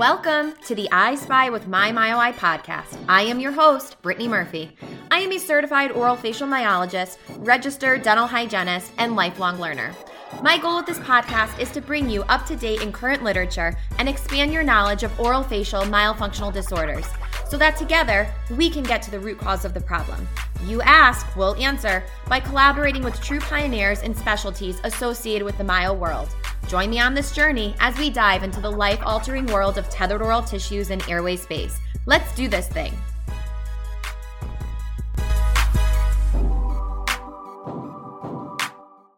Welcome 0.00 0.54
to 0.64 0.74
the 0.74 0.88
I 0.90 1.14
Spy 1.14 1.50
with 1.50 1.68
My 1.68 1.92
MyOI 1.92 2.32
podcast. 2.32 2.96
I 3.06 3.20
am 3.20 3.38
your 3.38 3.52
host, 3.52 4.00
Brittny 4.00 4.30
Murphy. 4.30 4.74
I 5.10 5.20
am 5.20 5.30
a 5.30 5.36
certified 5.36 5.90
orofacial 5.90 6.48
myologist, 6.48 7.18
registered 7.36 8.02
dental 8.02 8.26
hygienist, 8.26 8.92
and 8.96 9.14
lifelong 9.14 9.60
learner. 9.60 9.94
My 10.42 10.56
goal 10.56 10.78
with 10.78 10.86
this 10.86 10.98
podcast 11.00 11.60
is 11.60 11.70
to 11.72 11.82
bring 11.82 12.08
you 12.08 12.22
up 12.30 12.46
to 12.46 12.56
date 12.56 12.80
in 12.80 12.92
current 12.92 13.22
literature 13.22 13.76
and 13.98 14.08
expand 14.08 14.54
your 14.54 14.62
knowledge 14.62 15.02
of 15.02 15.12
orofacial 15.18 15.82
myofunctional 15.82 16.50
disorders 16.50 17.06
so 17.50 17.56
that 17.56 17.76
together 17.76 18.32
we 18.56 18.70
can 18.70 18.84
get 18.84 19.02
to 19.02 19.10
the 19.10 19.18
root 19.18 19.38
cause 19.38 19.64
of 19.64 19.74
the 19.74 19.80
problem. 19.80 20.26
You 20.64 20.80
ask, 20.82 21.26
we'll 21.36 21.56
answer 21.56 22.04
by 22.28 22.38
collaborating 22.38 23.02
with 23.02 23.20
true 23.20 23.40
pioneers 23.40 24.02
and 24.02 24.16
specialties 24.16 24.80
associated 24.84 25.44
with 25.44 25.58
the 25.58 25.64
myo 25.64 25.92
world. 25.92 26.28
Join 26.68 26.90
me 26.90 27.00
on 27.00 27.12
this 27.12 27.32
journey 27.32 27.74
as 27.80 27.98
we 27.98 28.08
dive 28.08 28.44
into 28.44 28.60
the 28.60 28.70
life 28.70 29.00
altering 29.04 29.46
world 29.46 29.78
of 29.78 29.90
tethered 29.90 30.22
oral 30.22 30.42
tissues 30.42 30.90
and 30.90 31.06
airway 31.08 31.34
space. 31.34 31.80
Let's 32.06 32.32
do 32.36 32.46
this 32.46 32.68
thing. 32.68 32.94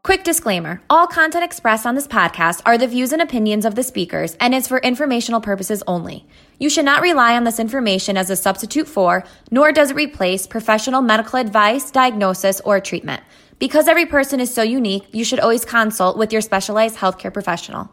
Quick 0.04 0.24
disclaimer 0.24 0.82
all 0.90 1.06
content 1.06 1.44
expressed 1.44 1.86
on 1.86 1.94
this 1.94 2.08
podcast 2.08 2.60
are 2.66 2.76
the 2.76 2.88
views 2.88 3.12
and 3.12 3.22
opinions 3.22 3.64
of 3.64 3.76
the 3.76 3.84
speakers 3.84 4.36
and 4.40 4.52
is 4.52 4.66
for 4.66 4.78
informational 4.78 5.40
purposes 5.40 5.80
only. 5.86 6.26
You 6.58 6.68
should 6.70 6.84
not 6.84 7.02
rely 7.02 7.36
on 7.36 7.44
this 7.44 7.60
information 7.60 8.16
as 8.16 8.28
a 8.28 8.34
substitute 8.34 8.88
for, 8.88 9.22
nor 9.52 9.70
does 9.70 9.92
it 9.92 9.96
replace, 9.96 10.44
professional 10.48 11.02
medical 11.02 11.38
advice, 11.38 11.92
diagnosis, 11.92 12.60
or 12.62 12.80
treatment. 12.80 13.22
Because 13.60 13.86
every 13.86 14.06
person 14.06 14.40
is 14.40 14.52
so 14.52 14.64
unique, 14.64 15.04
you 15.12 15.22
should 15.24 15.38
always 15.38 15.64
consult 15.64 16.18
with 16.18 16.32
your 16.32 16.42
specialized 16.42 16.96
healthcare 16.96 17.32
professional. 17.32 17.88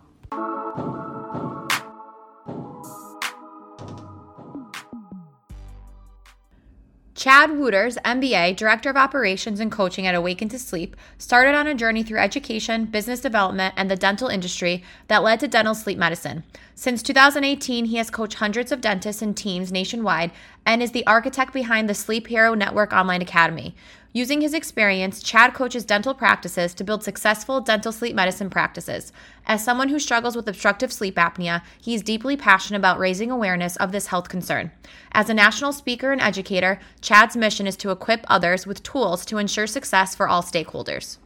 Chad 7.20 7.52
Wooters, 7.52 7.98
MBA, 8.06 8.56
Director 8.56 8.90
of 8.90 8.96
Operations 8.96 9.60
and 9.60 9.70
Coaching 9.70 10.08
at 10.08 10.16
Awaken2Sleep, 10.16 10.94
started 11.18 11.54
on 11.54 11.68
a 11.68 11.76
journey 11.76 12.02
through 12.02 12.20
education, 12.20 12.86
business 12.86 13.20
development, 13.20 13.74
and 13.76 13.92
the 13.92 13.98
dental 13.98 14.30
industry 14.30 14.86
that 15.10 15.22
led 15.22 15.42
to 15.42 15.50
dental 15.50 15.76
sleep 15.76 15.98
medicine. 15.98 16.46
Since 16.76 17.04
2018, 17.04 17.84
he 17.84 17.98
has 17.98 18.10
coached 18.10 18.36
hundreds 18.36 18.72
of 18.72 18.80
dentists 18.80 19.22
and 19.22 19.36
teams 19.36 19.70
nationwide 19.70 20.32
and 20.66 20.82
is 20.82 20.94
the 20.94 21.06
architect 21.06 21.52
behind 21.52 21.90
the 21.90 21.94
Sleep 21.94 22.28
Hero 22.28 22.54
Network 22.54 22.94
Online 22.94 23.22
Academy. 23.22 23.76
Using 24.12 24.42
his 24.42 24.56
experience, 24.56 25.22
Chad 25.22 25.54
coaches 25.54 25.86
dental 25.86 26.16
practices 26.16 26.74
to 26.74 26.84
build 26.84 27.04
successful 27.04 27.62
dental 27.62 27.92
sleep 27.92 28.16
medicine 28.16 28.50
practices. 28.50 29.12
As 29.46 29.64
someone 29.64 29.90
who 29.90 30.00
struggles 30.00 30.36
with 30.36 30.50
obstructive 30.50 30.92
sleep 30.92 31.16
apnea, 31.18 31.62
he 31.80 31.94
is 31.94 32.02
deeply 32.02 32.36
passionate 32.36 32.80
about 32.80 32.98
raising 32.98 33.30
awareness 33.30 33.76
of 33.76 33.92
this 33.92 34.08
health 34.08 34.28
concern. 34.28 34.72
As 35.12 35.30
a 35.30 35.36
national 35.36 35.74
speaker 35.74 36.12
and 36.12 36.20
educator, 36.22 36.80
Chad's 37.02 37.38
mission 37.38 37.68
is 37.68 37.78
to 37.78 37.92
equip 37.92 38.26
others 38.28 38.66
with 38.66 38.82
tools 38.82 39.26
to 39.28 39.38
ensure 39.38 39.68
success 39.68 40.16
for 40.16 40.28
all 40.28 40.42
stakeholders. 40.42 41.20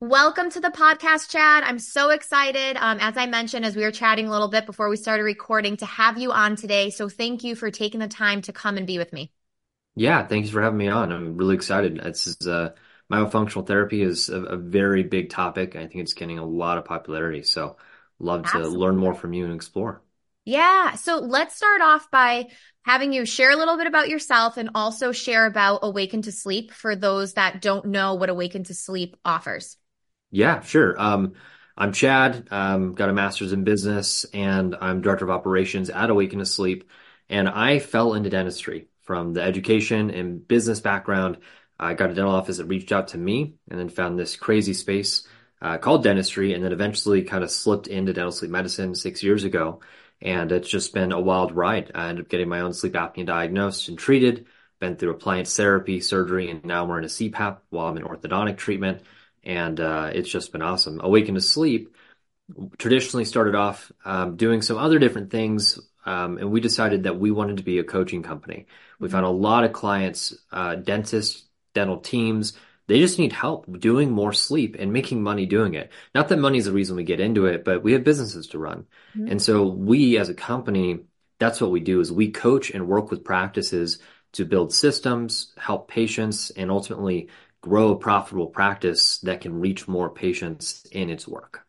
Welcome 0.00 0.48
to 0.52 0.60
the 0.60 0.70
podcast, 0.70 1.28
Chad. 1.28 1.62
I'm 1.62 1.78
so 1.78 2.08
excited. 2.08 2.78
Um, 2.78 2.96
as 3.02 3.18
I 3.18 3.26
mentioned, 3.26 3.66
as 3.66 3.76
we 3.76 3.82
were 3.82 3.90
chatting 3.90 4.28
a 4.28 4.30
little 4.30 4.48
bit 4.48 4.64
before 4.64 4.88
we 4.88 4.96
started 4.96 5.24
recording, 5.24 5.76
to 5.76 5.84
have 5.84 6.16
you 6.16 6.32
on 6.32 6.56
today. 6.56 6.88
So 6.88 7.10
thank 7.10 7.44
you 7.44 7.54
for 7.54 7.70
taking 7.70 8.00
the 8.00 8.08
time 8.08 8.40
to 8.42 8.52
come 8.52 8.78
and 8.78 8.86
be 8.86 8.96
with 8.96 9.12
me. 9.12 9.30
Yeah, 9.94 10.26
thanks 10.26 10.50
for 10.50 10.62
having 10.62 10.78
me 10.78 10.88
on. 10.88 11.10
I'm 11.10 11.36
really 11.36 11.56
excited. 11.56 11.98
This 12.00 12.26
is 12.28 12.46
uh, 12.46 12.74
myofunctional 13.10 13.66
therapy 13.66 14.02
is 14.02 14.28
a, 14.28 14.40
a 14.42 14.56
very 14.56 15.02
big 15.02 15.30
topic. 15.30 15.74
I 15.74 15.86
think 15.86 15.96
it's 16.02 16.12
getting 16.12 16.38
a 16.38 16.44
lot 16.44 16.78
of 16.78 16.84
popularity. 16.84 17.42
So 17.42 17.76
love 18.20 18.46
to 18.52 18.68
learn 18.68 18.96
more 18.96 19.14
from 19.14 19.32
you 19.32 19.44
and 19.44 19.54
explore. 19.54 20.02
Yeah. 20.44 20.94
So 20.94 21.18
let's 21.18 21.56
start 21.56 21.82
off 21.82 22.10
by 22.10 22.46
having 22.82 23.12
you 23.12 23.26
share 23.26 23.50
a 23.50 23.56
little 23.56 23.76
bit 23.76 23.86
about 23.86 24.08
yourself 24.08 24.56
and 24.56 24.70
also 24.74 25.12
share 25.12 25.46
about 25.46 25.82
Awaken2Sleep 25.82 26.70
for 26.70 26.96
those 26.96 27.34
that 27.34 27.60
don't 27.60 27.86
know 27.86 28.14
what 28.14 28.30
Awaken2Sleep 28.30 29.16
offers. 29.24 29.76
Yeah, 30.30 30.60
sure. 30.60 31.00
Um, 31.00 31.34
I'm 31.76 31.92
Chad. 31.92 32.48
Um, 32.50 32.94
got 32.94 33.08
a 33.08 33.12
master's 33.12 33.52
in 33.52 33.64
business, 33.64 34.24
and 34.34 34.76
I'm 34.80 35.00
director 35.00 35.24
of 35.24 35.30
operations 35.30 35.90
at 35.90 36.10
Awaken2Sleep. 36.10 36.84
And 37.28 37.48
I 37.48 37.78
fell 37.78 38.14
into 38.14 38.30
dentistry 38.30 38.88
from 39.08 39.32
the 39.32 39.40
education 39.42 40.10
and 40.10 40.46
business 40.46 40.80
background. 40.80 41.38
I 41.80 41.94
got 41.94 42.10
a 42.10 42.14
dental 42.14 42.34
office 42.34 42.58
that 42.58 42.66
reached 42.66 42.92
out 42.92 43.08
to 43.08 43.18
me 43.18 43.54
and 43.70 43.80
then 43.80 43.88
found 43.88 44.18
this 44.18 44.36
crazy 44.36 44.74
space 44.74 45.26
uh, 45.62 45.78
called 45.78 46.02
dentistry 46.02 46.52
and 46.52 46.62
then 46.62 46.72
eventually 46.72 47.22
kind 47.22 47.42
of 47.42 47.50
slipped 47.50 47.86
into 47.86 48.12
dental 48.12 48.32
sleep 48.32 48.50
medicine 48.50 48.94
six 48.94 49.22
years 49.22 49.44
ago. 49.44 49.80
And 50.20 50.52
it's 50.52 50.68
just 50.68 50.92
been 50.92 51.12
a 51.12 51.20
wild 51.20 51.52
ride. 51.52 51.90
I 51.94 52.10
ended 52.10 52.26
up 52.26 52.30
getting 52.30 52.50
my 52.50 52.60
own 52.60 52.74
sleep 52.74 52.92
apnea 52.92 53.24
diagnosed 53.24 53.88
and 53.88 53.98
treated, 53.98 54.44
been 54.78 54.96
through 54.96 55.12
appliance 55.12 55.56
therapy, 55.56 56.00
surgery, 56.00 56.50
and 56.50 56.62
now 56.66 56.84
we're 56.84 56.98
in 56.98 57.04
a 57.04 57.08
CPAP 57.08 57.60
while 57.70 57.86
I'm 57.86 57.96
in 57.96 58.02
orthodontic 58.02 58.58
treatment. 58.58 59.00
And 59.42 59.80
uh, 59.80 60.10
it's 60.12 60.28
just 60.28 60.52
been 60.52 60.60
awesome. 60.60 60.98
Awaken2Sleep 60.98 61.86
traditionally 62.76 63.24
started 63.24 63.54
off 63.54 63.90
um, 64.04 64.36
doing 64.36 64.60
some 64.60 64.76
other 64.76 64.98
different 64.98 65.30
things 65.30 65.78
um, 66.06 66.38
and 66.38 66.50
we 66.50 66.60
decided 66.60 67.04
that 67.04 67.18
we 67.18 67.30
wanted 67.30 67.58
to 67.58 67.62
be 67.62 67.78
a 67.78 67.84
coaching 67.84 68.22
company. 68.22 68.66
We 68.98 69.08
found 69.08 69.26
a 69.26 69.30
lot 69.30 69.64
of 69.64 69.72
clients, 69.72 70.34
uh, 70.52 70.76
dentists, 70.76 71.44
dental 71.74 71.98
teams, 71.98 72.54
they 72.88 73.00
just 73.00 73.18
need 73.18 73.32
help 73.34 73.78
doing 73.78 74.10
more 74.10 74.32
sleep 74.32 74.74
and 74.78 74.92
making 74.92 75.22
money 75.22 75.44
doing 75.44 75.74
it. 75.74 75.92
Not 76.14 76.28
that 76.28 76.38
money 76.38 76.56
is 76.58 76.64
the 76.64 76.72
reason 76.72 76.96
we 76.96 77.04
get 77.04 77.20
into 77.20 77.44
it, 77.44 77.62
but 77.62 77.82
we 77.82 77.92
have 77.92 78.02
businesses 78.02 78.48
to 78.48 78.58
run. 78.58 78.86
Mm-hmm. 79.16 79.32
And 79.32 79.42
so 79.42 79.66
we 79.66 80.18
as 80.18 80.30
a 80.30 80.34
company, 80.34 81.00
that's 81.38 81.60
what 81.60 81.70
we 81.70 81.80
do 81.80 82.00
is 82.00 82.10
we 82.10 82.30
coach 82.30 82.70
and 82.70 82.88
work 82.88 83.10
with 83.10 83.24
practices 83.24 83.98
to 84.32 84.46
build 84.46 84.72
systems, 84.72 85.52
help 85.58 85.88
patients, 85.88 86.50
and 86.50 86.70
ultimately 86.70 87.28
grow 87.60 87.90
a 87.92 87.96
profitable 87.96 88.46
practice 88.46 89.18
that 89.18 89.42
can 89.42 89.60
reach 89.60 89.86
more 89.86 90.08
patients 90.08 90.86
in 90.90 91.10
its 91.10 91.28
work. 91.28 91.66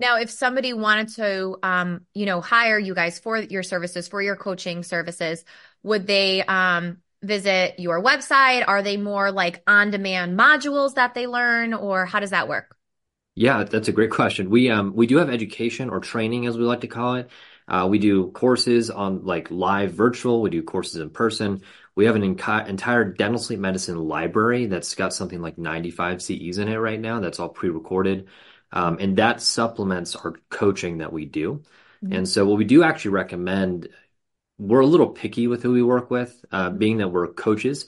Now, 0.00 0.16
if 0.16 0.30
somebody 0.30 0.72
wanted 0.72 1.08
to, 1.16 1.58
um, 1.62 2.06
you 2.14 2.24
know, 2.24 2.40
hire 2.40 2.78
you 2.78 2.94
guys 2.94 3.18
for 3.18 3.36
your 3.36 3.62
services, 3.62 4.08
for 4.08 4.22
your 4.22 4.34
coaching 4.34 4.82
services, 4.82 5.44
would 5.82 6.06
they 6.06 6.42
um, 6.42 6.98
visit 7.22 7.78
your 7.78 8.02
website? 8.02 8.64
Are 8.66 8.82
they 8.82 8.96
more 8.96 9.30
like 9.30 9.62
on 9.66 9.90
demand 9.90 10.38
modules 10.38 10.94
that 10.94 11.12
they 11.12 11.26
learn, 11.26 11.74
or 11.74 12.06
how 12.06 12.18
does 12.18 12.30
that 12.30 12.48
work? 12.48 12.74
Yeah, 13.34 13.64
that's 13.64 13.88
a 13.88 13.92
great 13.92 14.10
question. 14.10 14.50
We 14.50 14.70
um 14.70 14.94
we 14.94 15.06
do 15.06 15.16
have 15.18 15.30
education 15.30 15.88
or 15.90 16.00
training, 16.00 16.46
as 16.46 16.58
we 16.58 16.64
like 16.64 16.80
to 16.80 16.88
call 16.88 17.16
it. 17.16 17.30
Uh, 17.68 17.86
we 17.88 17.98
do 17.98 18.30
courses 18.32 18.90
on 18.90 19.24
like 19.24 19.50
live 19.50 19.92
virtual. 19.92 20.42
We 20.42 20.50
do 20.50 20.62
courses 20.62 20.96
in 21.00 21.10
person. 21.10 21.62
We 21.94 22.06
have 22.06 22.16
an 22.16 22.24
entire 22.24 23.04
dental 23.12 23.38
sleep 23.38 23.60
medicine 23.60 23.96
library 23.98 24.66
that's 24.66 24.94
got 24.94 25.14
something 25.14 25.40
like 25.40 25.58
95 25.58 26.20
CEs 26.22 26.58
in 26.58 26.68
it 26.68 26.76
right 26.76 26.98
now. 27.00 27.20
That's 27.20 27.38
all 27.38 27.48
pre-recorded. 27.48 28.28
Um, 28.72 28.98
and 29.00 29.16
that 29.16 29.42
supplements 29.42 30.16
our 30.16 30.34
coaching 30.48 30.98
that 30.98 31.12
we 31.12 31.24
do. 31.24 31.62
Mm-hmm. 32.04 32.12
And 32.12 32.28
so 32.28 32.46
what 32.46 32.58
we 32.58 32.64
do 32.64 32.82
actually 32.82 33.12
recommend, 33.12 33.88
we're 34.58 34.80
a 34.80 34.86
little 34.86 35.08
picky 35.08 35.46
with 35.46 35.62
who 35.62 35.72
we 35.72 35.82
work 35.82 36.10
with, 36.10 36.44
uh, 36.52 36.70
being 36.70 36.98
that 36.98 37.08
we're 37.08 37.28
coaches. 37.28 37.86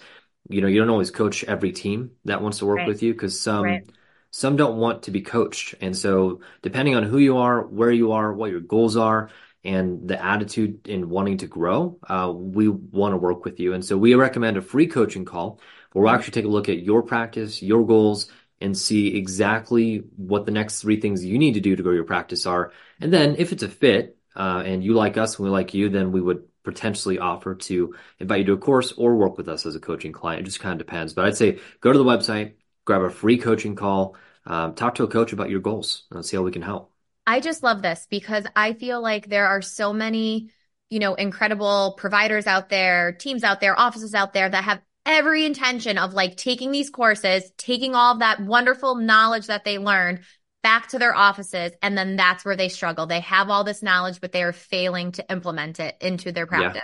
You 0.49 0.61
know, 0.61 0.67
you 0.67 0.81
don't 0.81 0.91
always 0.91 1.11
coach 1.11 1.45
every 1.45 1.73
team 1.73 2.13
that 2.25 2.43
wants 2.43 2.59
to 2.59 2.67
work 2.67 2.79
right. 2.79 2.89
with 2.89 3.03
you 3.03 3.13
because 3.13 3.41
some 3.41 3.65
right. 3.65 3.89
some 4.31 4.57
don't 4.57 4.77
want 4.77 5.05
to 5.05 5.11
be 5.11 5.21
coached. 5.21 5.75
And 5.81 5.97
so 5.97 6.41
depending 6.63 6.97
on 6.97 7.05
who 7.05 7.19
you 7.19 7.39
are, 7.39 7.63
where 7.63 7.93
you 7.93 8.13
are, 8.13 8.33
what 8.33 8.51
your 8.51 8.61
goals 8.61 8.97
are, 8.97 9.31
and 9.65 10.09
the 10.09 10.23
attitude 10.23 10.89
in 10.89 11.09
wanting 11.09 11.39
to 11.39 11.47
grow, 11.47 11.99
uh, 12.09 12.33
we 12.35 12.69
want 12.69 13.13
to 13.13 13.17
work 13.17 13.45
with 13.45 13.61
you. 13.61 13.75
And 13.75 13.85
so 13.85 13.97
we 13.97 14.15
recommend 14.15 14.57
a 14.57 14.63
free 14.63 14.89
coaching 14.89 15.25
call 15.25 15.61
where 15.93 16.03
we'll 16.03 16.11
mm-hmm. 16.11 16.19
actually 16.19 16.33
take 16.33 16.45
a 16.45 16.49
look 16.49 16.69
at 16.69 16.83
your 16.83 17.03
practice, 17.03 17.63
your 17.63 17.87
goals, 17.87 18.29
and 18.63 18.77
see 18.77 19.17
exactly 19.17 20.05
what 20.17 20.47
the 20.47 20.53
next 20.53 20.81
three 20.81 21.01
things 21.01 21.25
you 21.25 21.39
need 21.39 21.55
to 21.55 21.61
do 21.61 21.77
to 21.77 21.83
grow 21.83 21.93
your 21.93 22.05
practice 22.05 22.47
are. 22.47 22.73
And 23.01 23.13
then 23.13 23.37
if 23.39 23.53
it's 23.53 23.63
a 23.63 23.69
fit, 23.69 24.17
uh, 24.35 24.63
and 24.65 24.83
you 24.83 24.95
like 24.95 25.17
us 25.17 25.37
and 25.37 25.45
we 25.45 25.51
like 25.51 25.75
you, 25.75 25.89
then 25.89 26.13
we 26.13 26.21
would 26.21 26.45
potentially 26.63 27.19
offer 27.19 27.55
to 27.55 27.95
invite 28.19 28.41
you 28.41 28.47
to 28.47 28.53
a 28.53 28.59
course 28.59 28.93
or 28.93 29.17
work 29.17 29.37
with 29.37 29.49
us 29.49 29.67
as 29.67 29.75
a 29.75 29.81
coaching 29.81 30.13
client. 30.13 30.41
It 30.41 30.45
just 30.45 30.61
kind 30.61 30.81
of 30.81 30.87
depends. 30.87 31.13
But 31.13 31.27
I'd 31.27 31.37
say 31.37 31.59
go 31.81 31.93
to 31.93 31.99
the 31.99 32.05
website, 32.05 32.55
grab 32.85 33.03
a 33.03 33.11
free 33.11 33.39
coaching 33.39 33.75
call, 33.75 34.17
um, 34.47 34.75
talk 34.75 34.95
to 34.97 35.05
a 35.05 35.09
coach 35.09 35.33
about 35.33 35.51
your 35.51 35.61
goals, 35.61 36.05
and 36.11 36.25
see 36.25 36.37
how 36.37 36.43
we 36.43 36.53
can 36.53 36.63
help. 36.63 36.91
I 37.27 37.41
just 37.41 37.63
love 37.63 37.83
this 37.83 38.07
because 38.11 38.47
I 38.57 38.73
feel 38.73 39.01
like 39.01 39.29
there 39.29 39.47
are 39.47 39.63
so 39.63 39.93
many, 39.93 40.51
you 40.91 40.99
know, 40.99 41.15
incredible 41.15 41.95
providers 41.97 42.47
out 42.47 42.69
there, 42.69 43.13
teams 43.13 43.45
out 43.45 43.61
there, 43.61 43.79
offices 43.79 44.15
out 44.15 44.33
there 44.33 44.49
that 44.49 44.65
have 44.65 44.81
every 45.05 45.45
intention 45.45 45.99
of 45.99 46.15
like 46.15 46.37
taking 46.37 46.71
these 46.71 46.91
courses, 46.91 47.51
taking 47.59 47.95
all 47.95 48.13
of 48.15 48.21
that 48.21 48.41
wonderful 48.41 48.95
knowledge 48.95 49.49
that 49.49 49.65
they 49.65 49.79
learned 49.79 50.21
back 50.63 50.89
to 50.89 50.99
their 50.99 51.15
offices. 51.15 51.73
And 51.83 51.99
then 51.99 52.17
that's 52.17 52.45
where 52.45 52.57
they 52.57 52.69
struggle. 52.69 53.07
They 53.07 53.21
have 53.21 53.51
all 53.51 53.65
this 53.65 53.83
knowledge, 53.83 54.21
but 54.21 54.33
they 54.33 54.43
are 54.43 54.53
failing 54.53 55.13
to 55.13 55.31
implement 55.31 55.81
it 55.81 55.97
into 56.01 56.31
their 56.31 56.47
practice. 56.47 56.83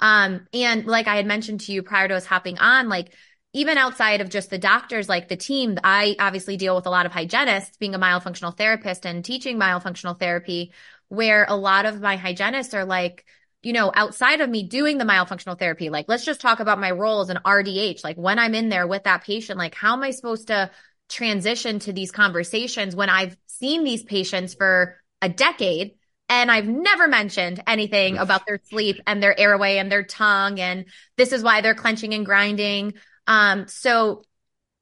Yeah. 0.00 0.24
Um, 0.24 0.46
and 0.52 0.86
like 0.86 1.06
I 1.06 1.16
had 1.16 1.26
mentioned 1.26 1.60
to 1.60 1.72
you 1.72 1.82
prior 1.82 2.08
to 2.08 2.14
us 2.14 2.24
hopping 2.24 2.58
on, 2.58 2.88
like 2.88 3.14
even 3.52 3.78
outside 3.78 4.20
of 4.20 4.30
just 4.30 4.50
the 4.50 4.58
doctors, 4.58 5.08
like 5.08 5.28
the 5.28 5.36
team, 5.36 5.78
I 5.84 6.16
obviously 6.18 6.56
deal 6.56 6.74
with 6.74 6.86
a 6.86 6.90
lot 6.90 7.06
of 7.06 7.12
hygienists 7.12 7.76
being 7.76 7.94
a 7.94 7.98
myofunctional 7.98 8.56
therapist 8.56 9.06
and 9.06 9.24
teaching 9.24 9.58
myofunctional 9.58 10.18
therapy. 10.18 10.72
where 11.08 11.46
a 11.48 11.56
lot 11.56 11.86
of 11.86 12.00
my 12.00 12.16
hygienists 12.16 12.74
are 12.74 12.84
like, 12.84 13.24
you 13.64 13.72
know, 13.72 13.92
outside 13.94 14.40
of 14.40 14.50
me 14.50 14.62
doing 14.62 14.98
the 14.98 15.04
myofunctional 15.04 15.58
therapy, 15.58 15.90
like 15.90 16.06
let's 16.08 16.24
just 16.24 16.40
talk 16.40 16.60
about 16.60 16.78
my 16.78 16.90
role 16.90 17.20
as 17.20 17.30
an 17.30 17.40
RDH. 17.44 18.04
Like 18.04 18.16
when 18.16 18.38
I'm 18.38 18.54
in 18.54 18.68
there 18.68 18.86
with 18.86 19.04
that 19.04 19.24
patient, 19.24 19.58
like 19.58 19.74
how 19.74 19.94
am 19.94 20.02
I 20.02 20.10
supposed 20.10 20.48
to 20.48 20.70
transition 21.08 21.78
to 21.80 21.92
these 21.92 22.10
conversations 22.10 22.96
when 22.96 23.10
I've 23.10 23.36
seen 23.46 23.84
these 23.84 24.02
patients 24.02 24.54
for 24.54 25.00
a 25.20 25.28
decade 25.28 25.94
and 26.28 26.50
I've 26.50 26.66
never 26.66 27.08
mentioned 27.08 27.62
anything 27.66 28.16
about 28.16 28.46
their 28.46 28.60
sleep 28.64 29.00
and 29.06 29.22
their 29.22 29.38
airway 29.38 29.78
and 29.78 29.90
their 29.90 30.04
tongue 30.04 30.60
and 30.60 30.86
this 31.16 31.32
is 31.32 31.42
why 31.42 31.60
they're 31.60 31.74
clenching 31.74 32.14
and 32.14 32.24
grinding. 32.24 32.94
Um, 33.26 33.68
so 33.68 34.22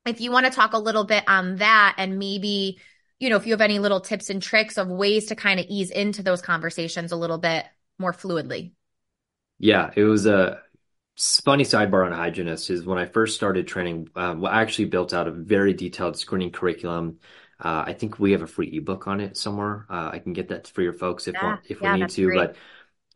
if 0.06 0.20
you 0.20 0.30
want 0.30 0.46
to 0.46 0.52
talk 0.52 0.72
a 0.72 0.78
little 0.78 1.04
bit 1.04 1.24
on 1.28 1.56
that 1.56 1.94
and 1.98 2.18
maybe 2.18 2.80
you 3.18 3.30
know 3.30 3.36
if 3.36 3.46
you 3.46 3.52
have 3.52 3.60
any 3.60 3.78
little 3.78 4.00
tips 4.00 4.30
and 4.30 4.42
tricks 4.42 4.78
of 4.78 4.88
ways 4.88 5.26
to 5.26 5.36
kind 5.36 5.60
of 5.60 5.66
ease 5.68 5.90
into 5.90 6.22
those 6.22 6.42
conversations 6.42 7.12
a 7.12 7.16
little 7.16 7.38
bit 7.38 7.64
more 7.98 8.12
fluidly 8.12 8.72
yeah 9.58 9.90
it 9.94 10.04
was 10.04 10.26
a 10.26 10.60
funny 11.44 11.64
sidebar 11.64 12.06
on 12.06 12.12
hygienist 12.12 12.70
is 12.70 12.84
when 12.84 12.98
i 12.98 13.06
first 13.06 13.36
started 13.36 13.66
training 13.66 14.08
um, 14.16 14.44
i 14.44 14.60
actually 14.62 14.86
built 14.86 15.12
out 15.12 15.28
a 15.28 15.32
very 15.32 15.74
detailed 15.74 16.16
screening 16.16 16.50
curriculum 16.50 17.18
uh, 17.60 17.84
i 17.86 17.92
think 17.92 18.18
we 18.18 18.32
have 18.32 18.42
a 18.42 18.46
free 18.46 18.76
ebook 18.76 19.06
on 19.06 19.20
it 19.20 19.36
somewhere 19.36 19.86
uh, 19.90 20.10
i 20.12 20.18
can 20.18 20.32
get 20.32 20.48
that 20.48 20.66
for 20.68 20.82
your 20.82 20.94
folks 20.94 21.28
if, 21.28 21.34
yeah, 21.34 21.56
if 21.68 21.80
yeah, 21.80 21.92
we 21.92 22.00
need 22.00 22.08
to 22.08 22.26
great. 22.26 22.36
but 22.36 22.56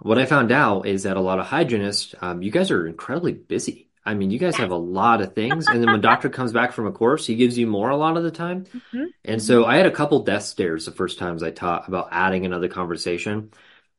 what 0.00 0.19
i 0.19 0.26
found 0.26 0.52
out 0.52 0.87
is 0.87 1.05
that 1.05 1.17
a 1.17 1.20
lot 1.20 1.38
of 1.38 1.46
hygienists 1.46 2.14
um, 2.20 2.43
you 2.43 2.50
guys 2.50 2.70
are 2.70 2.87
incredibly 2.87 3.32
busy 3.32 3.87
I 4.06 4.14
mean, 4.14 4.31
you 4.31 4.38
guys 4.38 4.56
have 4.56 4.70
a 4.70 4.76
lot 4.76 5.20
of 5.20 5.34
things. 5.34 5.67
And 5.67 5.82
then 5.82 5.90
when 5.90 6.00
doctor 6.00 6.28
comes 6.28 6.52
back 6.52 6.73
from 6.73 6.87
a 6.87 6.93
course, 6.93 7.26
he 7.26 7.34
gives 7.34 7.58
you 7.58 7.67
more 7.67 7.90
a 7.90 7.96
lot 7.96 8.17
of 8.17 8.23
the 8.23 8.31
time. 8.31 8.64
Mm-hmm. 8.64 9.05
And 9.25 9.43
so 9.43 9.64
I 9.64 9.76
had 9.76 9.87
a 9.87 9.90
couple 9.90 10.20
death 10.20 10.44
stares 10.44 10.87
the 10.87 10.93
first 10.93 11.19
times 11.19 11.43
I 11.43 11.50
taught 11.50 11.88
about 11.88 12.11
adding 12.12 12.46
another 12.46 12.69
conversation. 12.69 13.50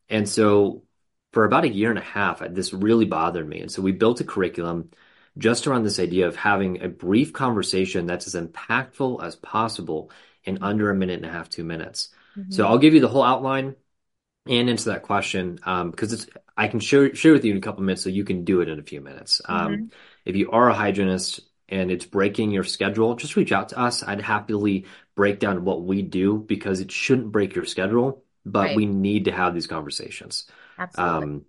And 0.10 0.28
so 0.28 0.84
for 1.34 1.46
about 1.46 1.66
a 1.66 1.70
year 1.70 1.90
and 1.90 2.00
a 2.00 2.04
half, 2.04 2.40
this 2.50 2.74
really 2.74 3.06
bothered 3.06 3.48
me. 3.48 3.62
And 3.62 3.72
so 3.72 3.82
we 3.82 3.92
built 3.92 4.22
a 4.22 4.24
curriculum 4.24 4.92
just 5.38 5.68
around 5.68 5.84
this 5.84 6.00
idea 6.00 6.28
of 6.28 6.36
having 6.36 6.82
a 6.82 6.90
brief 6.90 7.34
conversation 7.34 8.06
that's 8.06 8.34
as 8.34 8.42
impactful 8.42 9.24
as 9.24 9.36
possible 9.36 10.12
in 10.44 10.64
under 10.64 10.90
a 10.90 10.96
minute 10.96 11.18
and 11.18 11.26
a 11.26 11.32
half, 11.32 11.50
two 11.50 11.64
minutes. 11.64 12.10
Mm-hmm. 12.38 12.52
So 12.52 12.66
I'll 12.66 12.78
give 12.78 12.94
you 12.94 13.02
the 13.02 13.08
whole 13.08 13.24
outline 13.24 13.76
and 14.48 14.70
answer 14.70 14.92
that 14.92 15.04
question 15.04 15.60
um, 15.64 15.92
because 15.92 16.14
it's 16.14 16.28
I 16.56 16.68
can 16.68 16.80
share 16.80 17.14
share 17.14 17.34
with 17.34 17.46
you 17.46 17.52
in 17.52 17.58
a 17.58 17.62
couple 17.62 17.84
minutes 17.84 18.04
so 18.04 18.10
you 18.10 18.24
can 18.24 18.44
do 18.44 18.62
it 18.62 18.70
in 18.70 18.80
a 18.80 18.84
few 18.84 19.02
minutes. 19.02 19.42
Um, 19.46 19.68
mm-hmm. 19.68 19.86
If 20.26 20.36
you 20.36 20.52
are 20.52 20.70
a 20.70 20.74
hygienist 20.74 21.42
and 21.70 21.92
it's 21.92 22.06
breaking 22.06 22.52
your 22.52 22.64
schedule, 22.64 23.16
just 23.16 23.36
reach 23.36 23.52
out 23.52 23.70
to 23.70 23.80
us. 23.80 24.04
I'd 24.04 24.22
happily 24.22 24.86
break 25.16 25.40
down 25.40 25.66
what 25.66 25.84
we 25.84 26.02
do 26.02 26.38
because 26.38 26.80
it 26.80 26.92
shouldn't 26.92 27.32
break 27.32 27.56
your 27.56 27.66
schedule, 27.66 28.24
but 28.52 28.68
right. 28.68 28.76
we 28.76 28.86
need 28.86 29.26
to 29.26 29.32
have 29.32 29.54
these 29.54 29.68
conversations. 29.68 30.46
Absolutely. 30.78 31.24
Um, 31.24 31.46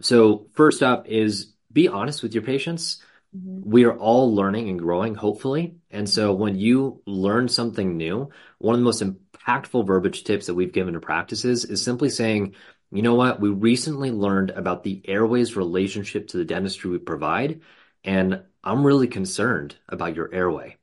so 0.00 0.46
first 0.54 0.82
up 0.82 1.06
is 1.08 1.52
be 1.72 1.88
honest 1.88 2.22
with 2.22 2.34
your 2.34 2.42
patients. 2.42 3.02
Mm-hmm. 3.36 3.70
We 3.70 3.84
are 3.84 3.96
all 3.96 4.34
learning 4.34 4.68
and 4.68 4.78
growing, 4.78 5.14
hopefully. 5.14 5.76
And 5.90 6.08
so 6.08 6.34
when 6.34 6.56
you 6.58 7.02
learn 7.06 7.48
something 7.48 7.96
new, 7.96 8.30
one 8.58 8.74
of 8.74 8.80
the 8.80 8.84
most 8.84 9.02
impactful 9.02 9.86
verbiage 9.86 10.24
tips 10.24 10.46
that 10.46 10.54
we've 10.54 10.72
given 10.72 10.94
to 10.94 11.00
practices 11.00 11.64
is 11.64 11.82
simply 11.82 12.10
saying, 12.10 12.54
you 12.90 13.00
know 13.00 13.14
what? 13.14 13.40
We 13.40 13.48
recently 13.48 14.10
learned 14.10 14.50
about 14.50 14.82
the 14.82 15.00
airways 15.06 15.56
relationship 15.56 16.28
to 16.28 16.36
the 16.36 16.44
dentistry 16.44 16.90
we 16.90 16.98
provide, 16.98 17.62
and 18.04 18.42
I'm 18.62 18.84
really 18.84 19.08
concerned 19.08 19.74
about 19.88 20.14
your 20.14 20.32
airway. 20.32 20.76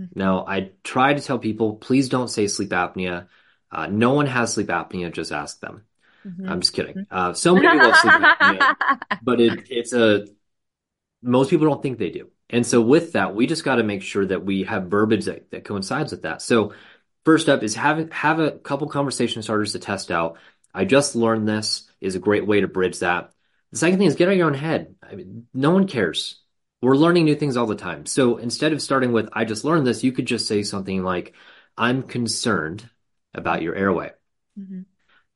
Mm-hmm. 0.00 0.18
Now, 0.18 0.44
I 0.46 0.72
try 0.82 1.14
to 1.14 1.20
tell 1.20 1.38
people, 1.38 1.76
please 1.76 2.08
don't 2.08 2.28
say 2.28 2.48
sleep 2.48 2.70
apnea. 2.70 3.28
Uh, 3.72 3.86
no 3.86 4.12
one 4.12 4.26
has 4.26 4.52
sleep 4.52 4.68
apnea. 4.68 5.12
Just 5.12 5.32
ask 5.32 5.58
them. 5.60 5.84
Mm-hmm. 6.26 6.48
I'm 6.48 6.60
just 6.60 6.72
kidding. 6.72 7.06
Uh, 7.10 7.32
so 7.32 7.54
many 7.54 7.68
people 7.68 7.90
have 7.90 7.96
sleep 7.96 8.12
apnea, 8.14 8.98
but 9.22 9.40
it, 9.40 9.66
it's 9.70 9.92
a 9.92 10.26
most 11.22 11.50
people 11.50 11.66
don't 11.66 11.82
think 11.82 11.98
they 11.98 12.10
do. 12.10 12.28
And 12.50 12.66
so 12.66 12.80
with 12.80 13.12
that, 13.12 13.34
we 13.34 13.46
just 13.46 13.64
got 13.64 13.76
to 13.76 13.82
make 13.82 14.02
sure 14.02 14.26
that 14.26 14.44
we 14.44 14.64
have 14.64 14.84
verbiage 14.84 15.24
that, 15.24 15.50
that 15.52 15.64
coincides 15.64 16.12
with 16.12 16.22
that. 16.22 16.42
So 16.42 16.74
first 17.24 17.48
up 17.48 17.62
is 17.62 17.74
have 17.76 18.12
have 18.12 18.40
a 18.40 18.50
couple 18.50 18.88
conversation 18.88 19.42
starters 19.42 19.72
to 19.72 19.78
test 19.78 20.10
out. 20.10 20.36
I 20.74 20.84
just 20.84 21.16
learned 21.16 21.48
this 21.48 21.88
is 22.00 22.14
a 22.14 22.20
great 22.20 22.46
way 22.46 22.60
to 22.60 22.68
bridge 22.68 22.98
that. 22.98 23.32
The 23.70 23.78
second 23.78 23.98
thing 23.98 24.06
is 24.06 24.16
get 24.16 24.28
out 24.28 24.32
of 24.32 24.38
your 24.38 24.48
own 24.48 24.54
head. 24.54 24.94
I 25.02 25.14
mean, 25.14 25.46
no 25.54 25.70
one 25.70 25.86
cares. 25.86 26.40
We're 26.82 26.96
learning 26.96 27.24
new 27.24 27.36
things 27.36 27.56
all 27.56 27.66
the 27.66 27.76
time. 27.76 28.06
So 28.06 28.36
instead 28.38 28.72
of 28.72 28.82
starting 28.82 29.12
with, 29.12 29.28
I 29.32 29.44
just 29.44 29.64
learned 29.64 29.86
this, 29.86 30.02
you 30.02 30.12
could 30.12 30.26
just 30.26 30.48
say 30.48 30.62
something 30.62 31.02
like, 31.02 31.32
I'm 31.78 32.02
concerned 32.02 32.88
about 33.34 33.62
your 33.62 33.74
airway. 33.74 34.10
Mm-hmm. 34.58 34.82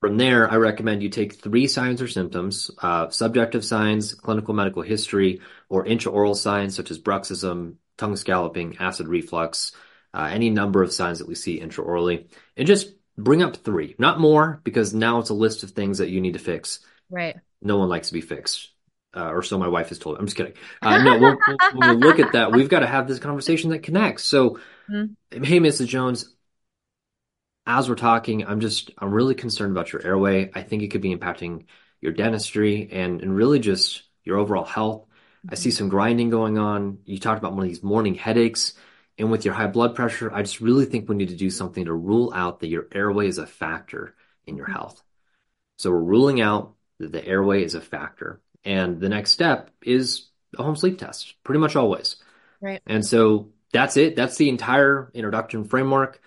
From 0.01 0.19
there, 0.19 0.51
I 0.51 0.57
recommend 0.57 1.03
you 1.03 1.09
take 1.09 1.41
three 1.41 1.67
signs 1.67 2.03
or 2.03 2.09
symptoms, 2.09 2.71
uh, 2.83 3.09
subjective 3.09 3.65
signs, 3.65 4.15
clinical 4.15 4.55
medical 4.55 4.83
history, 4.83 5.41
or 5.69 5.85
intraoral 5.85 6.37
signs 6.37 6.77
such 6.77 6.91
as 6.91 6.99
bruxism, 6.99 7.77
tongue 7.97 8.17
scalloping, 8.17 8.77
acid 8.79 9.09
reflux, 9.09 9.73
uh, 10.13 10.29
any 10.31 10.51
number 10.51 10.83
of 10.83 10.93
signs 10.93 11.19
that 11.19 11.29
we 11.29 11.35
see 11.35 11.61
intraorally, 11.61 12.29
and 12.57 12.67
just 12.67 12.93
bring 13.17 13.43
up 13.43 13.57
three, 13.57 13.95
not 13.99 14.21
more, 14.21 14.61
because 14.65 14.93
now 14.93 15.19
it's 15.19 15.31
a 15.31 15.35
list 15.35 15.63
of 15.63 15.71
things 15.71 15.99
that 15.99 16.11
you 16.11 16.21
need 16.21 16.35
to 16.35 16.39
fix. 16.39 16.81
Right. 17.11 17.37
No 17.63 17.79
one 17.79 17.89
likes 17.89 18.09
to 18.09 18.15
be 18.15 18.21
fixed. 18.21 18.71
Uh, 19.17 19.31
or 19.31 19.43
so 19.43 19.59
my 19.59 19.69
wife 19.69 19.89
has 19.89 19.99
told. 19.99 20.17
Me. 20.17 20.21
I'm 20.21 20.27
just 20.27 20.37
kidding. 20.37 20.53
Uh, 20.83 21.03
no, 21.03 21.19
we'll, 21.19 21.39
we'll, 21.49 21.57
when 21.75 21.99
we 21.99 22.07
look 22.07 22.19
at 22.19 22.33
that, 22.33 22.53
we've 22.53 22.69
got 22.69 22.81
to 22.81 22.87
have 22.87 23.09
this 23.09 23.19
conversation 23.19 23.71
that 23.71 23.83
connects. 23.83 24.25
So, 24.25 24.59
mm-hmm. 24.91 25.43
hey, 25.43 25.59
Mrs. 25.59 25.87
Jones, 25.87 26.36
as 27.67 27.89
we're 27.89 27.97
talking, 27.97 28.47
I'm 28.47 28.61
just 28.61 28.91
I'm 28.99 29.13
really 29.13 29.35
concerned 29.35 29.73
about 29.73 29.93
your 29.93 30.05
airway. 30.05 30.51
I 30.55 30.63
think 30.63 30.83
it 30.83 30.89
could 30.89 31.01
be 31.01 31.15
impacting 31.15 31.65
your 32.01 32.13
dentistry 32.13 32.89
and 32.93 33.21
and 33.21 33.35
really 33.35 33.59
just 33.59 34.03
your 34.25 34.39
overall 34.39 34.65
health. 34.65 35.03
Mm-hmm. 35.03 35.49
I 35.53 35.55
see 35.57 35.71
some 35.71 35.89
grinding 35.89 36.31
going 36.31 36.59
on. 36.59 36.99
You 37.05 37.19
talked 37.19 37.39
about 37.39 37.53
one 37.53 37.65
of 37.65 37.69
these 37.69 37.83
morning 37.83 38.15
headaches. 38.15 38.75
And 39.19 39.31
with 39.31 39.47
your 39.47 39.55
high 39.55 39.67
blood 39.67 39.95
pressure, 39.95 40.31
I 40.31 40.43
just 40.43 40.61
really 40.61 40.85
think 40.85 41.09
we 41.09 41.17
need 41.17 41.31
to 41.31 41.37
do 41.37 41.49
something 41.49 41.87
to 41.87 41.95
rule 41.95 42.33
out 42.35 42.61
that 42.61 42.69
your 42.69 42.87
airway 42.93 43.29
is 43.29 43.39
a 43.39 43.47
factor 43.47 44.15
in 44.47 44.57
your 44.57 44.67
health. 44.67 45.03
So 45.79 45.91
we're 45.91 46.01
ruling 46.01 46.43
out 46.43 46.75
that 46.99 47.13
the 47.13 47.25
airway 47.25 47.65
is 47.65 47.75
a 47.75 47.81
factor. 47.81 48.43
And 48.63 49.01
the 49.01 49.09
next 49.09 49.31
step 49.31 49.71
is 49.83 50.27
a 50.59 50.63
home 50.63 50.77
sleep 50.77 50.99
test, 50.99 51.35
pretty 51.45 51.61
much 51.61 51.77
always. 51.77 52.17
Right. 52.61 52.83
And 52.87 53.05
so 53.07 53.53
that's 53.73 53.97
it. 53.97 54.17
That's 54.17 54.37
the 54.37 54.51
entire 54.51 55.11
introduction 55.15 55.65
framework. 55.65 56.21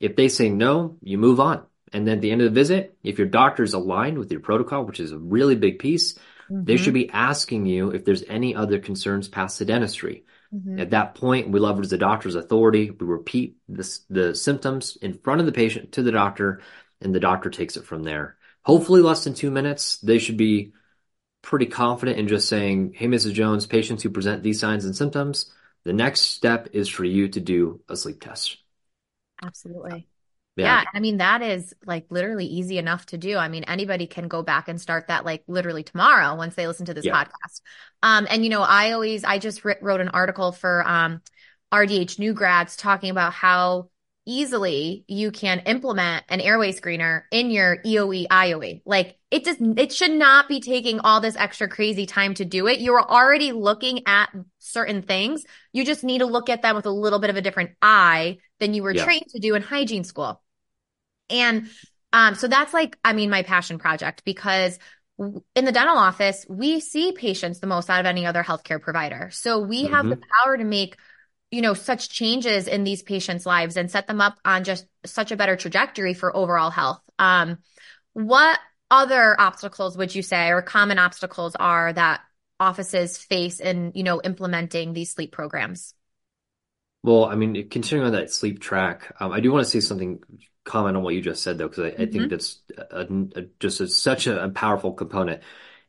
If 0.00 0.16
they 0.16 0.28
say 0.28 0.48
no, 0.50 0.96
you 1.02 1.18
move 1.18 1.40
on. 1.40 1.64
And 1.92 2.06
then 2.06 2.16
at 2.16 2.22
the 2.22 2.30
end 2.30 2.42
of 2.42 2.46
the 2.46 2.60
visit, 2.60 2.96
if 3.02 3.18
your 3.18 3.28
doctor 3.28 3.62
is 3.62 3.74
aligned 3.74 4.18
with 4.18 4.30
your 4.30 4.40
protocol, 4.40 4.84
which 4.84 5.00
is 5.00 5.12
a 5.12 5.18
really 5.18 5.54
big 5.54 5.78
piece, 5.78 6.14
mm-hmm. 6.14 6.64
they 6.64 6.76
should 6.76 6.94
be 6.94 7.10
asking 7.10 7.66
you 7.66 7.90
if 7.90 8.04
there's 8.04 8.24
any 8.24 8.54
other 8.54 8.78
concerns 8.78 9.28
past 9.28 9.58
the 9.58 9.64
dentistry. 9.64 10.24
Mm-hmm. 10.54 10.80
At 10.80 10.90
that 10.90 11.14
point, 11.14 11.50
we 11.50 11.60
leverage 11.60 11.88
the 11.88 11.98
doctor's 11.98 12.34
authority. 12.34 12.90
We 12.90 13.06
repeat 13.06 13.56
this, 13.68 14.00
the 14.10 14.34
symptoms 14.34 14.96
in 15.00 15.14
front 15.14 15.40
of 15.40 15.46
the 15.46 15.52
patient 15.52 15.92
to 15.92 16.02
the 16.02 16.12
doctor, 16.12 16.60
and 17.00 17.14
the 17.14 17.20
doctor 17.20 17.50
takes 17.50 17.76
it 17.76 17.84
from 17.84 18.02
there. 18.02 18.36
Hopefully, 18.62 19.00
less 19.00 19.24
than 19.24 19.34
two 19.34 19.50
minutes. 19.50 19.98
They 19.98 20.18
should 20.18 20.36
be 20.36 20.72
pretty 21.42 21.66
confident 21.66 22.18
in 22.18 22.26
just 22.26 22.48
saying, 22.48 22.94
Hey, 22.94 23.06
Mrs. 23.06 23.32
Jones, 23.32 23.66
patients 23.66 24.02
who 24.02 24.10
present 24.10 24.42
these 24.42 24.58
signs 24.58 24.84
and 24.84 24.96
symptoms, 24.96 25.52
the 25.84 25.92
next 25.92 26.22
step 26.22 26.68
is 26.72 26.88
for 26.88 27.04
you 27.04 27.28
to 27.28 27.40
do 27.40 27.80
a 27.88 27.96
sleep 27.96 28.20
test. 28.20 28.58
Absolutely. 29.42 30.08
Yeah. 30.56 30.82
yeah. 30.82 30.84
I 30.94 31.00
mean, 31.00 31.18
that 31.18 31.42
is 31.42 31.74
like 31.84 32.06
literally 32.10 32.46
easy 32.46 32.78
enough 32.78 33.06
to 33.06 33.18
do. 33.18 33.36
I 33.36 33.48
mean, 33.48 33.64
anybody 33.64 34.06
can 34.06 34.28
go 34.28 34.42
back 34.42 34.68
and 34.68 34.80
start 34.80 35.08
that 35.08 35.24
like 35.24 35.44
literally 35.46 35.82
tomorrow 35.82 36.34
once 36.34 36.54
they 36.54 36.66
listen 36.66 36.86
to 36.86 36.94
this 36.94 37.04
yeah. 37.04 37.24
podcast. 37.24 37.60
Um, 38.02 38.26
and 38.30 38.42
you 38.42 38.50
know, 38.50 38.62
I 38.62 38.92
always, 38.92 39.24
I 39.24 39.38
just 39.38 39.64
wrote 39.64 40.00
an 40.00 40.08
article 40.08 40.52
for, 40.52 40.86
um, 40.86 41.20
RDH 41.72 42.18
new 42.18 42.32
grads 42.32 42.76
talking 42.76 43.10
about 43.10 43.32
how 43.32 43.90
easily 44.24 45.04
you 45.08 45.30
can 45.30 45.60
implement 45.60 46.24
an 46.28 46.40
airway 46.40 46.72
screener 46.72 47.22
in 47.30 47.50
your 47.50 47.78
EOE 47.84 48.26
IOE. 48.28 48.82
Like 48.84 49.15
it 49.30 49.44
does 49.44 49.56
it 49.60 49.92
should 49.92 50.12
not 50.12 50.48
be 50.48 50.60
taking 50.60 51.00
all 51.00 51.20
this 51.20 51.36
extra 51.36 51.68
crazy 51.68 52.06
time 52.06 52.34
to 52.34 52.44
do 52.44 52.68
it. 52.68 52.80
You're 52.80 53.02
already 53.02 53.52
looking 53.52 54.06
at 54.06 54.30
certain 54.58 55.02
things. 55.02 55.44
You 55.72 55.84
just 55.84 56.04
need 56.04 56.18
to 56.18 56.26
look 56.26 56.48
at 56.48 56.62
them 56.62 56.76
with 56.76 56.86
a 56.86 56.90
little 56.90 57.18
bit 57.18 57.30
of 57.30 57.36
a 57.36 57.42
different 57.42 57.70
eye 57.82 58.38
than 58.60 58.72
you 58.72 58.82
were 58.82 58.94
yeah. 58.94 59.04
trained 59.04 59.26
to 59.30 59.40
do 59.40 59.54
in 59.54 59.62
hygiene 59.62 60.04
school. 60.04 60.42
And 61.28 61.68
um, 62.12 62.36
so 62.36 62.46
that's 62.46 62.72
like, 62.72 62.96
I 63.04 63.12
mean, 63.14 63.28
my 63.28 63.42
passion 63.42 63.78
project 63.78 64.22
because 64.24 64.78
in 65.18 65.64
the 65.64 65.72
dental 65.72 65.96
office, 65.96 66.46
we 66.48 66.78
see 66.78 67.12
patients 67.12 67.58
the 67.58 67.66
most 67.66 67.90
out 67.90 68.00
of 68.00 68.06
any 68.06 68.26
other 68.26 68.44
healthcare 68.44 68.80
provider. 68.80 69.30
So 69.32 69.58
we 69.58 69.84
mm-hmm. 69.84 69.94
have 69.94 70.08
the 70.08 70.20
power 70.44 70.56
to 70.56 70.64
make, 70.64 70.96
you 71.50 71.62
know, 71.62 71.74
such 71.74 72.10
changes 72.10 72.68
in 72.68 72.84
these 72.84 73.02
patients' 73.02 73.46
lives 73.46 73.76
and 73.76 73.90
set 73.90 74.06
them 74.06 74.20
up 74.20 74.38
on 74.44 74.62
just 74.62 74.86
such 75.04 75.32
a 75.32 75.36
better 75.36 75.56
trajectory 75.56 76.14
for 76.14 76.36
overall 76.36 76.70
health. 76.70 77.00
Um, 77.18 77.58
what 78.12 78.58
other 78.90 79.38
obstacles 79.40 79.96
would 79.96 80.14
you 80.14 80.22
say 80.22 80.50
or 80.50 80.62
common 80.62 80.98
obstacles 80.98 81.54
are 81.56 81.92
that 81.92 82.20
offices 82.60 83.18
face 83.18 83.60
in, 83.60 83.92
you 83.94 84.02
know, 84.02 84.20
implementing 84.22 84.92
these 84.92 85.12
sleep 85.12 85.32
programs? 85.32 85.94
Well, 87.02 87.24
I 87.26 87.36
mean, 87.36 87.68
continuing 87.68 88.06
on 88.06 88.12
that 88.14 88.32
sleep 88.32 88.60
track, 88.60 89.12
um, 89.20 89.32
I 89.32 89.40
do 89.40 89.52
want 89.52 89.64
to 89.64 89.70
say 89.70 89.80
something 89.80 90.20
comment 90.64 90.96
on 90.96 91.02
what 91.04 91.14
you 91.14 91.20
just 91.22 91.42
said 91.44 91.58
though, 91.58 91.68
because 91.68 91.92
I, 91.94 92.02
I 92.02 92.06
think 92.06 92.28
Mm-hmm. 92.28 92.30
that's 92.30 92.60
a, 92.90 93.06
a, 93.36 93.42
just 93.60 93.80
a, 93.80 93.86
such 93.88 94.26
a, 94.26 94.48
powerful 94.48 94.92
component. 94.92 95.42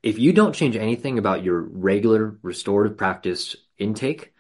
If 0.04 0.20
you 0.20 0.32
don't 0.34 0.54
change 0.54 0.76
anything 0.76 1.18
about 1.18 1.44
your 1.44 1.60
regular 1.62 2.38
restorative 2.44 2.98
practice 2.98 3.56
intake, 3.80 4.34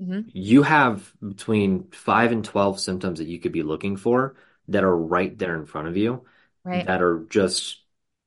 Mm-hmm. 0.00 0.34
you 0.34 0.62
have 0.64 1.12
between 1.26 1.90
five 1.92 2.32
and 2.32 2.44
12 2.44 2.80
symptoms 2.80 3.20
that 3.20 3.28
you 3.28 3.40
could 3.40 3.52
be 3.52 3.64
looking 3.64 3.96
for 3.96 4.36
that 4.68 4.84
are 4.84 4.96
right 4.96 5.38
there 5.38 5.56
in 5.56 5.66
front 5.66 5.88
of 5.88 5.96
you 5.98 6.24
Right. 6.64 6.88
that 6.88 7.02
are 7.02 7.26
just 7.30 7.83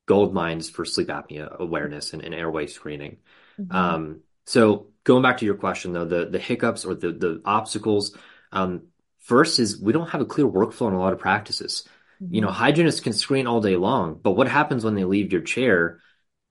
gold 0.08 0.34
mines 0.34 0.68
for 0.70 0.84
sleep 0.84 1.08
apnea 1.08 1.46
awareness 1.60 2.12
and, 2.12 2.22
and 2.24 2.34
airway 2.34 2.66
screening. 2.66 3.18
Mm-hmm. 3.60 3.76
Um, 3.76 4.20
so 4.46 4.88
going 5.04 5.22
back 5.22 5.38
to 5.38 5.44
your 5.46 5.54
question 5.56 5.92
though, 5.92 6.04
the 6.06 6.26
the 6.26 6.38
hiccups 6.38 6.84
or 6.84 6.94
the 6.94 7.12
the 7.12 7.42
obstacles, 7.44 8.16
um, 8.50 8.88
first 9.20 9.58
is 9.58 9.80
we 9.80 9.92
don't 9.92 10.08
have 10.10 10.22
a 10.22 10.26
clear 10.26 10.46
workflow 10.46 10.88
in 10.88 10.94
a 10.94 10.98
lot 10.98 11.12
of 11.12 11.20
practices. 11.20 11.84
You 12.30 12.40
know, 12.40 12.48
Mm-hmm. 12.48 12.56
hygienists 12.64 13.00
can 13.00 13.12
screen 13.12 13.46
all 13.46 13.60
day 13.60 13.76
long, 13.76 14.18
but 14.20 14.32
what 14.32 14.48
happens 14.48 14.84
when 14.84 14.94
they 14.96 15.04
leave 15.04 15.32
your 15.32 15.42
chair 15.42 16.00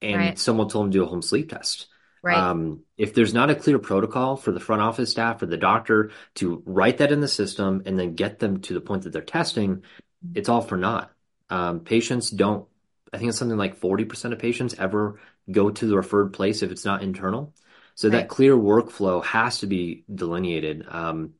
and 0.01 0.17
Right. 0.21 0.39
someone 0.39 0.69
told 0.69 0.85
them 0.85 0.91
to 0.91 0.97
do 0.99 1.03
a 1.03 1.07
home 1.07 1.21
sleep 1.21 1.49
test? 1.49 1.87
Right. 2.23 2.37
Um, 2.37 2.81
if 2.97 3.13
there's 3.13 3.33
not 3.33 3.49
a 3.49 3.55
clear 3.55 3.79
protocol 3.79 4.37
for 4.37 4.51
the 4.51 4.59
front 4.59 4.81
office 4.81 5.11
staff 5.11 5.41
or 5.41 5.45
the 5.47 5.57
doctor 5.57 6.11
to 6.35 6.63
write 6.65 6.97
that 6.99 7.11
in 7.11 7.21
the 7.21 7.27
system 7.27 7.83
and 7.85 7.97
then 7.97 8.15
get 8.15 8.39
them 8.39 8.61
to 8.61 8.73
the 8.73 8.81
point 8.81 9.03
that 9.03 9.13
they're 9.13 9.21
testing, 9.21 9.83
it's 10.33 10.49
all 10.49 10.61
for 10.61 10.77
naught. 10.77 11.11
Um, 11.49 11.81
patients 11.81 12.29
don't, 12.29 12.67
I 13.13 13.17
think 13.17 13.29
it's 13.29 13.37
something 13.37 13.57
like 13.57 13.77
40% 13.77 14.33
of 14.33 14.39
patients 14.39 14.75
ever 14.77 15.19
go 15.49 15.69
to 15.69 15.87
the 15.87 15.95
referred 15.95 16.33
place 16.33 16.61
if 16.61 16.71
it's 16.71 16.85
not 16.85 17.03
internal. 17.03 17.53
So 17.95 18.09
that 18.11 18.29
clear 18.29 18.55
workflow 18.55 19.23
has 19.25 19.59
to 19.59 19.67
be 19.67 20.03
delineated. 20.13 20.85
Um, 20.87 21.33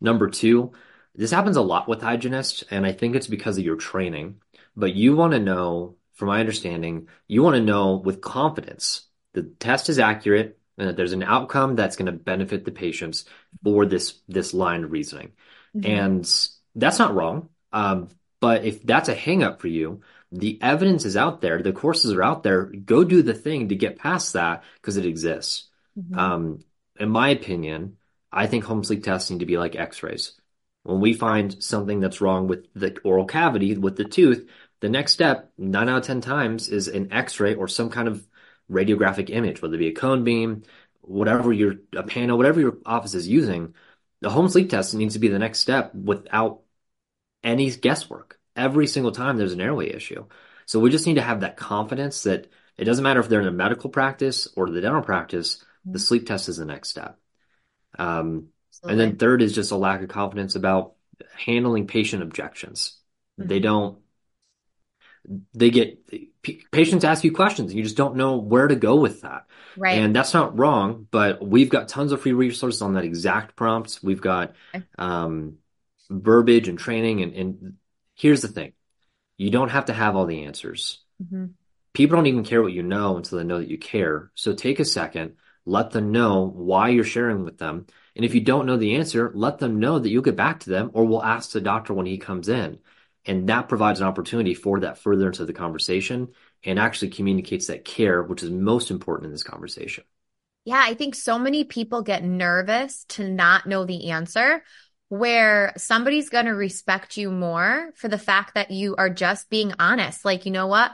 number 0.00 0.28
two, 0.28 0.72
this 1.14 1.30
happens 1.30 1.56
a 1.56 1.62
lot 1.62 1.88
with 1.88 2.02
hygienists, 2.02 2.64
and 2.70 2.84
I 2.86 2.92
think 2.92 3.16
it's 3.16 3.26
because 3.26 3.58
of 3.58 3.64
your 3.64 3.76
training. 3.76 4.40
But 4.76 4.94
you 4.94 5.16
want 5.16 5.32
to 5.32 5.38
know, 5.38 5.96
from 6.14 6.28
my 6.28 6.40
understanding, 6.40 7.08
you 7.26 7.42
want 7.42 7.56
to 7.56 7.62
know 7.62 7.96
with 7.96 8.20
confidence 8.20 9.02
the 9.32 9.42
test 9.42 9.88
is 9.88 9.98
accurate 9.98 10.58
and 10.78 10.88
that 10.88 10.96
there's 10.96 11.12
an 11.12 11.22
outcome 11.22 11.76
that's 11.76 11.96
going 11.96 12.06
to 12.06 12.12
benefit 12.12 12.64
the 12.64 12.72
patients 12.72 13.24
for 13.62 13.86
this 13.86 14.20
this 14.28 14.52
line 14.54 14.84
of 14.84 14.92
reasoning. 14.92 15.32
Mhm. 15.74 15.86
And 15.86 16.38
that's 16.74 16.98
not 16.98 17.14
wrong. 17.14 17.48
Um, 17.72 18.08
but 18.40 18.64
if 18.64 18.82
that's 18.82 19.08
a 19.08 19.16
hangup 19.16 19.60
for 19.60 19.68
you, 19.68 20.00
the 20.32 20.60
evidence 20.62 21.04
is 21.04 21.16
out 21.16 21.40
there, 21.40 21.62
the 21.62 21.72
courses 21.72 22.12
are 22.12 22.22
out 22.22 22.42
there. 22.42 22.64
Go 22.64 23.04
do 23.04 23.22
the 23.22 23.34
thing 23.34 23.68
to 23.68 23.76
get 23.76 23.98
past 23.98 24.32
that 24.34 24.64
because 24.76 24.96
it 24.96 25.06
exists. 25.06 25.68
Mhm. 25.98 26.16
Um, 26.16 26.58
in 26.98 27.10
my 27.10 27.30
opinion, 27.30 27.96
I 28.32 28.46
think 28.46 28.64
home 28.64 28.84
sleep 28.84 29.04
tests 29.04 29.30
need 29.30 29.40
to 29.40 29.46
be 29.46 29.58
like 29.58 29.76
x-rays. 29.76 30.32
When 30.82 31.00
we 31.00 31.14
find 31.14 31.62
something 31.62 32.00
that's 32.00 32.20
wrong 32.20 32.46
with 32.48 32.66
the 32.74 32.98
oral 33.04 33.24
cavity, 33.26 33.76
with 33.76 33.96
the 33.96 34.04
tooth, 34.04 34.48
the 34.80 34.88
next 34.88 35.12
step, 35.12 35.52
nine 35.58 35.88
out 35.88 35.98
of 35.98 36.04
10 36.04 36.20
times, 36.20 36.68
is 36.68 36.88
an 36.88 37.12
x-ray 37.12 37.54
or 37.54 37.68
some 37.68 37.90
kind 37.90 38.08
of 38.08 38.26
radiographic 38.70 39.30
image, 39.30 39.62
whether 39.62 39.74
it 39.76 39.78
be 39.78 39.88
a 39.88 39.94
cone 39.94 40.24
beam, 40.24 40.62
whatever 41.00 41.52
your, 41.52 41.72
a 41.94 42.02
pano, 42.02 42.36
whatever 42.36 42.60
your 42.60 42.78
office 42.84 43.14
is 43.14 43.28
using. 43.28 43.74
The 44.20 44.30
home 44.30 44.48
sleep 44.48 44.70
test 44.70 44.94
needs 44.94 45.14
to 45.14 45.20
be 45.20 45.28
the 45.28 45.38
next 45.38 45.60
step 45.60 45.94
without 45.94 46.62
any 47.46 47.70
guesswork. 47.70 48.38
Every 48.56 48.86
single 48.86 49.12
time 49.12 49.38
there's 49.38 49.54
an 49.54 49.60
airway 49.62 49.90
issue. 49.90 50.26
So 50.66 50.80
we 50.80 50.90
just 50.90 51.06
need 51.06 51.14
to 51.14 51.22
have 51.22 51.40
that 51.40 51.56
confidence 51.56 52.24
that 52.24 52.50
it 52.76 52.84
doesn't 52.84 53.04
matter 53.04 53.20
if 53.20 53.28
they're 53.28 53.40
in 53.40 53.46
a 53.46 53.52
medical 53.52 53.88
practice 53.88 54.48
or 54.56 54.68
the 54.68 54.80
dental 54.82 55.02
practice, 55.02 55.64
the 55.86 55.98
Mhm. 55.98 56.02
sleep 56.02 56.26
test 56.26 56.48
is 56.48 56.58
the 56.58 56.64
next 56.66 56.90
step. 56.90 57.18
Um, 57.98 58.48
and 58.84 59.00
then 59.00 59.16
third 59.16 59.42
is 59.42 59.54
just 59.54 59.72
a 59.72 59.76
lack 59.76 60.02
of 60.02 60.08
confidence 60.08 60.56
about 60.56 60.94
handling 61.34 61.86
patient 61.86 62.22
objections. 62.22 62.98
They 63.38 63.60
Mhm. 63.60 63.62
don't, 63.62 63.98
they 65.54 65.70
get, 65.70 65.98
patients 66.70 67.04
ask 67.04 67.24
you 67.24 67.32
questions 67.32 67.70
and 67.70 67.78
you 67.78 67.84
just 67.84 67.96
don't 67.96 68.16
know 68.16 68.36
where 68.36 68.68
to 68.68 68.76
go 68.76 68.96
with 68.96 69.22
that. 69.22 69.46
Right. 69.76 69.98
And 69.98 70.14
that's 70.14 70.34
not 70.34 70.58
wrong, 70.58 71.06
but 71.10 71.44
we've 71.44 71.68
got 71.70 71.88
tons 71.88 72.12
of 72.12 72.20
free 72.20 72.32
resources 72.32 72.82
on 72.82 72.94
that 72.94 73.04
exact 73.04 73.56
prompt. 73.56 74.00
We've 74.02 74.20
got 74.20 74.54
Okay. 74.74 74.84
um, 74.98 75.58
verbiage 76.10 76.68
and 76.68 76.78
training. 76.78 77.22
And, 77.22 77.34
and 77.34 77.74
here's 78.14 78.42
the 78.42 78.48
thing 78.48 78.72
you 79.36 79.50
don't 79.50 79.70
have 79.70 79.86
to 79.86 79.92
have 79.92 80.16
all 80.16 80.26
the 80.26 80.44
answers. 80.44 81.04
Mhm. 81.22 81.54
People 81.92 82.16
don't 82.16 82.26
even 82.26 82.44
care 82.44 82.62
what 82.62 82.72
you 82.72 82.82
know 82.82 83.16
until 83.16 83.38
they 83.38 83.44
know 83.44 83.58
that 83.58 83.70
you 83.70 83.78
care. 83.78 84.30
So 84.34 84.54
take 84.54 84.80
a 84.80 84.84
second, 84.84 85.36
let 85.64 85.90
them 85.90 86.12
know 86.12 86.46
why 86.46 86.90
you're 86.90 87.04
sharing 87.04 87.44
with 87.44 87.58
them. 87.58 87.86
And 88.14 88.24
if 88.24 88.34
you 88.34 88.40
don't 88.40 88.66
know 88.66 88.76
the 88.76 88.96
answer, 88.96 89.30
let 89.34 89.58
them 89.58 89.78
know 89.78 89.98
that 89.98 90.08
you'll 90.08 90.22
get 90.22 90.36
back 90.36 90.60
to 90.60 90.70
them 90.70 90.90
or 90.94 91.04
we'll 91.04 91.22
ask 91.22 91.50
the 91.52 91.60
doctor 91.60 91.94
when 91.94 92.06
he 92.06 92.18
comes 92.18 92.48
in. 92.48 92.78
And 93.24 93.48
that 93.48 93.68
provides 93.68 94.00
an 94.00 94.06
opportunity 94.06 94.54
for 94.54 94.80
that 94.80 94.98
further 94.98 95.26
into 95.26 95.44
the 95.44 95.52
conversation 95.52 96.28
and 96.64 96.78
actually 96.78 97.10
communicates 97.10 97.66
that 97.66 97.84
care, 97.84 98.22
which 98.22 98.42
is 98.42 98.50
most 98.50 98.90
important 98.90 99.26
in 99.26 99.32
this 99.32 99.42
conversation. 99.42 100.04
Yeah, 100.64 100.82
I 100.84 100.94
think 100.94 101.14
so 101.14 101.38
many 101.38 101.64
people 101.64 102.02
get 102.02 102.24
nervous 102.24 103.04
to 103.10 103.28
not 103.28 103.66
know 103.66 103.84
the 103.84 104.10
answer, 104.10 104.64
where 105.08 105.72
somebody's 105.76 106.30
going 106.30 106.46
to 106.46 106.52
respect 106.52 107.16
you 107.16 107.30
more 107.30 107.92
for 107.94 108.08
the 108.08 108.18
fact 108.18 108.54
that 108.54 108.70
you 108.70 108.96
are 108.96 109.10
just 109.10 109.48
being 109.48 109.72
honest. 109.78 110.24
Like, 110.24 110.46
you 110.46 110.52
know 110.52 110.66
what? 110.66 110.92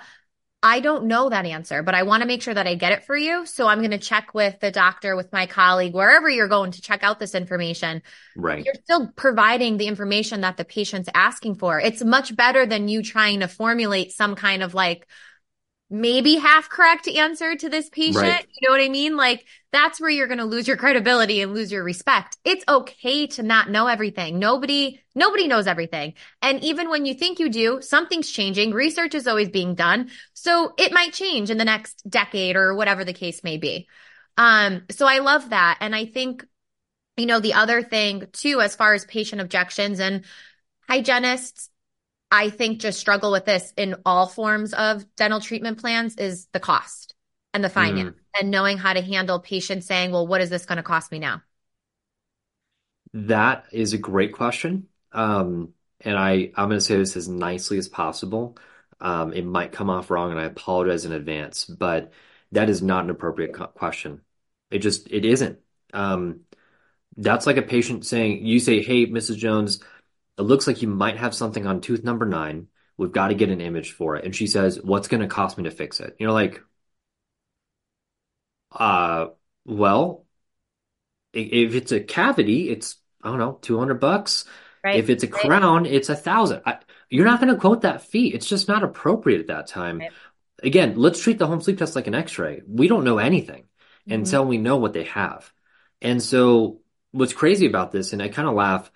I 0.64 0.78
don't 0.78 1.06
know 1.06 1.28
that 1.28 1.44
answer, 1.44 1.82
but 1.82 1.96
I 1.96 2.04
want 2.04 2.20
to 2.22 2.26
make 2.26 2.40
sure 2.40 2.54
that 2.54 2.68
I 2.68 2.76
get 2.76 2.92
it 2.92 3.04
for 3.04 3.16
you. 3.16 3.46
So 3.46 3.66
I'm 3.66 3.78
going 3.78 3.90
to 3.90 3.98
check 3.98 4.32
with 4.32 4.60
the 4.60 4.70
doctor, 4.70 5.16
with 5.16 5.32
my 5.32 5.46
colleague, 5.46 5.92
wherever 5.92 6.30
you're 6.30 6.46
going 6.46 6.70
to 6.72 6.80
check 6.80 7.02
out 7.02 7.18
this 7.18 7.34
information. 7.34 8.00
Right. 8.36 8.64
You're 8.64 8.76
still 8.84 9.08
providing 9.16 9.76
the 9.76 9.88
information 9.88 10.42
that 10.42 10.56
the 10.56 10.64
patient's 10.64 11.08
asking 11.12 11.56
for. 11.56 11.80
It's 11.80 12.04
much 12.04 12.36
better 12.36 12.64
than 12.64 12.86
you 12.86 13.02
trying 13.02 13.40
to 13.40 13.48
formulate 13.48 14.12
some 14.12 14.36
kind 14.36 14.62
of 14.62 14.72
like 14.72 15.08
maybe 15.92 16.36
half 16.36 16.70
correct 16.70 17.06
answer 17.06 17.54
to 17.54 17.68
this 17.68 17.90
patient. 17.90 18.16
Right. 18.16 18.46
You 18.58 18.66
know 18.66 18.72
what 18.72 18.82
I 18.82 18.88
mean? 18.88 19.14
Like 19.14 19.44
that's 19.72 20.00
where 20.00 20.08
you're 20.08 20.26
going 20.26 20.38
to 20.38 20.44
lose 20.44 20.66
your 20.66 20.78
credibility 20.78 21.42
and 21.42 21.52
lose 21.52 21.70
your 21.70 21.84
respect. 21.84 22.38
It's 22.44 22.64
okay 22.66 23.26
to 23.28 23.42
not 23.42 23.70
know 23.70 23.86
everything. 23.86 24.38
Nobody, 24.38 25.00
nobody 25.14 25.46
knows 25.46 25.66
everything. 25.66 26.14
And 26.40 26.64
even 26.64 26.88
when 26.88 27.04
you 27.04 27.12
think 27.12 27.38
you 27.38 27.50
do, 27.50 27.82
something's 27.82 28.30
changing. 28.30 28.72
Research 28.72 29.14
is 29.14 29.26
always 29.26 29.50
being 29.50 29.74
done. 29.74 30.10
So 30.32 30.72
it 30.78 30.92
might 30.92 31.12
change 31.12 31.50
in 31.50 31.58
the 31.58 31.64
next 31.64 32.08
decade 32.08 32.56
or 32.56 32.74
whatever 32.74 33.04
the 33.04 33.12
case 33.12 33.44
may 33.44 33.58
be. 33.58 33.86
Um, 34.38 34.82
so 34.90 35.06
I 35.06 35.18
love 35.18 35.50
that. 35.50 35.76
And 35.80 35.94
I 35.94 36.06
think, 36.06 36.46
you 37.18 37.26
know, 37.26 37.40
the 37.40 37.54
other 37.54 37.82
thing 37.82 38.28
too, 38.32 38.62
as 38.62 38.74
far 38.74 38.94
as 38.94 39.04
patient 39.04 39.42
objections 39.42 40.00
and 40.00 40.24
hygienists, 40.88 41.68
I 42.32 42.48
think 42.48 42.80
just 42.80 42.98
struggle 42.98 43.30
with 43.30 43.44
this 43.44 43.74
in 43.76 43.94
all 44.06 44.26
forms 44.26 44.72
of 44.72 45.04
dental 45.16 45.38
treatment 45.38 45.78
plans 45.78 46.16
is 46.16 46.46
the 46.52 46.60
cost 46.60 47.14
and 47.52 47.62
the 47.62 47.68
finance 47.68 48.16
and 48.40 48.50
knowing 48.50 48.78
how 48.78 48.94
to 48.94 49.02
handle 49.02 49.38
patients 49.38 49.84
saying, 49.86 50.12
well, 50.12 50.26
what 50.26 50.40
is 50.40 50.48
this 50.48 50.64
going 50.64 50.78
to 50.78 50.82
cost 50.82 51.12
me 51.12 51.18
now? 51.18 51.42
That 53.12 53.66
is 53.70 53.92
a 53.92 53.98
great 53.98 54.32
question. 54.32 54.88
Um, 55.12 55.74
and 56.00 56.16
I, 56.16 56.50
I'm 56.56 56.68
going 56.68 56.78
to 56.78 56.80
say 56.80 56.96
this 56.96 57.18
as 57.18 57.28
nicely 57.28 57.76
as 57.76 57.88
possible. 57.88 58.56
Um, 58.98 59.34
it 59.34 59.44
might 59.44 59.72
come 59.72 59.90
off 59.90 60.10
wrong, 60.10 60.30
and 60.30 60.40
I 60.40 60.44
apologize 60.44 61.04
in 61.04 61.12
advance, 61.12 61.66
but 61.66 62.12
that 62.52 62.70
is 62.70 62.80
not 62.80 63.04
an 63.04 63.10
appropriate 63.10 63.52
co- 63.52 63.66
question. 63.66 64.22
It 64.70 64.78
just, 64.78 65.06
it 65.10 65.26
isn't. 65.26 65.58
Um, 65.92 66.40
that's 67.16 67.46
like 67.46 67.58
a 67.58 67.62
patient 67.62 68.06
saying, 68.06 68.46
you 68.46 68.58
say, 68.58 68.82
Hey, 68.82 69.06
Mrs. 69.06 69.36
Jones, 69.36 69.80
it 70.38 70.42
looks 70.42 70.66
like 70.66 70.82
you 70.82 70.88
might 70.88 71.16
have 71.18 71.34
something 71.34 71.66
on 71.66 71.80
tooth 71.80 72.04
number 72.04 72.26
nine. 72.26 72.68
We've 72.96 73.12
got 73.12 73.28
to 73.28 73.34
get 73.34 73.50
an 73.50 73.60
image 73.60 73.92
for 73.92 74.16
it. 74.16 74.24
And 74.24 74.34
she 74.34 74.46
says, 74.46 74.80
What's 74.82 75.08
going 75.08 75.22
to 75.22 75.28
cost 75.28 75.58
me 75.58 75.64
to 75.64 75.70
fix 75.70 76.00
it? 76.00 76.16
You're 76.18 76.32
like, 76.32 76.62
uh, 78.70 79.26
well, 79.64 80.26
if 81.32 81.74
it's 81.74 81.92
a 81.92 82.00
cavity, 82.00 82.70
it's, 82.70 82.96
I 83.22 83.28
don't 83.28 83.38
know, 83.38 83.58
200 83.62 83.94
bucks. 84.00 84.44
Right. 84.84 84.98
If 84.98 85.10
it's 85.10 85.24
a 85.24 85.28
Right. 85.28 85.34
crown, 85.42 85.86
it's 85.86 86.08
a 86.08 86.16
thousand. 86.16 86.62
I, 86.66 86.78
you're 87.08 87.24
not 87.24 87.40
going 87.40 87.52
to 87.54 87.60
quote 87.60 87.82
that 87.82 88.02
fee. 88.02 88.28
It's 88.28 88.48
just 88.48 88.68
not 88.68 88.82
appropriate 88.82 89.40
at 89.40 89.46
that 89.48 89.66
time. 89.68 89.98
Right. 89.98 90.10
Again, 90.62 90.94
let's 90.96 91.20
treat 91.22 91.38
the 91.38 91.46
home 91.46 91.60
sleep 91.60 91.78
test 91.78 91.96
like 91.96 92.06
an 92.06 92.14
x-ray. 92.14 92.62
We 92.66 92.88
don't 92.88 93.04
know 93.04 93.18
anything 93.18 93.64
Mhm. 94.08 94.14
until 94.14 94.44
we 94.44 94.58
know 94.58 94.76
what 94.76 94.92
they 94.92 95.04
have. 95.04 95.52
And 96.00 96.22
so 96.22 96.80
what's 97.12 97.32
crazy 97.32 97.66
about 97.66 97.92
this, 97.92 98.12
and 98.12 98.22
I 98.22 98.28
kind 98.28 98.48
of 98.48 98.54
laugh, 98.54 98.90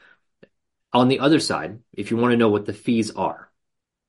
on 0.97 1.09
the 1.09 1.21
other 1.21 1.41
side, 1.41 1.79
if 1.93 2.11
you 2.11 2.17
want 2.17 2.33
to 2.33 2.37
know 2.39 2.49
what 2.49 2.67
the 2.67 2.73
fees 2.73 3.11
are, 3.11 3.51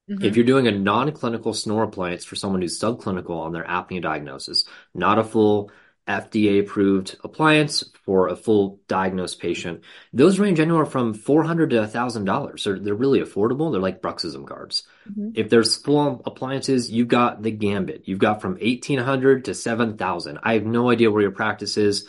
Mhm. 0.10 0.24
if 0.24 0.36
you're 0.36 0.46
doing 0.46 0.68
a 0.68 0.72
non-clinical 0.72 1.54
snore 1.54 1.84
appliance 1.84 2.24
for 2.24 2.38
someone 2.38 2.62
who's 2.62 2.80
subclinical 2.80 3.38
on 3.46 3.52
their 3.52 3.66
apnea 3.66 4.02
diagnosis, 4.02 4.64
not 4.94 5.20
a 5.20 5.24
full 5.24 5.70
FDA 6.08 6.60
approved 6.60 7.18
appliance 7.26 7.84
for 8.06 8.30
a 8.30 8.36
full 8.38 8.80
diagnosed 8.88 9.42
patient, 9.42 9.82
those 10.14 10.40
range 10.40 10.62
anywhere 10.62 10.86
from 10.86 11.14
$400 11.14 11.72
to 11.72 11.82
$1,000. 11.82 12.62
So 12.62 12.76
they're 12.76 12.96
really 12.96 13.20
affordable. 13.20 13.70
They're 13.70 13.82
like 13.82 14.02
bruxism 14.02 14.46
guards. 14.46 14.84
Mhm. 15.12 15.34
If 15.36 15.50
there's 15.50 15.76
full 15.76 16.22
appliances, 16.26 16.90
you've 16.90 17.10
got 17.10 17.44
the 17.44 17.52
gambit. 17.52 18.04
You've 18.06 18.20
got 18.28 18.42
from 18.42 18.58
1800 18.62 19.44
to 19.46 19.54
7000. 19.54 20.40
I 20.42 20.54
have 20.54 20.66
no 20.66 20.90
idea 20.90 21.12
where 21.12 21.22
your 21.22 21.32
practice 21.32 21.76
is. 21.76 22.08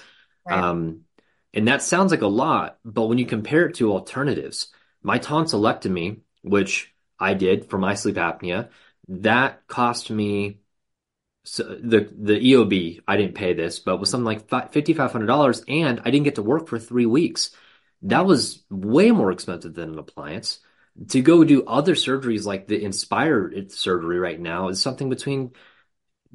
Right. 0.48 0.62
Um, 0.62 1.00
and 1.54 1.68
that 1.68 1.82
sounds 1.82 2.10
like 2.10 2.22
a 2.22 2.26
lot, 2.26 2.78
but 2.84 3.06
when 3.06 3.18
you 3.18 3.26
compare 3.26 3.66
it 3.66 3.76
to 3.76 3.92
alternatives, 3.92 4.68
my 5.02 5.18
tonsillectomy 5.18 6.20
which 6.42 6.94
I 7.18 7.34
did 7.34 7.68
for 7.70 7.78
my 7.78 7.94
sleep 7.94 8.16
apnea. 8.16 8.68
That 9.08 9.66
cost 9.66 10.10
me 10.10 10.60
so 11.44 11.64
the 11.64 12.00
the 12.00 12.34
EOB. 12.34 13.00
I 13.08 13.16
didn't 13.16 13.34
pay 13.34 13.54
this, 13.54 13.78
but 13.78 13.98
was 13.98 14.10
something 14.10 14.24
like 14.24 14.72
fifty 14.72 14.94
five 14.94 15.12
hundred 15.12 15.26
dollars, 15.26 15.62
and 15.68 16.00
I 16.00 16.10
didn't 16.10 16.24
get 16.24 16.36
to 16.36 16.42
work 16.42 16.68
for 16.68 16.78
three 16.78 17.06
weeks. 17.06 17.50
That 18.02 18.26
was 18.26 18.64
way 18.70 19.10
more 19.10 19.32
expensive 19.32 19.74
than 19.74 19.90
an 19.90 19.98
appliance. 19.98 20.60
To 21.10 21.22
go 21.22 21.44
do 21.44 21.64
other 21.64 21.94
surgeries 21.94 22.44
like 22.44 22.66
the 22.66 22.82
Inspire 22.82 23.52
surgery 23.68 24.18
right 24.18 24.38
now 24.38 24.68
is 24.68 24.80
something 24.82 25.08
between 25.08 25.52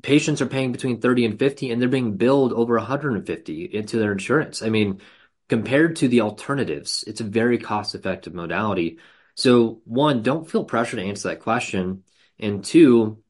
patients 0.02 0.42
are 0.42 0.48
paying 0.48 0.72
between 0.72 1.00
30 1.00 1.26
and 1.26 1.40
50 1.40 1.72
and 1.72 1.82
they're 1.82 1.90
being 1.90 2.18
billed 2.18 2.54
over 2.54 2.76
150 2.76 3.64
into 3.66 3.98
their 3.98 4.12
insurance. 4.12 4.62
I 4.62 4.70
mean, 4.70 5.02
compared 5.50 5.98
to 5.98 6.08
the 6.08 6.22
alternatives, 6.22 7.04
it's 7.06 7.22
a 7.22 7.26
very 7.26 7.58
cost 7.58 7.96
effective 7.96 8.34
modality. 8.34 9.00
So 9.36 9.82
one, 9.86 10.24
don't 10.24 10.50
feel 10.50 10.66
pressure 10.66 10.98
to 10.98 11.04
answer 11.04 11.30
that 11.30 11.42
question. 11.42 12.04
And 12.40 12.64
two, 12.64 13.22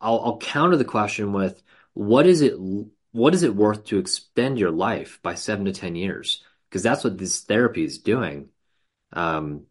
I'll, 0.00 0.20
I'll 0.20 0.38
counter 0.38 0.76
the 0.76 0.84
question 0.84 1.32
with 1.32 1.62
what 1.94 2.26
is 2.26 2.40
it, 2.40 2.54
what 3.12 3.34
is 3.34 3.42
it 3.42 3.54
worth 3.54 3.84
to 3.86 3.98
extend 3.98 4.58
your 4.58 4.70
life 4.70 5.20
by 5.22 5.34
seven 5.34 5.66
to 5.66 5.72
10 5.72 5.96
years? 5.96 6.42
Because 6.68 6.82
that's 6.82 7.04
what 7.04 7.18
this 7.18 7.40
therapy 7.40 7.84
is 7.84 7.98
doing. 7.98 8.48
Um, 9.12 9.66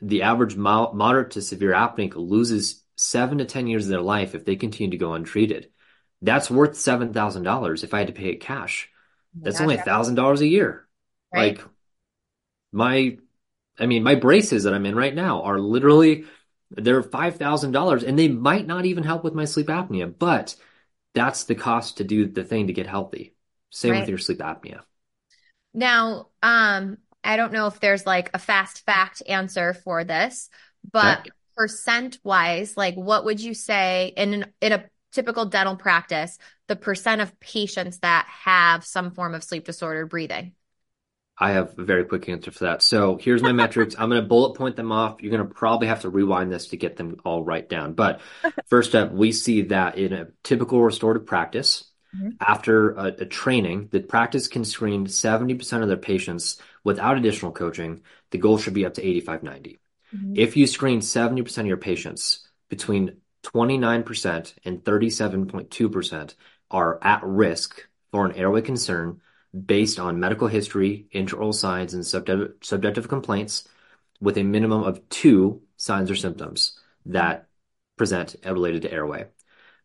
the 0.00 0.22
average 0.22 0.56
moderate 0.56 1.32
to 1.32 1.42
severe 1.42 1.72
apneic 1.72 2.14
loses 2.14 2.84
seven 2.96 3.38
to 3.38 3.44
10 3.44 3.66
years 3.66 3.84
of 3.86 3.90
their 3.90 4.00
life 4.00 4.34
if 4.34 4.44
they 4.44 4.56
continue 4.56 4.90
to 4.92 4.96
go 4.96 5.14
untreated. 5.14 5.70
That's 6.22 6.50
worth 6.50 6.72
$7,000 6.72 7.84
if 7.84 7.94
I 7.94 7.98
had 7.98 8.08
to 8.08 8.12
pay 8.12 8.30
it 8.30 8.40
cash. 8.40 8.90
That's 9.34 9.60
only 9.60 9.76
a 9.76 9.82
$1,000 9.82 10.40
a 10.40 10.46
year. 10.46 10.86
Right. 11.32 11.58
Like 11.58 11.66
my, 12.72 13.18
I 13.78 13.86
mean, 13.86 14.02
my 14.02 14.14
braces 14.14 14.64
that 14.64 14.74
I'm 14.74 14.86
in 14.86 14.96
right 14.96 15.14
now 15.14 15.42
are 15.42 15.60
literally, 15.60 16.24
they're 16.70 17.02
$5,000 17.02 18.02
and 18.02 18.18
they 18.18 18.28
might 18.28 18.66
not 18.66 18.84
even 18.84 19.04
help 19.04 19.22
with 19.22 19.34
my 19.34 19.44
sleep 19.44 19.68
apnea, 19.68 20.12
but 20.18 20.56
that's 21.14 21.44
the 21.44 21.54
cost 21.54 21.98
to 21.98 22.04
do 22.04 22.26
the 22.26 22.44
thing 22.44 22.66
to 22.66 22.72
get 22.72 22.86
healthy. 22.86 23.34
Same 23.70 23.92
right. 23.92 24.00
with 24.00 24.08
your 24.08 24.18
sleep 24.18 24.38
apnea. 24.38 24.80
Now, 25.74 26.28
um, 26.42 26.98
I 27.22 27.36
don't 27.36 27.52
know 27.52 27.66
if 27.66 27.80
there's 27.80 28.06
like 28.06 28.30
a 28.34 28.38
fast 28.38 28.84
fact 28.84 29.22
answer 29.28 29.74
for 29.74 30.04
this, 30.04 30.48
but 30.90 31.26
yeah. 31.26 31.32
percent 31.56 32.18
wise, 32.24 32.76
like 32.76 32.94
what 32.94 33.24
would 33.24 33.40
you 33.40 33.54
say 33.54 34.12
in 34.16 34.34
an, 34.34 34.46
in 34.60 34.72
a 34.72 34.84
typical 35.12 35.46
dental 35.46 35.76
practice, 35.76 36.38
the 36.66 36.76
percent 36.76 37.20
of 37.20 37.38
patients 37.40 37.98
that 38.00 38.26
have 38.28 38.84
some 38.84 39.10
form 39.10 39.34
of 39.34 39.44
sleep 39.44 39.64
disordered 39.64 40.08
breathing? 40.08 40.52
I 41.40 41.52
have 41.52 41.78
a 41.78 41.84
very 41.84 42.04
quick 42.04 42.28
answer 42.28 42.50
for 42.50 42.64
that. 42.64 42.82
So 42.82 43.16
here's 43.16 43.42
my 43.42 43.52
metrics. 43.52 43.94
I'm 43.98 44.08
going 44.08 44.20
to 44.20 44.26
bullet 44.26 44.54
point 44.54 44.76
them 44.76 44.90
off. 44.90 45.22
You're 45.22 45.30
going 45.30 45.46
to 45.46 45.54
probably 45.54 45.86
have 45.86 46.02
to 46.02 46.10
rewind 46.10 46.50
this 46.50 46.68
to 46.68 46.76
get 46.76 46.96
them 46.96 47.20
all 47.24 47.44
right 47.44 47.68
down. 47.68 47.92
But 47.92 48.20
first 48.66 48.94
up, 48.94 49.12
we 49.12 49.32
see 49.32 49.62
that 49.62 49.98
in 49.98 50.12
a 50.12 50.28
typical 50.42 50.82
restorative 50.82 51.26
practice, 51.26 51.84
mm-hmm. 52.14 52.30
after 52.40 52.90
a, 52.90 53.04
a, 53.06 53.24
training, 53.24 53.88
the 53.92 54.00
practice 54.00 54.48
can 54.48 54.64
screen 54.64 55.06
70% 55.06 55.82
of 55.82 55.88
their 55.88 55.96
patients 55.96 56.60
without 56.82 57.16
additional 57.16 57.52
coaching. 57.52 58.02
The 58.30 58.38
goal 58.38 58.58
should 58.58 58.74
be 58.74 58.84
up 58.84 58.94
to 58.94 59.06
85, 59.06 59.42
90. 59.44 59.80
Mm-hmm. 60.14 60.32
If 60.36 60.56
you 60.56 60.66
screen 60.66 61.00
70% 61.00 61.58
of 61.58 61.66
your 61.66 61.76
patients 61.76 62.48
between 62.68 63.18
29% 63.54 64.54
and 64.64 64.84
37.2% 64.84 66.34
are 66.70 66.98
at 67.02 67.22
risk 67.24 67.86
for 68.10 68.26
an 68.26 68.32
airway 68.36 68.60
concern 68.60 69.20
based 69.66 69.98
on 69.98 70.20
medical 70.20 70.48
history, 70.48 71.06
intraoral 71.14 71.54
signs, 71.54 71.94
and 71.94 72.06
subjective 72.06 73.08
complaints 73.08 73.66
with 74.20 74.36
a 74.36 74.42
minimum 74.42 74.82
of 74.82 75.08
two 75.08 75.62
signs 75.76 76.10
or 76.10 76.16
symptoms 76.16 76.78
that 77.06 77.48
present 77.96 78.36
related 78.44 78.82
to 78.82 78.92
airway. 78.92 79.26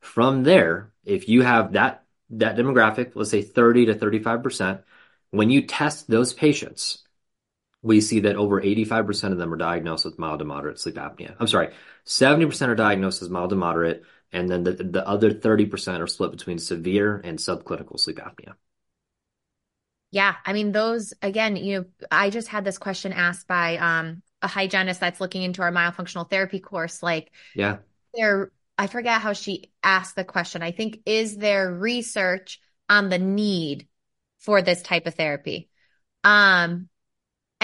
From 0.02 0.44
there, 0.44 0.92
if 1.06 1.30
you 1.30 1.44
have 1.44 1.74
that 1.74 2.04
that 2.32 2.58
demographic, 2.58 3.12
let's 3.16 3.30
say 3.30 3.42
30 3.44 3.88
to 3.88 3.96
35%, 3.96 4.82
when 5.30 5.50
you 5.52 5.62
test 5.62 6.08
those 6.10 6.34
patients, 6.34 7.03
we 7.84 8.02
see 8.02 8.22
that 8.22 8.36
over 8.38 8.62
85% 8.62 9.34
of 9.34 9.38
them 9.40 9.54
are 9.54 9.58
diagnosed 9.58 10.06
with 10.06 10.18
mild 10.18 10.40
to 10.40 10.46
moderate 10.46 10.80
sleep 10.80 10.96
apnea. 10.96 11.36
I'm 11.40 11.48
sorry, 11.48 11.74
70% 12.06 12.72
are 12.72 12.76
diagnosed 12.76 13.22
as 13.22 13.30
mild 13.30 13.52
to 13.52 13.56
moderate, 13.56 14.04
and 14.32 14.50
then 14.50 14.64
the, 14.64 14.74
the 14.74 15.08
other 15.08 15.32
30% 15.32 16.02
are 16.02 16.08
split 16.08 16.32
between 16.32 16.60
severe 16.60 17.18
and 17.24 17.38
subclinical 17.38 18.00
sleep 18.00 18.18
apnea. 18.18 18.56
Yeah, 20.12 20.36
I 20.46 20.54
mean 20.54 20.72
those 20.72 21.14
again, 21.22 21.56
you 21.56 21.80
know, 21.80 21.86
I 22.12 22.30
just 22.30 22.48
had 22.48 22.64
this 22.64 22.78
question 22.78 23.14
asked 23.14 23.48
by 23.48 23.78
um 23.78 24.22
a 24.42 24.48
hygienist 24.48 25.00
that's 25.00 25.20
looking 25.22 25.42
into 25.44 25.62
our 25.62 25.72
myofunctional 25.72 26.30
therapy 26.30 26.60
course 26.60 27.02
like 27.02 27.32
Yeah. 27.56 27.80
There 28.16 28.52
I 28.78 28.88
forget 28.88 29.22
how 29.22 29.34
she 29.34 29.72
asked 29.84 30.16
the 30.16 30.26
question. 30.26 30.64
I 30.64 30.72
think 30.72 31.02
is 31.06 31.38
there 31.38 31.74
research 31.74 32.62
on 32.90 33.10
the 33.10 33.20
need 33.20 33.88
for 34.40 34.62
this 34.62 34.82
type 34.84 35.08
of 35.08 35.16
therapy? 35.16 35.70
Um 36.24 36.90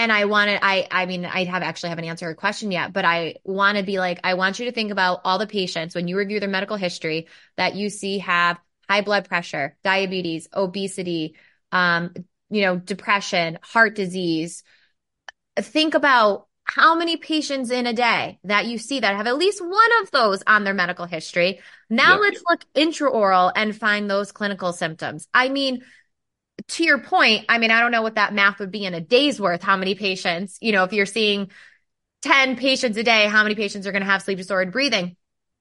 and 0.00 0.10
I 0.10 0.24
wanted, 0.24 0.60
I, 0.62 0.88
I 0.90 1.04
mean, 1.04 1.26
I 1.26 1.44
have 1.44 1.62
actually 1.62 1.90
haven't 1.90 2.06
answered 2.06 2.30
a 2.30 2.34
question 2.34 2.72
yet, 2.72 2.94
but 2.94 3.04
I 3.04 3.34
want 3.44 3.76
to 3.76 3.84
be 3.84 3.98
like, 3.98 4.18
I 4.24 4.32
want 4.32 4.58
you 4.58 4.64
to 4.64 4.72
think 4.72 4.90
about 4.90 5.20
all 5.24 5.38
the 5.38 5.46
patients 5.46 5.94
when 5.94 6.08
you 6.08 6.16
review 6.16 6.40
their 6.40 6.48
medical 6.48 6.76
history 6.76 7.28
that 7.58 7.74
you 7.74 7.90
see 7.90 8.16
have 8.20 8.58
high 8.88 9.02
blood 9.02 9.28
pressure, 9.28 9.76
diabetes, 9.84 10.48
obesity, 10.54 11.36
um, 11.70 12.14
you 12.48 12.62
know, 12.62 12.76
depression, 12.76 13.58
heart 13.62 13.94
disease. 13.94 14.64
Think 15.58 15.92
about 15.92 16.46
how 16.64 16.94
many 16.94 17.18
patients 17.18 17.70
in 17.70 17.86
a 17.86 17.92
day 17.92 18.38
that 18.44 18.64
you 18.64 18.78
see 18.78 19.00
that 19.00 19.16
have 19.16 19.26
at 19.26 19.36
least 19.36 19.60
one 19.60 20.02
of 20.02 20.10
those 20.12 20.42
on 20.46 20.64
their 20.64 20.72
medical 20.72 21.04
history. 21.04 21.60
Now 21.90 22.12
yep. 22.12 22.20
let's 22.20 22.42
look 22.48 22.64
intraoral 22.74 23.52
and 23.54 23.76
find 23.76 24.10
those 24.10 24.32
clinical 24.32 24.72
symptoms. 24.72 25.28
I 25.34 25.50
mean, 25.50 25.82
to 26.68 26.84
your 26.84 26.98
point, 26.98 27.44
I 27.48 27.58
mean, 27.58 27.70
I 27.70 27.80
don't 27.80 27.92
know 27.92 28.02
what 28.02 28.16
that 28.16 28.34
math 28.34 28.58
would 28.58 28.70
be 28.70 28.84
in 28.84 28.94
a 28.94 29.00
day's 29.00 29.40
worth, 29.40 29.62
how 29.62 29.76
many 29.76 29.94
patients, 29.94 30.58
you 30.60 30.72
know, 30.72 30.84
if 30.84 30.92
you're 30.92 31.06
seeing 31.06 31.50
10 32.22 32.56
patients 32.56 32.96
a 32.96 33.02
day, 33.02 33.26
how 33.26 33.42
many 33.42 33.54
patients 33.54 33.86
are 33.86 33.92
going 33.92 34.02
to 34.02 34.08
have 34.08 34.22
sleep 34.22 34.38
disordered 34.38 34.72
breathing? 34.72 35.16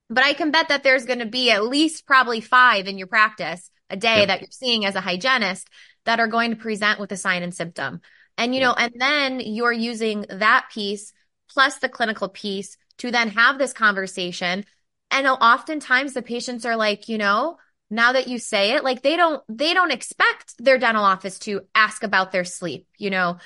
But 0.09 0.23
I 0.23 0.33
can 0.33 0.51
bet 0.51 0.69
that 0.69 0.83
there's 0.83 1.05
going 1.05 1.19
to 1.19 1.25
be 1.25 1.51
at 1.51 1.63
least 1.63 2.05
probably 2.05 2.41
five 2.41 2.87
in 2.87 2.97
your 2.97 3.07
practice 3.07 3.69
a 3.89 3.97
day 3.97 4.25
that 4.25 4.41
you're 4.41 4.49
seeing 4.51 4.85
as 4.85 4.95
a 4.95 5.01
hygienist 5.01 5.67
that 6.05 6.19
are 6.19 6.27
going 6.27 6.51
to 6.51 6.55
present 6.55 6.99
with 6.99 7.11
a 7.11 7.17
sign 7.17 7.43
and 7.43 7.53
symptom. 7.53 8.01
And, 8.37 8.55
you 8.55 8.61
know, 8.61 8.73
and 8.73 8.93
then 8.97 9.39
you're 9.39 9.71
using 9.71 10.25
that 10.29 10.69
piece 10.73 11.13
plus 11.49 11.77
the 11.77 11.89
clinical 11.89 12.29
piece 12.29 12.77
to 12.99 13.11
then 13.11 13.29
have 13.29 13.57
this 13.57 13.73
conversation. 13.73 14.65
And 15.11 15.27
oftentimes 15.27 16.13
the 16.13 16.21
patients 16.21 16.65
are 16.65 16.75
like, 16.75 17.09
you 17.09 17.17
know, 17.17 17.57
now 17.89 18.13
that 18.13 18.27
you 18.27 18.37
say 18.37 18.73
it 18.75 18.83
like 18.83 19.01
they 19.01 19.15
don't 19.17 19.43
they 19.49 19.73
don't 19.73 19.91
expect 19.91 20.53
their 20.57 20.77
dental 20.77 21.03
office 21.03 21.39
to 21.39 21.61
ask 21.73 22.03
about 22.03 22.31
their 22.31 22.45
sleep 22.45 22.87
you 22.97 23.09
know? 23.09 23.37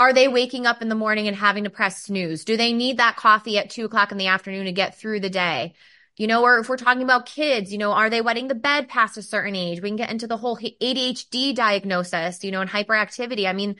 Are 0.00 0.12
they 0.12 0.28
waking 0.28 0.64
up 0.64 0.80
in 0.80 0.88
the 0.88 0.94
morning 0.94 1.26
and 1.26 1.36
having 1.36 1.64
to 1.64 1.70
press 1.70 2.04
snooze? 2.04 2.44
Do 2.44 2.56
they 2.56 2.72
need 2.72 2.98
that 2.98 3.16
coffee 3.16 3.58
at 3.58 3.68
two 3.70 3.86
o'clock 3.86 4.12
in 4.12 4.18
the 4.18 4.28
afternoon 4.28 4.66
to 4.66 4.72
get 4.72 4.96
through 4.96 5.18
the 5.20 5.30
day? 5.30 5.74
You 6.16 6.26
know 6.28 6.42
or 6.42 6.58
if 6.60 6.68
we're 6.68 6.76
talking 6.76 7.02
about 7.02 7.26
kids 7.26 7.72
you 7.72 7.78
know 7.78 7.92
are 7.92 8.10
they 8.10 8.20
wetting 8.20 8.48
the 8.48 8.54
bed 8.54 8.88
past 8.88 9.18
a 9.18 9.22
certain 9.22 9.56
age? 9.56 9.82
We 9.82 9.88
can 9.88 9.96
get 9.96 10.10
into 10.10 10.26
the 10.26 10.36
whole 10.36 10.56
adhd 10.56 11.54
diagnosis 11.54 12.44
you 12.44 12.50
know 12.52 12.60
and 12.60 12.70
hyperactivity. 12.70 13.48
I 13.48 13.52
mean 13.52 13.76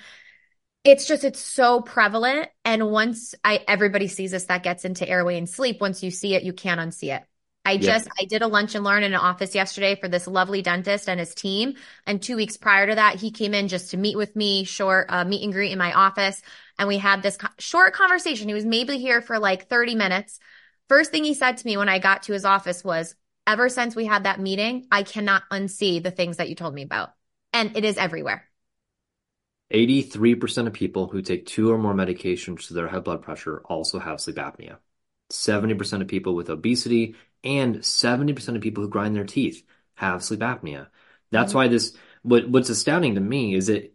it's 0.85 1.07
just 1.07 1.25
it's 1.25 1.41
so 1.41 1.81
prevalent. 1.81 2.49
And 2.65 2.91
once 2.91 3.35
i 3.45 3.65
everybody 3.69 4.09
sees 4.09 4.33
this 4.33 4.47
that 4.47 4.63
gets 4.63 4.85
into 4.85 5.09
airway 5.09 5.39
and 5.39 5.49
sleep 5.49 5.81
once 5.81 6.03
you 6.03 6.11
see 6.11 6.35
it 6.35 6.43
you 6.43 6.53
can't 6.53 6.81
unsee 6.81 7.15
it 7.17 7.23
I 7.69 7.77
just 7.77 8.09
I 8.19 8.25
did 8.25 8.41
a 8.41 8.47
lunch 8.47 8.75
and 8.75 8.83
learn 8.83 9.03
in 9.03 9.13
an 9.13 9.21
office 9.21 9.55
yesterday 9.55 9.95
for 9.95 10.09
this 10.09 10.27
lovely 10.27 10.63
dentist 10.63 11.07
and 11.07 11.21
his 11.21 11.35
team. 11.35 11.75
And 12.07 12.23
two 12.23 12.35
weeks 12.37 12.57
prior 12.57 12.87
to 12.87 12.95
that, 12.95 13.17
he 13.17 13.31
came 13.31 13.53
in 13.53 13.69
just 13.69 13.91
to 13.91 13.99
meet 13.99 14.17
with 14.17 14.35
me, 14.35 14.65
short 14.65 15.05
uh, 15.11 15.27
meet 15.27 15.45
and 15.45 15.53
greet 15.53 15.71
in 15.71 15.79
my 15.79 15.93
office, 15.93 16.41
and 16.79 16.89
we 16.89 16.97
had 16.97 17.23
this 17.23 17.37
co- 17.37 17.49
short 17.59 17.93
conversation. 17.93 18.49
He 18.49 18.55
was 18.55 18.65
maybe 18.65 18.97
here 18.97 19.21
for 19.21 19.39
like 19.39 19.69
thirty 19.69 19.95
minutes. 19.95 20.41
First 20.89 21.11
thing 21.11 21.25
he 21.25 21.35
said 21.35 21.59
to 21.59 21.67
me 21.67 21.77
when 21.77 21.91
I 21.91 21.99
got 21.99 22.23
to 22.23 22.33
his 22.33 22.47
office 22.47 22.83
was, 22.83 23.15
"Ever 23.47 23.69
since 23.69 23.95
we 23.95 24.07
had 24.07 24.25
that 24.25 24.41
meeting, 24.41 24.87
I 24.91 25.03
cannot 25.03 25.43
unsee 25.53 26.03
the 26.03 26.11
things 26.11 26.39
that 26.39 26.49
you 26.49 26.55
told 26.55 26.73
me 26.73 26.83
about, 26.83 27.11
and 27.53 27.77
it 27.77 27.85
is 27.85 27.99
everywhere." 27.99 28.49
83% 29.71 30.69
of 30.69 30.73
people 30.73 31.09
who 31.09 31.21
take 31.21 31.45
two 31.45 31.71
or 31.71 31.77
more 31.77 31.93
medications 31.93 32.69
to 32.69 32.73
their 32.73 32.89
high 32.89 33.01
blood 33.01 33.21
pressure 33.21 33.61
also 33.67 33.99
have 33.99 34.23
sleep 34.23 34.37
apnea. 34.37 34.79
70% 35.31 36.01
of 36.01 36.09
people 36.09 36.35
with 36.35 36.49
obesity 36.49 37.15
and 37.45 37.77
70% 37.77 38.57
of 38.57 38.63
people 38.63 38.83
who 38.83 38.91
grind 38.91 39.15
their 39.15 39.25
teeth 39.25 39.65
have 39.95 40.25
sleep 40.25 40.41
apnea. 40.41 40.89
That's 41.31 41.51
mm-hmm. 41.51 41.59
why 41.59 41.69
this 41.69 41.97
what 42.23 42.49
what's 42.49 42.69
astounding 42.69 43.15
to 43.15 43.21
me 43.21 43.55
is 43.55 43.69
that 43.69 43.95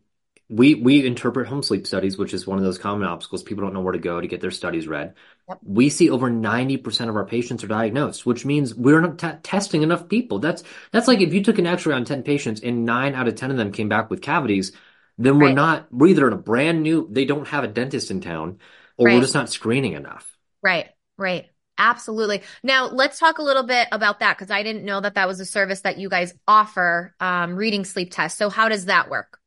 we 0.50 0.76
we 0.76 1.06
interpret 1.06 1.48
home 1.48 1.64
sleep 1.64 1.88
studies, 1.88 2.18
which 2.18 2.34
is 2.34 2.46
one 2.46 2.58
of 2.58 2.64
those 2.64 2.78
common 2.78 3.08
obstacles. 3.08 3.44
People 3.44 3.64
don't 3.64 3.74
know 3.74 3.82
where 3.82 3.94
to 3.94 4.00
go 4.00 4.20
to 4.20 4.28
get 4.28 4.42
their 4.42 4.52
studies 4.52 4.88
read. 4.88 5.16
Yep. 5.50 5.60
We 5.64 5.90
see 5.90 6.10
over 6.10 6.30
90% 6.30 7.10
of 7.10 7.16
our 7.16 7.26
patients 7.26 7.64
are 7.64 7.68
diagnosed, 7.68 8.26
which 8.26 8.46
means 8.46 8.76
we're 8.76 9.02
not 9.02 9.20
t- 9.20 9.30
testing 9.42 9.84
enough 9.84 10.08
people. 10.10 10.40
That's 10.40 10.64
that's 10.92 11.08
like 11.08 11.22
if 11.22 11.34
you 11.34 11.44
took 11.44 11.60
an 11.60 11.68
X-ray 11.68 11.96
on 11.96 12.06
10 12.06 12.24
patients 12.24 12.62
and 12.62 12.86
9 12.86 13.16
out 13.16 13.28
of 13.28 13.36
10 13.36 13.52
of 13.52 13.58
them 13.58 13.72
came 13.72 13.90
back 13.90 14.10
with 14.10 14.22
cavities, 14.22 14.74
then 15.18 15.40
we're 15.40 15.48
right. 15.48 15.56
not 15.56 15.88
we're 15.92 16.08
either 16.08 16.28
in 16.28 16.34
a 16.34 16.38
brand 16.38 16.84
new 16.84 17.08
they 17.10 17.26
don't 17.26 17.48
have 17.48 17.64
a 17.64 17.68
dentist 17.68 18.12
in 18.12 18.22
town 18.22 18.60
or 18.98 19.08
right. 19.08 19.16
we're 19.16 19.22
just 19.22 19.34
not 19.34 19.50
screening 19.50 19.94
enough. 19.94 20.30
Right. 20.62 20.90
Right. 21.18 21.48
Absolutely. 21.84 22.42
Now, 22.64 22.88
let's 22.88 23.20
talk 23.20 23.40
a 23.40 23.42
little 23.42 23.64
bit 23.64 23.90
about 23.92 24.20
that 24.22 24.38
because 24.38 24.50
I 24.50 24.64
didn't 24.64 24.86
know 24.86 25.02
that 25.02 25.16
that 25.16 25.28
was 25.28 25.42
a 25.42 25.46
service 25.46 25.82
that 25.82 25.98
you 25.98 26.08
guys 26.08 26.34
offer, 26.48 27.14
um, 27.20 27.56
reading 27.56 27.84
sleep 27.84 28.10
tests. 28.12 28.38
So, 28.38 28.50
how 28.50 28.70
does 28.70 28.86
that 28.86 29.10
work? 29.10 29.38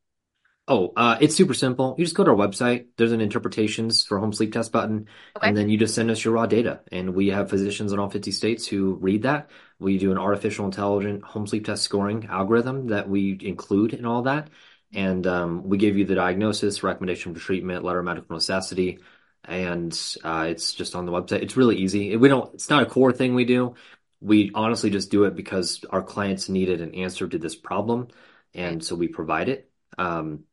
Oh, 0.68 0.92
uh, 0.96 1.16
it's 1.20 1.35
super 1.35 1.55
simple. 1.55 1.94
You 1.96 2.05
just 2.05 2.16
go 2.16 2.25
to 2.25 2.33
our 2.33 2.37
website. 2.37 2.87
There's 2.96 3.12
an 3.12 3.20
interpretations 3.20 4.05
for 4.05 4.18
home 4.18 4.33
sleep 4.33 4.53
test 4.53 4.72
button, 4.72 5.07
Okay. 5.37 5.49
and 5.49 5.57
then 5.57 5.70
you 5.70 5.79
just 5.79 5.94
send 5.94 6.11
us 6.11 6.25
your 6.25 6.35
raw 6.35 6.46
data. 6.46 6.81
And 6.92 7.14
we 7.14 7.29
have 7.29 7.49
physicians 7.49 7.92
in 7.92 7.99
all 8.01 8.11
50 8.11 8.33
states 8.33 8.66
who 8.66 8.96
read 8.96 9.22
that. 9.22 9.49
We 9.79 9.96
do 9.96 10.11
an 10.11 10.18
artificial 10.18 10.64
intelligent 10.66 11.22
home 11.22 11.46
sleep 11.46 11.64
test 11.64 11.85
scoring 11.85 12.27
algorithm 12.29 12.88
that 12.88 13.09
we 13.09 13.38
include 13.40 13.94
in 13.94 14.05
all 14.05 14.22
that. 14.22 14.51
And 14.92 15.27
um, 15.27 15.68
we 15.68 15.79
give 15.79 15.96
you 15.96 16.05
the 16.05 16.14
diagnosis, 16.16 16.83
recommendation 16.83 17.33
for 17.33 17.40
treatment, 17.40 17.85
letter 17.85 18.01
of 18.01 18.05
medical 18.05 18.35
necessity, 18.35 18.99
and 19.46 19.98
uh, 20.24 20.46
it's 20.48 20.74
just 20.74 20.94
on 20.94 21.06
the 21.06 21.12
website. 21.12 21.42
It's 21.42 21.56
really 21.56 21.76
easy. 21.76 22.16
We 22.16 22.28
don't. 22.28 22.52
It's 22.54 22.70
not 22.70 22.82
a 22.82 22.87
core 22.87 23.12
thing 23.12 23.35
we 23.35 23.44
do. 23.44 23.74
We 24.20 24.50
honestly 24.54 24.90
just 24.90 25.11
do 25.11 25.24
it 25.24 25.37
because 25.37 25.85
our 25.90 26.02
clients 26.02 26.48
needed 26.48 26.80
an 26.80 26.94
answer 26.94 27.28
to 27.28 27.38
this 27.38 27.54
problem, 27.54 28.09
and 28.54 28.85
so 28.85 28.94
we 28.96 29.09
provide 29.09 29.48
it. 29.48 29.70
Um, 29.98 30.44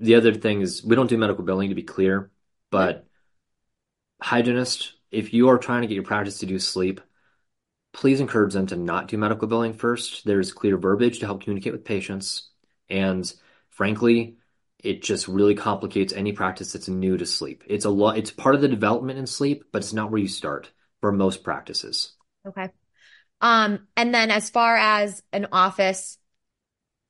the 0.00 0.14
other 0.16 0.34
thing 0.34 0.60
is 0.60 0.84
we 0.84 0.96
don't 0.96 1.08
do 1.08 1.18
medical 1.18 1.44
billing 1.44 1.70
to 1.70 1.74
be 1.74 1.82
clear, 1.82 2.30
but 2.70 3.06
hygienist, 4.20 4.94
if 5.10 5.32
you 5.32 5.48
are 5.48 5.58
trying 5.58 5.82
to 5.82 5.88
get 5.88 5.94
your 5.94 6.04
practice 6.04 6.38
to 6.38 6.46
do 6.46 6.58
sleep, 6.58 7.00
please 7.92 8.20
encourage 8.20 8.52
them 8.52 8.66
to 8.66 8.76
not 8.76 9.08
do 9.08 9.18
medical 9.18 9.48
billing 9.48 9.72
first. 9.72 10.24
There's 10.24 10.52
clear 10.52 10.76
verbiage 10.76 11.20
to 11.20 11.26
help 11.26 11.42
communicate 11.42 11.72
with 11.72 11.84
patients. 11.84 12.50
And 12.88 13.30
frankly, 13.70 14.36
it 14.82 15.02
just 15.02 15.28
really 15.28 15.54
complicates 15.54 16.12
any 16.12 16.32
practice 16.32 16.72
that's 16.72 16.88
new 16.88 17.16
to 17.16 17.26
sleep. 17.26 17.64
It's 17.66 17.84
a 17.84 17.90
lot, 17.90 18.18
it's 18.18 18.30
part 18.30 18.54
of 18.54 18.60
the 18.60 18.68
development 18.68 19.18
in 19.18 19.26
sleep, 19.26 19.64
but 19.72 19.82
it's 19.82 19.92
not 19.92 20.10
where 20.10 20.20
you 20.20 20.28
start 20.28 20.70
for 21.00 21.12
most 21.12 21.44
practices. 21.44 22.12
Okay. 22.46 22.70
Um, 23.40 23.88
and 23.96 24.14
then 24.14 24.30
as 24.30 24.50
far 24.50 24.76
as 24.76 25.22
an 25.32 25.48
office 25.52 26.18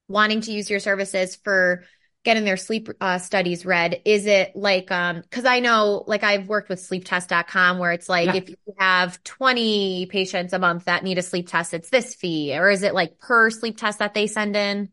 wanting 0.09 0.41
to 0.43 0.53
use 0.53 0.71
your 0.71 0.81
services 0.81 1.37
for 1.37 1.85
getting 2.25 2.45
their 2.45 2.57
sleep 2.57 2.89
uh, 3.01 3.19
studies 3.19 3.65
read, 3.65 4.03
is 4.05 4.27
it 4.27 4.55
like, 4.57 4.91
um, 4.91 5.21
because 5.23 5.45
I 5.45 5.61
know, 5.61 6.05
like, 6.07 6.25
I've 6.25 6.49
worked 6.49 6.69
with 6.69 6.81
sleeptest.com 6.81 7.79
where 7.79 7.93
it's 7.93 8.09
like 8.09 8.35
Yeah. 8.35 8.35
if 8.35 8.49
you 8.49 8.57
have 8.79 9.23
20 9.25 10.07
patients 10.07 10.53
a 10.53 10.59
month 10.59 10.85
that 10.87 11.05
need 11.05 11.19
a 11.19 11.23
sleep 11.23 11.49
test, 11.49 11.75
it's 11.75 11.91
this 11.91 12.15
fee, 12.15 12.57
or 12.59 12.71
is 12.71 12.83
it 12.83 12.95
like 12.95 13.19
per 13.19 13.51
sleep 13.51 13.77
test 13.79 14.01
that 14.01 14.15
they 14.15 14.27
send 14.27 14.57
in? 14.57 14.91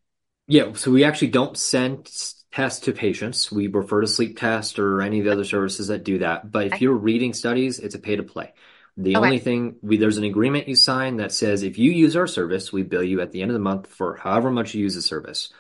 Yeah, 0.48 0.74
so 0.74 0.92
we 0.92 1.04
actually 1.04 1.30
don't 1.30 1.58
send 1.58 2.08
tests 2.56 2.86
to 2.86 2.94
patients. 2.94 3.52
We 3.52 3.68
refer 3.68 4.02
to 4.02 4.08
sleep 4.08 4.40
test 4.40 4.80
or 4.80 5.02
any 5.02 5.20
of 5.20 5.26
the 5.26 5.32
other 5.34 5.44
services 5.44 5.88
that 5.88 6.06
do 6.06 6.20
that. 6.20 6.52
But 6.52 6.68
if 6.68 6.82
you're 6.82 6.94
reading 6.94 7.34
studies, 7.34 7.80
it's 7.80 7.96
a 7.96 8.00
pay 8.00 8.16
to 8.16 8.24
play. 8.24 8.54
The 8.98 9.18
Okay. 9.18 9.26
only 9.26 9.40
thing 9.40 9.76
we 9.82 9.98
there's 9.98 10.18
an 10.18 10.24
agreement 10.24 10.70
you 10.70 10.76
sign 10.76 11.18
that 11.18 11.34
says 11.34 11.64
if 11.64 11.78
you 11.78 11.92
use 11.92 12.16
our 12.16 12.28
service, 12.28 12.72
we 12.72 12.84
bill 12.84 13.04
you 13.04 13.20
at 13.20 13.34
the 13.34 13.42
end 13.42 13.52
of 13.52 13.56
the 13.56 13.60
month 13.60 13.88
for 13.88 14.16
however 14.16 14.50
much 14.52 14.74
you 14.74 14.82
use 14.82 14.96
the 14.96 15.02
service. 15.02 15.52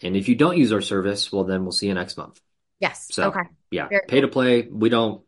And 0.00 0.16
if 0.16 0.28
you 0.28 0.36
don't 0.36 0.56
use 0.56 0.72
our 0.72 0.80
service, 0.80 1.32
well 1.32 1.42
then 1.42 1.64
we'll 1.64 1.72
see 1.72 1.88
you 1.88 1.94
next 1.94 2.16
month. 2.16 2.40
Yes. 2.78 3.08
So 3.10 3.30
Okay. 3.30 3.48
yeah, 3.72 3.88
Very 3.88 4.02
pay 4.06 4.20
to 4.20 4.28
play. 4.28 4.62
We 4.62 4.90
don't 4.90 5.22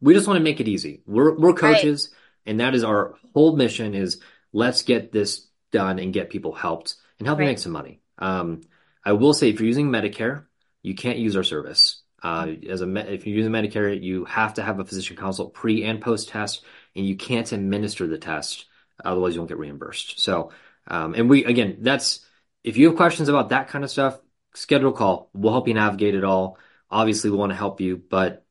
we 0.00 0.14
just 0.14 0.26
want 0.26 0.38
to 0.38 0.44
make 0.44 0.60
it 0.60 0.66
easy. 0.66 1.02
We're 1.06 1.36
we're 1.38 1.52
Right. 1.52 1.76
coaches, 1.76 2.10
and 2.46 2.58
that 2.58 2.74
is 2.74 2.82
our 2.82 3.14
whole 3.32 3.54
mission 3.54 3.94
is 3.94 4.20
let's 4.52 4.82
get 4.82 5.12
this 5.12 5.46
done 5.70 6.00
and 6.00 6.12
get 6.12 6.30
people 6.30 6.52
helped 6.52 6.96
and 7.18 7.28
help 7.28 7.38
Right. 7.38 7.46
make 7.46 7.58
some 7.58 7.72
money. 7.72 8.00
Um, 8.18 8.62
I 9.04 9.12
will 9.12 9.34
say 9.34 9.48
if 9.48 9.60
you're 9.60 9.66
using 9.66 9.88
Medicare, 9.88 10.46
you 10.82 10.94
can't 10.94 11.18
use 11.18 11.36
our 11.36 11.42
service. 11.42 12.02
Uh, 12.22 12.48
as 12.68 12.82
a 12.82 13.12
if 13.12 13.26
you're 13.26 13.36
using 13.36 13.52
Medicare, 13.52 14.00
you 14.00 14.24
have 14.26 14.54
to 14.54 14.62
have 14.62 14.78
a 14.78 14.84
physician 14.84 15.16
consult 15.16 15.54
pre 15.54 15.84
and 15.84 16.00
post 16.00 16.28
test, 16.28 16.64
and 16.94 17.06
you 17.06 17.16
can't 17.16 17.50
administer 17.52 18.06
the 18.06 18.18
test, 18.18 18.66
otherwise 19.02 19.34
you 19.34 19.40
won't 19.40 19.48
get 19.48 19.58
reimbursed. 19.58 20.20
So, 20.20 20.52
um, 20.86 21.14
and 21.14 21.30
we 21.30 21.44
again, 21.44 21.78
that's 21.80 22.24
if 22.62 22.76
you 22.76 22.88
have 22.88 22.96
questions 22.96 23.28
about 23.28 23.50
that 23.50 23.68
kind 23.68 23.84
of 23.84 23.90
stuff, 23.90 24.18
schedule 24.54 24.90
a 24.90 24.96
call. 24.96 25.30
We'll 25.32 25.52
help 25.52 25.68
you 25.68 25.74
navigate 25.74 26.14
it 26.14 26.24
all. 26.24 26.58
Obviously, 26.90 27.30
we 27.30 27.36
want 27.36 27.52
to 27.52 27.56
help 27.56 27.80
you, 27.80 27.96
but 27.96 28.44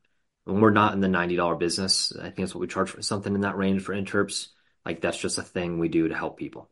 we're 0.46 0.70
not 0.70 0.94
in 0.94 1.00
the 1.00 1.08
$90 1.08 1.58
business. 1.58 2.12
I 2.16 2.24
think 2.24 2.36
that's 2.36 2.54
what 2.54 2.60
we 2.60 2.66
charge 2.66 2.90
for 2.90 3.02
something 3.02 3.34
in 3.34 3.42
that 3.42 3.56
range 3.56 3.82
for 3.82 3.94
interps. 3.94 4.48
Like 4.84 5.00
that's 5.00 5.18
just 5.18 5.38
a 5.38 5.42
thing 5.42 5.78
we 5.78 5.88
do 5.88 6.08
to 6.08 6.14
help 6.14 6.38
people. 6.38 6.70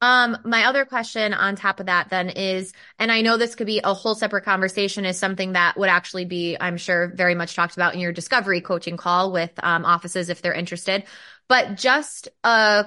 Um, 0.00 0.38
my 0.44 0.66
other 0.66 0.84
question 0.84 1.34
on 1.34 1.56
top 1.56 1.80
of 1.80 1.86
that 1.86 2.08
then 2.08 2.30
is, 2.30 2.72
and 2.98 3.10
I 3.10 3.22
know 3.22 3.36
this 3.36 3.56
could 3.56 3.66
be 3.66 3.80
a 3.82 3.94
whole 3.94 4.14
separate 4.14 4.44
conversation, 4.44 5.04
is 5.04 5.18
something 5.18 5.54
that 5.54 5.76
would 5.76 5.88
actually 5.88 6.24
be, 6.24 6.56
I'm 6.60 6.76
sure, 6.76 7.08
very 7.08 7.34
much 7.34 7.56
talked 7.56 7.74
about 7.74 7.94
in 7.94 8.00
your 8.00 8.12
discovery 8.12 8.60
coaching 8.60 8.96
call 8.96 9.32
with 9.32 9.50
um, 9.60 9.84
offices 9.84 10.28
if 10.28 10.40
they're 10.40 10.52
interested. 10.52 11.04
But 11.48 11.76
just 11.76 12.28
a 12.44 12.86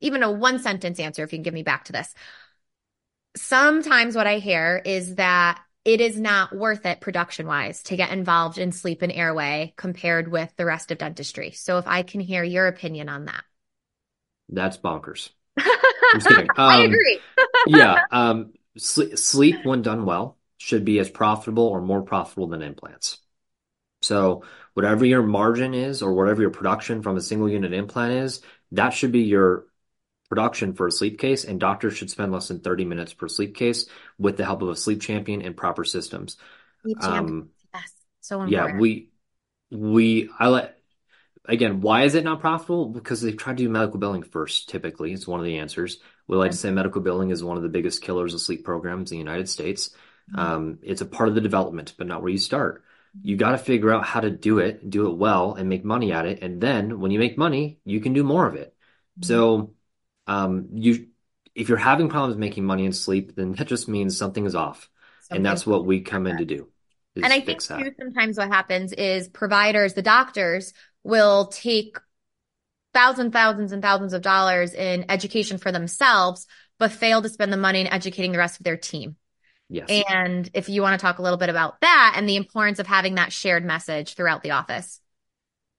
even 0.00 0.22
a 0.22 0.30
one 0.30 0.58
sentence 0.60 1.00
answer, 1.00 1.24
if 1.24 1.32
you 1.32 1.38
can 1.38 1.42
give 1.42 1.54
me 1.54 1.62
back 1.62 1.84
to 1.84 1.92
this. 1.92 2.12
Sometimes 3.36 4.14
what 4.14 4.26
I 4.26 4.38
hear 4.38 4.80
is 4.84 5.14
that 5.16 5.60
it 5.84 6.00
is 6.00 6.18
not 6.20 6.54
worth 6.54 6.86
it 6.86 7.00
production 7.00 7.46
wise 7.46 7.82
to 7.84 7.96
get 7.96 8.10
involved 8.10 8.58
in 8.58 8.72
sleep 8.72 9.02
and 9.02 9.10
airway 9.10 9.74
compared 9.76 10.28
with 10.28 10.52
the 10.56 10.64
rest 10.64 10.90
of 10.90 10.98
dentistry. 10.98 11.52
So 11.52 11.78
if 11.78 11.86
I 11.86 12.02
can 12.02 12.20
hear 12.20 12.44
your 12.44 12.66
opinion 12.68 13.08
on 13.08 13.24
that. 13.24 13.42
That's 14.48 14.76
bonkers. 14.76 15.30
I'm 16.12 16.18
just 16.20 16.28
kidding. 16.28 16.52
I 16.68 16.82
Um, 16.82 16.84
agree. 16.84 17.22
yeah, 17.64 18.04
um, 18.10 18.52
sl 18.78 19.02
sleep 19.16 19.64
when 19.64 19.82
done 19.82 20.04
well 20.06 20.38
should 20.58 20.84
be 20.84 20.98
as 20.98 21.10
profitable 21.10 21.64
or 21.64 21.80
more 21.82 22.02
profitable 22.02 22.48
than 22.48 22.62
implants. 22.62 23.18
So 24.02 24.44
whatever 24.74 25.04
your 25.04 25.22
margin 25.22 25.74
is 25.74 26.02
or 26.02 26.14
whatever 26.14 26.42
your 26.42 26.50
production 26.50 27.02
from 27.02 27.16
a 27.16 27.20
single 27.20 27.48
unit 27.48 27.72
implant 27.72 28.12
is, 28.14 28.42
that 28.72 28.90
should 28.90 29.12
be 29.12 29.22
your 29.22 29.66
production 30.28 30.74
for 30.74 30.86
a 30.88 30.92
sleep 30.92 31.18
case, 31.18 31.44
and 31.44 31.60
doctors 31.60 31.96
should 31.96 32.10
spend 32.10 32.32
less 32.32 32.48
than 32.48 32.60
30 32.60 32.84
minutes 32.84 33.14
per 33.14 33.28
sleep 33.28 33.54
case 33.56 33.86
with 34.18 34.36
the 34.36 34.44
help 34.44 34.62
of 34.62 34.70
a 34.70 34.76
sleep 34.76 35.00
champion 35.00 35.42
and 35.42 35.56
proper 35.56 35.84
systems. 35.84 36.36
Sleep 36.82 37.00
champion. 37.00 37.34
Um, 37.34 37.50
Yes. 37.74 37.92
So 38.20 38.40
yeah, 38.44 38.66
we 38.66 39.10
we 39.70 40.30
I 40.38 40.48
let 40.48 40.78
again, 41.46 41.80
why 41.80 42.04
is 42.04 42.14
it 42.14 42.24
not 42.24 42.40
profitable? 42.40 42.86
Because 42.86 43.20
they've 43.20 43.36
tried 43.36 43.56
to 43.58 43.64
do 43.64 43.68
medical 43.68 43.98
billing 43.98 44.22
first, 44.22 44.68
typically. 44.68 45.12
It's 45.12 45.26
one 45.26 45.40
of 45.40 45.46
the 45.46 45.58
answers. 45.58 45.98
We 46.26 46.36
like 46.36 46.52
to 46.52 46.56
say 46.56 46.70
medical 46.70 47.00
billing 47.00 47.30
is 47.30 47.42
one 47.42 47.56
of 47.56 47.62
the 47.62 47.68
biggest 47.68 48.02
killers 48.02 48.34
of 48.34 48.40
sleep 48.40 48.64
programs 48.64 49.10
in 49.10 49.16
the 49.16 49.24
United 49.24 49.48
States. 49.48 49.90
Um, 50.34 50.78
it's 50.82 51.00
a 51.00 51.06
part 51.06 51.28
of 51.28 51.34
the 51.34 51.40
development, 51.40 51.94
but 51.98 52.06
not 52.06 52.22
where 52.22 52.30
you 52.32 52.38
start. 52.38 52.84
You 53.22 53.36
got 53.36 53.52
to 53.52 53.58
figure 53.58 53.92
out 53.92 54.04
how 54.04 54.20
to 54.20 54.30
do 54.30 54.58
it, 54.58 54.88
do 54.88 55.10
it 55.10 55.16
well, 55.16 55.54
and 55.54 55.68
make 55.68 55.84
money 55.84 56.12
at 56.12 56.26
it. 56.26 56.42
And 56.42 56.60
then 56.60 57.00
when 57.00 57.10
you 57.10 57.18
make 57.18 57.36
money, 57.36 57.78
you 57.84 58.00
can 58.00 58.12
do 58.14 58.24
more 58.24 58.46
of 58.46 58.54
it. 58.54 58.74
So, 59.20 59.74
um, 60.26 60.68
you, 60.72 61.08
if 61.54 61.68
you're 61.68 61.78
having 61.78 62.08
problems 62.08 62.36
making 62.38 62.64
money 62.64 62.86
in 62.86 62.92
sleep, 62.92 63.34
then 63.36 63.52
that 63.52 63.66
just 63.66 63.88
means 63.88 64.16
something 64.16 64.46
is 64.46 64.54
off. 64.54 64.88
And 65.30 65.44
that's 65.44 65.66
what 65.66 65.84
we 65.84 66.00
come 66.00 66.26
in 66.26 66.38
to 66.38 66.44
do, 66.44 66.68
And 67.22 67.32
I 67.32 67.40
think 67.40 67.66
that. 67.66 67.78
too, 67.78 67.92
sometimes 67.98 68.38
what 68.38 68.48
happens 68.48 68.92
is 68.92 69.28
providers, 69.28 69.94
the 69.94 70.02
doctors, 70.02 70.72
will 71.04 71.46
take 71.46 71.98
thousands, 72.94 73.32
thousands, 73.32 73.72
and 73.72 73.82
thousands 73.82 74.12
of 74.12 74.22
dollars 74.22 74.74
in 74.74 75.06
education 75.08 75.58
for 75.58 75.72
themselves, 75.72 76.46
but 76.78 76.92
fail 76.92 77.22
to 77.22 77.28
spend 77.28 77.52
the 77.52 77.56
money 77.56 77.80
in 77.80 77.86
educating 77.86 78.32
the 78.32 78.38
rest 78.38 78.60
of 78.60 78.64
their 78.64 78.76
team. 78.76 79.16
Yes. 79.68 79.88
And 80.06 80.50
if 80.52 80.68
you 80.68 80.82
want 80.82 81.00
to 81.00 81.04
talk 81.04 81.18
a 81.18 81.22
little 81.22 81.38
bit 81.38 81.48
about 81.48 81.80
that 81.80 82.14
and 82.16 82.28
the 82.28 82.36
importance 82.36 82.78
of 82.78 82.86
having 82.86 83.14
that 83.14 83.32
shared 83.32 83.64
message 83.64 84.14
throughout 84.14 84.42
the 84.42 84.50
office. 84.50 85.00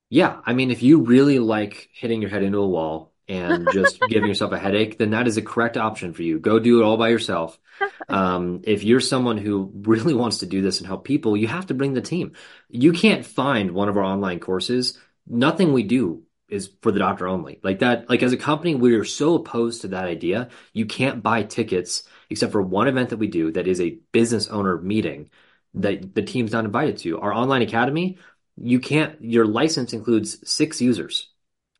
Yeah, 0.09 0.41
I 0.45 0.53
mean, 0.53 0.71
if 0.71 0.81
you 0.81 1.01
really 1.01 1.39
like 1.39 1.89
hitting 1.93 2.21
your 2.21 2.31
head 2.31 2.43
into 2.43 2.57
a 2.57 2.67
wall 2.67 3.13
and 3.27 3.67
just 3.73 3.99
giving 4.09 4.27
yourself 4.27 4.51
a 4.51 4.59
headache, 4.59 4.97
then 4.97 5.11
that 5.11 5.27
is 5.27 5.37
a 5.37 5.41
correct 5.43 5.77
option 5.77 6.13
for 6.13 6.23
you. 6.23 6.39
Go 6.39 6.59
do 6.59 6.81
it 6.81 6.83
all 6.83 6.97
by 6.97 7.09
yourself. 7.09 7.57
Um, 8.09 8.61
if 8.65 8.83
you're 8.83 8.99
someone 8.99 9.37
who 9.37 9.71
really 9.73 10.13
wants 10.13 10.39
to 10.39 10.45
do 10.45 10.61
this 10.61 10.79
and 10.79 10.87
help 10.87 11.05
people, 11.05 11.37
you 11.37 11.47
have 11.47 11.67
to 11.67 11.73
bring 11.73 11.93
the 11.93 12.01
team. 12.01 12.33
You 12.69 12.91
can't 12.91 13.25
find 13.25 13.71
one 13.71 13.87
of 13.87 13.95
our 13.95 14.03
online 14.03 14.41
courses. 14.41 14.99
Nothing 15.27 15.73
we 15.73 15.83
do 15.83 16.23
is 16.49 16.69
for 16.81 16.91
the 16.91 16.99
doctor 16.99 17.27
only. 17.27 17.59
Like 17.63 17.79
that, 17.79 18.09
like 18.09 18.21
as 18.23 18.33
a 18.33 18.37
company, 18.37 18.75
we 18.75 18.95
are 18.95 19.05
so 19.05 19.35
opposed 19.35 19.81
to 19.81 19.89
that 19.89 20.05
idea. 20.05 20.49
You 20.71 20.85
can't 20.85 21.23
buy 21.23 21.43
tickets 21.43 22.03
except 22.29 22.51
for 22.51 22.61
one 22.61 22.87
event 22.87 23.09
that 23.09 23.17
we 23.17 23.27
do 23.27 23.51
that 23.51 23.67
is 23.67 23.81
a 23.81 23.97
business 24.11 24.47
owner 24.47 24.77
meeting 24.77 25.29
that 25.75 26.13
the 26.13 26.21
team's 26.21 26.51
not 26.51 26.65
invited 26.65 26.97
to. 26.99 27.19
Our 27.19 27.33
online 27.33 27.61
academy, 27.61 28.17
you 28.55 28.79
can't, 28.79 29.21
your 29.21 29.45
license 29.45 29.93
includes 29.93 30.47
six 30.49 30.81
users. 30.81 31.29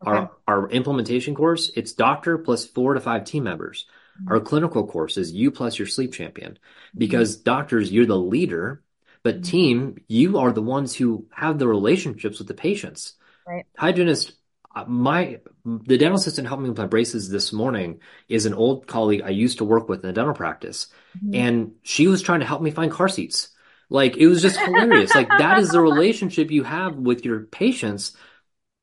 Okay. 0.02 0.12
Our 0.12 0.32
our 0.48 0.70
implementation 0.70 1.36
course, 1.36 1.72
it's 1.76 1.94
doctor 1.94 2.38
plus 2.38 2.66
four 2.66 2.94
to 2.94 3.00
five 3.00 3.26
team 3.26 3.44
members. 3.44 3.86
Mm-hmm. 4.20 4.34
Our 4.34 4.40
clinical 4.40 4.86
course 4.88 5.18
is 5.18 5.32
you 5.32 5.52
plus 5.52 5.78
your 5.78 5.88
sleep 5.88 6.14
champion. 6.14 6.54
Mm-hmm. 6.54 7.00
Because 7.00 7.38
doctors, 7.38 7.92
you're 7.92 8.06
the 8.06 8.18
leader, 8.18 8.84
but 9.24 9.36
mm-hmm. 9.36 9.44
team, 9.44 9.98
you 10.08 10.40
are 10.40 10.52
the 10.52 10.62
ones 10.62 10.96
who 10.96 11.28
have 11.32 11.58
the 11.58 11.68
relationships 11.68 12.40
with 12.40 12.48
the 12.48 12.54
patients. 12.54 13.14
Right. 13.48 13.66
Hygienist, 13.78 14.34
uh, 14.76 14.86
my 14.88 15.40
the 15.66 15.98
dental 15.98 16.18
assistant 16.18 16.48
helping 16.48 16.64
me 16.64 16.70
with 16.70 16.78
my 16.78 16.88
braces 16.88 17.30
this 17.30 17.54
morning 17.54 18.02
is 18.28 18.46
an 18.46 18.54
old 18.54 18.88
colleague 18.88 19.22
I 19.24 19.30
used 19.30 19.60
to 19.60 19.66
work 19.66 19.88
with 19.88 20.04
in 20.04 20.10
a 20.10 20.14
dental 20.14 20.34
practice, 20.34 20.88
Mhm. 21.18 21.36
and 21.36 21.72
she 21.84 22.08
was 22.08 22.22
trying 22.22 22.42
to 22.42 22.46
help 22.46 22.62
me 22.62 22.72
find 22.72 22.92
car 22.92 23.08
seats. 23.08 23.50
Like 23.90 24.18
it 24.18 24.28
was 24.28 24.42
just 24.42 24.60
hilarious. 24.60 25.14
Like 25.16 25.30
that 25.30 25.60
is 25.60 25.70
the 25.72 25.82
relationship 25.82 26.52
you 26.52 26.64
have 26.64 26.96
with 26.96 27.24
your 27.26 27.42
patients. 27.42 28.16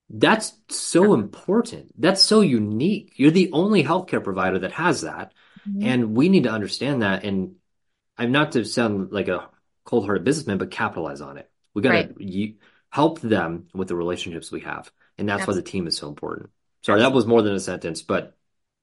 That's 0.09 0.53
so 0.69 1.15
important. 1.15 1.93
That's 2.01 2.23
so 2.23 2.41
unique. 2.41 3.13
You're 3.17 3.31
the 3.31 3.51
only 3.53 3.85
healthcare 3.85 4.23
provider 4.23 4.59
that 4.61 4.73
has 4.73 5.03
that. 5.03 5.33
Mhm. 5.69 5.85
And 5.85 6.17
we 6.17 6.29
need 6.29 6.45
to 6.45 6.51
understand 6.51 7.03
that. 7.03 7.25
And 7.25 7.57
I'm 8.19 8.33
not 8.33 8.53
to 8.53 8.65
sound 8.65 9.13
like 9.13 9.29
a 9.29 9.49
cold-hearted 9.85 10.25
businessman, 10.25 10.59
but 10.59 10.71
capitalize 10.71 11.21
on 11.21 11.39
it. 11.39 11.51
We 11.75 11.83
got 11.83 11.93
to, 11.93 11.97
Right. 11.97 12.57
Help 12.91 13.21
them 13.21 13.69
with 13.75 13.89
the 13.89 13.97
relationships 13.97 14.51
we 14.53 14.61
have. 14.61 14.91
And 15.19 15.29
that's 15.29 15.47
why 15.47 15.55
the 15.55 15.63
team 15.63 15.87
is 15.87 15.97
so 15.97 16.09
important. 16.09 16.51
Sorry, 16.83 17.01
that 17.01 17.13
was 17.13 17.27
more 17.27 17.43
than 17.43 17.55
a 17.55 17.61
sentence, 17.61 18.03
but 18.03 18.37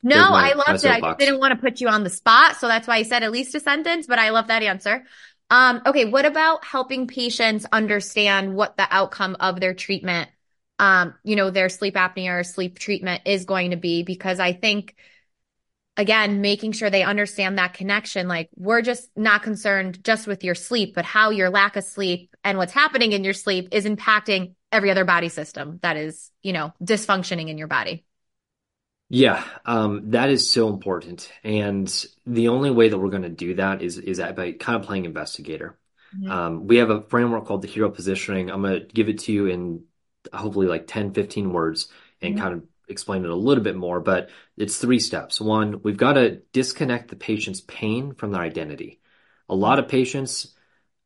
No, 0.04 0.16
my, 0.30 0.50
I 0.52 0.54
loved 0.54 0.86
it. 0.86 0.92
I 0.92 1.02
didn't 1.18 1.40
want 1.40 1.52
to 1.54 1.58
put 1.60 1.82
you 1.82 1.90
on 1.90 2.04
the 2.04 2.10
spot, 2.10 2.58
so 2.58 2.68
that's 2.68 2.88
why 2.88 2.98
I 2.98 3.04
said 3.04 3.24
at 3.24 3.32
least 3.32 3.56
a 3.56 3.60
sentence, 3.60 4.08
but 4.08 4.20
I 4.20 4.30
love 4.30 4.48
that 4.48 4.64
answer. 4.64 5.04
Um, 5.50 5.82
okay, 5.86 6.06
what 6.06 6.26
about 6.26 6.64
helping 6.64 7.08
patients 7.08 7.66
understand 7.72 8.56
what 8.56 8.78
the 8.78 8.88
outcome 8.90 9.36
of 9.40 9.60
their 9.60 9.74
treatment, 9.74 10.30
um, 10.78 11.16
you 11.24 11.36
know, 11.36 11.50
their 11.50 11.70
sleep 11.70 11.96
apnea 11.96 12.40
or 12.40 12.44
sleep 12.44 12.78
treatment 12.80 13.24
is 13.26 13.46
going 13.46 13.72
to 13.72 13.78
be? 13.78 14.04
Because 14.04 14.40
I 14.40 14.54
think, 14.54 14.96
again, 15.98 16.42
making 16.42 16.72
sure 16.74 16.90
they 16.90 17.04
understand 17.04 17.58
that 17.58 17.74
connection, 17.74 18.28
like 18.28 18.50
we're 18.56 18.82
just 18.82 19.10
not 19.16 19.44
concerned 19.44 20.04
just 20.04 20.28
with 20.28 20.44
your 20.44 20.56
sleep, 20.56 20.96
but 20.96 21.06
how 21.06 21.32
your 21.32 21.50
lack 21.50 21.76
of 21.76 21.84
sleep 21.84 22.36
and 22.44 22.58
what's 22.58 22.74
happening 22.74 23.12
in 23.12 23.24
your 23.24 23.34
sleep 23.34 23.70
is 23.72 23.86
impacting 23.86 24.54
every 24.72 24.92
other 24.92 25.06
body 25.06 25.30
system 25.30 25.80
that 25.82 25.98
is, 25.98 26.32
you 26.44 26.54
know, 26.54 26.74
dysfunctioning 26.84 27.50
in 27.50 27.58
your 27.58 27.68
body. 27.68 28.06
Yeah, 29.10 29.44
um, 29.66 30.12
that 30.12 30.30
is 30.30 30.52
so 30.52 30.68
important. 30.68 31.32
And 31.44 31.88
the 32.26 32.50
only 32.50 32.72
way 32.72 32.90
that 32.90 32.98
we're 32.98 33.10
going 33.10 33.22
to 33.22 33.30
do 33.30 33.56
that 33.56 33.82
is 33.82 33.98
is 33.98 34.20
by 34.20 34.52
kind 34.52 34.76
of 34.80 34.84
playing 34.86 35.06
investigator. 35.06 35.80
Mhm. 36.14 36.30
Um, 36.30 36.68
we 36.68 36.78
have 36.78 36.90
a 36.90 37.02
framework 37.04 37.46
called 37.46 37.62
the 37.62 37.70
hero 37.70 37.90
positioning. 37.90 38.52
I'm 38.52 38.62
going 38.62 38.82
to 38.82 38.86
give 38.86 39.08
it 39.08 39.20
to 39.20 39.32
you 39.32 39.46
in 39.46 39.86
hopefully 40.34 40.68
like 40.68 40.88
10, 40.88 41.14
15 41.14 41.54
words 41.54 41.88
and 42.22 42.36
Mhm. 42.36 42.40
kind 42.42 42.54
of 42.56 42.64
explain 42.88 43.24
it 43.24 43.30
a 43.30 43.36
little 43.36 43.64
bit 43.64 43.76
more, 43.76 44.00
but 44.00 44.30
it's 44.56 44.78
three 44.78 45.00
steps. 45.00 45.42
One, 45.42 45.82
we've 45.84 45.98
got 45.98 46.14
to 46.14 46.42
disconnect 46.54 47.10
the 47.10 47.16
patient's 47.16 47.62
pain 47.62 48.14
from 48.14 48.32
their 48.32 48.42
identity. 48.42 49.00
A 49.50 49.56
lot 49.56 49.80
of 49.80 49.88
patients, 49.88 50.56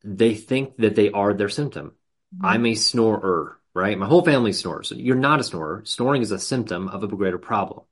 they 0.04 0.36
think 0.36 0.78
that 0.78 0.96
they 0.96 1.12
are 1.12 1.34
their 1.34 1.50
symptom. 1.50 1.94
Mm-hmm. 2.36 2.46
I'm 2.46 2.66
a 2.66 2.76
snorer, 2.76 3.60
right? 3.74 3.98
My 3.98 4.08
whole 4.08 4.24
family 4.24 4.54
snores. 4.54 4.92
You're 4.96 5.16
not 5.16 5.40
a 5.40 5.44
snorer. 5.44 5.82
Snoring 5.86 6.22
is 6.22 6.32
a 6.32 6.40
symptom 6.40 6.88
of 6.88 7.04
a 7.04 7.08
greater 7.08 7.38
problem. 7.38 7.86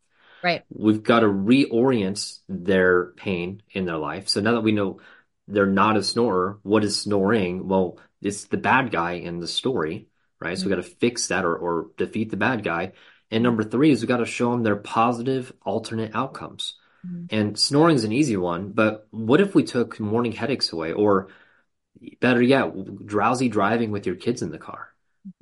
Right. 0.43 0.63
We've 0.69 1.03
got 1.03 1.19
to 1.19 1.27
reorient 1.27 2.39
their 2.47 3.07
pain 3.11 3.61
in 3.71 3.85
their 3.85 3.97
life. 3.97 4.29
So 4.29 4.39
now 4.39 4.53
that 4.53 4.61
we 4.61 4.71
know 4.71 5.01
they're 5.47 5.65
not 5.65 5.97
a 5.97 6.03
snorer, 6.03 6.59
what 6.63 6.83
is 6.83 7.01
snoring? 7.01 7.67
Well, 7.67 7.99
it's 8.21 8.45
the 8.45 8.57
bad 8.57 8.91
guy 8.91 9.13
in 9.13 9.39
the 9.39 9.47
story, 9.47 10.07
right? 10.39 10.57
So 10.57 10.65
we 10.65 10.71
mm-hmm. 10.71 10.81
got 10.81 10.87
to 10.87 10.95
fix 10.95 11.27
that 11.27 11.43
or, 11.43 11.55
or 11.55 11.87
defeat 11.97 12.31
the 12.31 12.37
bad 12.37 12.63
guy. 12.63 12.93
And 13.31 13.43
number 13.43 13.63
three 13.63 13.91
is 13.91 14.01
we 14.01 14.07
got 14.07 14.17
to 14.17 14.25
show 14.25 14.51
them 14.51 14.63
their 14.63 14.75
positive 14.75 15.53
alternate 15.63 16.15
outcomes. 16.15 16.75
Mhm. 17.05 17.27
And 17.31 17.59
snoring 17.59 17.95
is 17.95 18.03
an 18.03 18.11
easy 18.11 18.37
one, 18.37 18.71
but 18.71 19.07
what 19.11 19.41
if 19.41 19.55
we 19.55 19.63
took 19.63 19.99
morning 19.99 20.31
headaches 20.31 20.71
away? 20.73 20.93
Or 20.93 21.29
better 22.19 22.41
yet, 22.41 23.05
drowsy 23.05 23.49
driving 23.49 23.91
with 23.91 24.05
your 24.05 24.15
kids 24.15 24.41
in 24.41 24.51
the 24.51 24.57
car? 24.57 24.89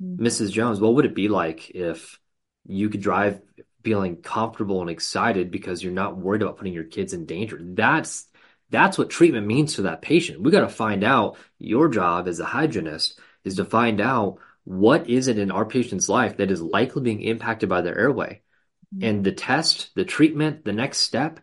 Mhm. 0.02 0.18
Mrs. 0.18 0.52
Jones, 0.52 0.80
what 0.80 0.94
would 0.94 1.04
it 1.04 1.14
be 1.14 1.28
like 1.28 1.70
if 1.70 2.18
you 2.66 2.88
could 2.88 3.00
drive 3.00 3.40
feeling 3.84 4.16
comfortable 4.16 4.80
and 4.80 4.90
excited 4.90 5.50
because 5.50 5.82
you're 5.82 5.92
not 5.92 6.16
worried 6.16 6.42
about 6.42 6.58
putting 6.58 6.74
your 6.74 6.84
kids 6.84 7.12
in 7.12 7.26
danger? 7.26 7.58
That's 7.60 8.26
that's 8.70 8.98
what 8.98 9.08
treatment 9.08 9.46
means 9.46 9.74
to 9.74 9.82
that 9.82 10.02
patient. 10.02 10.42
We 10.42 10.50
got 10.50 10.60
to 10.60 10.68
find 10.68 11.02
out 11.02 11.38
your 11.58 11.88
job 11.88 12.28
as 12.28 12.38
a 12.38 12.44
hygienist 12.44 13.18
is 13.44 13.56
to 13.56 13.64
find 13.64 13.98
out 14.00 14.38
what 14.68 15.08
is 15.08 15.28
it 15.28 15.38
in 15.38 15.50
our 15.50 15.64
patient's 15.64 16.10
life 16.10 16.36
that 16.36 16.50
is 16.50 16.60
likely 16.60 17.00
being 17.00 17.22
impacted 17.22 17.70
by 17.70 17.80
their 17.80 17.96
airway. 17.96 18.42
Mhm. 18.94 19.08
And 19.08 19.24
the 19.24 19.32
test, 19.32 19.94
the 19.94 20.04
treatment, 20.04 20.62
the 20.66 20.74
next 20.74 20.98
step, 20.98 21.40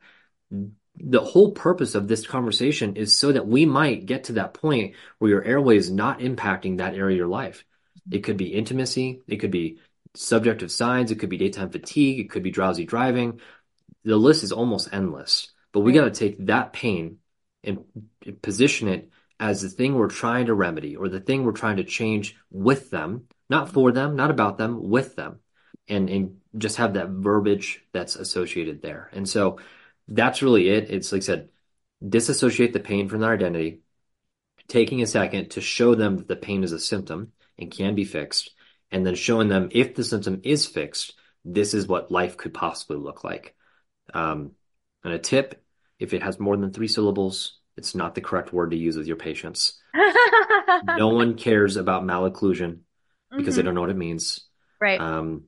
the 0.52 1.22
whole 1.22 1.52
purpose 1.52 1.96
of 1.96 2.08
this 2.08 2.28
conversation 2.28 2.96
is 2.96 3.18
so 3.18 3.32
that 3.32 3.48
we 3.48 3.66
might 3.66 4.06
get 4.06 4.26
to 4.26 4.34
that 4.34 4.54
point 4.54 4.96
where 5.18 5.32
your 5.32 5.44
airway 5.44 5.76
is 5.76 5.90
not 5.90 6.20
impacting 6.20 6.78
that 6.78 6.94
area 6.94 7.16
of 7.16 7.18
your 7.18 7.28
life. 7.28 7.66
It 8.12 8.20
could 8.20 8.38
be 8.38 8.54
intimacy, 8.54 9.24
it 9.28 9.38
could 9.38 9.50
be 9.50 9.80
subjective 10.14 10.72
signs, 10.72 11.10
it 11.10 11.16
could 11.16 11.30
be 11.30 11.38
daytime 11.38 11.72
fatigue, 11.72 12.20
it 12.20 12.30
could 12.30 12.44
be 12.44 12.52
drowsy 12.52 12.86
driving. 12.86 13.40
The 14.04 14.18
list 14.18 14.44
is 14.44 14.52
almost 14.52 14.94
endless. 14.94 15.52
But 15.72 15.80
we 15.80 15.94
got 15.94 16.06
to 16.06 16.12
take 16.12 16.46
that 16.46 16.74
pain 16.74 17.18
and 17.64 17.84
position 18.44 18.88
it 18.88 19.10
as 19.40 19.62
the 19.62 19.70
thing 19.70 19.96
we're 19.96 20.08
trying 20.08 20.48
to 20.48 20.54
remedy 20.54 20.96
or 20.96 21.10
the 21.10 21.20
thing 21.20 21.44
we're 21.44 21.52
trying 21.52 21.78
to 21.78 21.84
change 21.84 22.36
with 22.50 22.90
them, 22.90 23.28
not 23.50 23.70
for 23.70 23.92
them, 23.92 24.16
not 24.16 24.32
about 24.32 24.58
them, 24.58 24.90
with 24.90 25.16
them. 25.16 25.40
And 25.88 26.10
and 26.10 26.38
just 26.58 26.78
have 26.78 26.94
that 26.94 27.10
verbiage 27.10 27.84
that's 27.92 28.16
associated 28.16 28.82
there. 28.82 29.10
And 29.14 29.28
so 29.28 29.60
that's 30.08 30.42
really 30.42 30.70
it. 30.70 30.90
It's 30.90 31.12
like 31.12 31.22
I 31.22 31.26
said, 31.26 31.50
disassociate 32.08 32.74
the 32.74 32.80
pain 32.80 33.08
from 33.08 33.22
their 33.22 33.34
identity, 33.34 33.82
taking 34.68 35.02
a 35.02 35.08
second 35.08 35.52
to 35.52 35.62
show 35.62 35.96
them 35.96 36.18
that 36.18 36.28
the 36.28 36.36
pain 36.36 36.64
is 36.64 36.72
a 36.72 36.80
symptom 36.80 37.34
and 37.58 37.72
can 37.72 37.96
be 37.96 38.06
fixed, 38.06 38.52
and 38.92 39.06
then 39.06 39.16
showing 39.16 39.48
them 39.48 39.70
if 39.72 39.96
the 39.96 40.04
symptom 40.04 40.42
is 40.44 40.66
fixed, 40.66 41.14
this 41.44 41.74
is 41.74 41.88
what 41.88 42.12
life 42.12 42.38
could 42.38 42.54
possibly 42.54 42.98
look 42.98 43.24
like. 43.24 43.56
Um, 44.14 44.52
and 45.04 45.14
a 45.14 45.20
tip, 45.20 45.64
if 46.00 46.14
it 46.14 46.24
has 46.24 46.40
more 46.40 46.58
than 46.58 46.72
three 46.72 46.88
syllables, 46.88 47.60
it's 47.78 47.96
not 47.96 48.16
the 48.16 48.22
correct 48.22 48.54
word 48.54 48.72
to 48.72 48.78
use 48.78 48.98
with 48.98 49.08
your 49.08 49.18
patients. 49.18 49.80
No 50.84 51.08
one 51.10 51.36
cares 51.36 51.78
about 51.78 52.04
malocclusion 52.04 52.80
because 53.36 53.56
they 53.56 53.62
Mhm. 53.62 53.66
don't 53.66 53.76
know 53.76 53.82
what 53.82 53.90
it 53.90 53.98
means. 53.98 54.46
Right. 54.80 55.00
Um, 55.00 55.46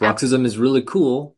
bruxism 0.00 0.44
is 0.44 0.58
really 0.58 0.82
cool. 0.82 1.36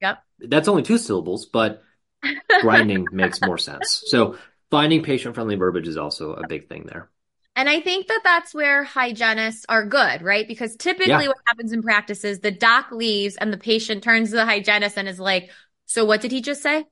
Yep. 0.00 0.18
That's 0.40 0.68
only 0.68 0.82
two 0.82 0.98
syllables, 0.98 1.46
but 1.46 1.82
grinding 2.60 3.06
makes 3.12 3.40
more 3.40 3.58
sense. 3.58 4.04
So 4.06 4.36
finding 4.70 5.02
patient-friendly 5.02 5.56
verbiage 5.56 5.88
is 5.88 5.96
also 5.96 6.32
a 6.34 6.46
big 6.46 6.68
thing 6.68 6.84
there. 6.86 7.10
And 7.56 7.68
I 7.68 7.80
think 7.80 8.08
that 8.08 8.22
that's 8.24 8.52
where 8.52 8.82
hygienists 8.82 9.64
are 9.68 9.86
good, 9.86 10.22
right? 10.22 10.46
Because 10.48 10.74
typically 10.76 11.10
Yeah. 11.10 11.28
what 11.28 11.36
happens 11.46 11.72
in 11.72 11.82
practice 11.82 12.24
is 12.24 12.40
the 12.40 12.50
doc 12.50 12.90
leaves 12.90 13.36
and 13.36 13.52
the 13.52 13.58
patient 13.58 14.02
turns 14.02 14.30
to 14.30 14.36
the 14.36 14.44
hygienist 14.44 14.98
and 14.98 15.08
is 15.08 15.20
like, 15.20 15.50
so 15.86 16.04
what 16.04 16.20
did 16.20 16.32
he 16.32 16.40
just 16.40 16.62
say? 16.62 16.86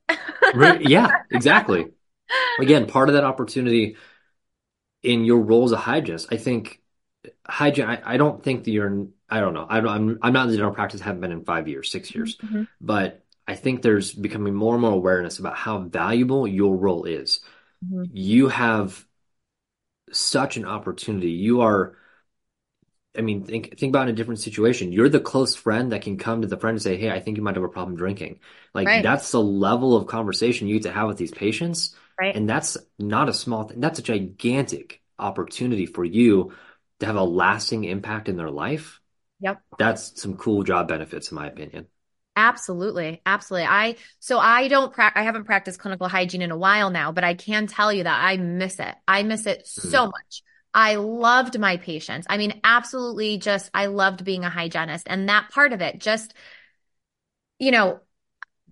Right? 0.52 0.80
Yeah, 0.80 1.14
exactly. 1.30 1.92
Again, 2.58 2.86
part 2.86 3.08
of 3.08 3.14
that 3.14 3.24
opportunity 3.24 3.96
in 5.02 5.24
your 5.24 5.40
role 5.40 5.64
as 5.64 5.72
a 5.72 5.76
hygienist, 5.76 6.28
I 6.30 6.36
think 6.36 6.80
hygiene. 7.46 7.86
I, 7.86 8.14
I 8.14 8.16
don't 8.16 8.42
think 8.42 8.64
that 8.64 8.70
you're. 8.70 9.08
I 9.30 9.40
don't 9.40 9.54
know. 9.54 9.66
I 9.68 9.80
don't, 9.80 9.90
I'm 9.90 10.18
I'm 10.22 10.32
not 10.32 10.44
in 10.46 10.50
the 10.52 10.56
general 10.56 10.74
practice. 10.74 11.00
Haven't 11.00 11.20
been 11.22 11.32
in 11.32 11.44
five 11.44 11.68
years, 11.68 11.90
six 11.90 12.14
years, 12.14 12.38
Mhm. 12.42 12.66
but 12.80 13.24
I 13.48 13.54
think 13.56 13.82
there's 13.82 14.12
becoming 14.12 14.54
more 14.54 14.74
and 14.74 14.82
more 14.82 14.92
awareness 14.92 15.38
about 15.38 15.56
how 15.56 15.80
valuable 15.80 16.46
your 16.46 16.76
role 16.76 17.04
is. 17.04 17.40
Mhm. 17.82 18.10
You 18.12 18.48
have 18.48 19.06
such 20.12 20.56
an 20.56 20.64
opportunity. 20.64 21.30
You 21.30 21.60
are. 21.62 21.96
I 23.16 23.20
mean, 23.20 23.44
think 23.44 23.78
think 23.78 23.90
about 23.90 24.08
in 24.08 24.14
a 24.14 24.16
different 24.16 24.40
situation. 24.40 24.92
You're 24.92 25.08
the 25.08 25.20
close 25.20 25.54
friend 25.54 25.92
that 25.92 26.02
can 26.02 26.16
come 26.16 26.42
to 26.42 26.48
the 26.48 26.56
friend 26.56 26.76
and 26.76 26.82
say, 26.82 26.96
"Hey, 26.96 27.10
I 27.10 27.20
think 27.20 27.36
you 27.36 27.42
might 27.42 27.56
have 27.56 27.64
a 27.64 27.68
problem 27.68 27.96
drinking." 27.96 28.40
Like 28.72 28.86
Right. 28.86 29.02
that's 29.02 29.30
the 29.30 29.42
level 29.42 29.94
of 29.96 30.06
conversation 30.06 30.66
you 30.66 30.74
get 30.76 30.84
to 30.84 30.92
have 30.92 31.08
with 31.08 31.18
these 31.18 31.30
patients, 31.30 31.94
Right. 32.18 32.34
and 32.34 32.48
that's 32.48 32.78
not 32.98 33.28
a 33.28 33.34
small 33.34 33.64
thing. 33.64 33.80
That's 33.80 33.98
a 33.98 34.02
gigantic 34.02 35.02
opportunity 35.18 35.86
for 35.86 36.04
you 36.04 36.52
to 37.00 37.06
have 37.06 37.16
a 37.16 37.22
lasting 37.22 37.84
impact 37.84 38.28
in 38.28 38.36
their 38.36 38.50
life. 38.50 39.00
Yep. 39.40 39.62
That's 39.78 40.20
some 40.20 40.36
cool 40.36 40.62
job 40.62 40.88
benefits, 40.88 41.30
in 41.30 41.34
my 41.34 41.48
opinion. 41.48 41.86
Absolutely. 42.34 43.20
Absolutely. 43.26 43.66
I, 43.66 43.96
so 44.18 44.38
I 44.38 44.68
don't, 44.68 44.92
prac 44.92 45.12
I 45.16 45.22
haven't 45.22 45.44
practiced 45.44 45.78
clinical 45.78 46.08
hygiene 46.08 46.40
in 46.40 46.50
a 46.50 46.56
while 46.56 46.90
now, 46.90 47.12
but 47.12 47.24
I 47.24 47.34
can 47.34 47.66
tell 47.66 47.92
you 47.92 48.04
that 48.04 48.24
I 48.24 48.38
miss 48.38 48.78
it. 48.78 48.94
I 49.06 49.22
miss 49.22 49.46
it 49.46 49.68
hmm. 49.76 49.88
so 49.88 50.06
much. 50.06 50.42
I 50.74 50.96
loved 50.96 51.58
my 51.58 51.76
patients. 51.76 52.26
I 52.30 52.38
mean, 52.38 52.60
absolutely 52.64 53.38
just, 53.38 53.70
I 53.74 53.86
loved 53.86 54.24
being 54.24 54.44
a 54.44 54.50
hygienist 54.50 55.06
and 55.08 55.28
that 55.28 55.50
part 55.50 55.72
of 55.72 55.80
it, 55.82 55.98
just, 55.98 56.34
you 57.58 57.70
know, 57.70 58.00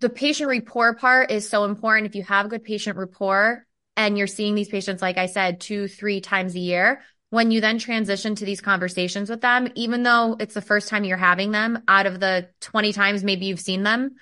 the 0.00 0.10
patient 0.10 0.48
rapport 0.48 0.94
part 0.94 1.30
is 1.30 1.48
so 1.48 1.64
important. 1.64 2.06
If 2.06 2.14
you 2.14 2.22
have 2.24 2.48
good 2.48 2.64
patient 2.64 2.96
rapport 2.96 3.66
and 3.96 4.16
you're 4.16 4.26
seeing 4.26 4.54
these 4.54 4.68
patients, 4.68 5.02
like 5.02 5.18
I 5.18 5.26
said, 5.26 5.60
two, 5.60 5.88
three 5.88 6.20
times 6.20 6.54
a 6.54 6.58
year, 6.60 7.02
when 7.28 7.50
you 7.50 7.60
then 7.60 7.78
transition 7.78 8.34
to 8.36 8.44
these 8.44 8.60
conversations 8.60 9.30
with 9.30 9.40
them, 9.42 9.68
even 9.74 10.02
though 10.02 10.36
it's 10.40 10.54
the 10.54 10.62
first 10.62 10.88
time 10.88 11.04
you're 11.04 11.16
having 11.16 11.52
them 11.52 11.82
out 11.86 12.06
of 12.06 12.18
the 12.18 12.48
20 12.60 12.92
times 12.92 13.22
maybe 13.22 13.46
you've 13.46 13.60
seen 13.60 13.82
them, 13.82 14.16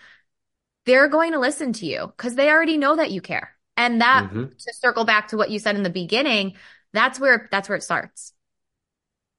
they're 0.85 1.09
going 1.09 1.33
to 1.33 1.39
listen 1.39 1.73
to 1.75 1.87
you 1.87 2.13
because 2.17 2.35
they 2.35 2.51
already 2.51 2.77
know 2.77 2.97
that 2.97 3.11
you 3.11 3.21
care. 3.21 3.55
And 3.77 4.01
that, 4.01 4.29
Mhm. 4.33 4.59
to 4.59 4.75
circle 4.75 5.05
back 5.05 5.29
to 5.29 5.37
what 5.37 5.51
you 5.51 5.59
said 5.59 5.77
in 5.77 5.85
the 5.85 5.91
beginning, 5.91 6.57
that's 6.93 7.21
where, 7.21 7.49
that's 7.51 7.69
where 7.69 7.77
it 7.77 7.83
starts. 7.83 8.33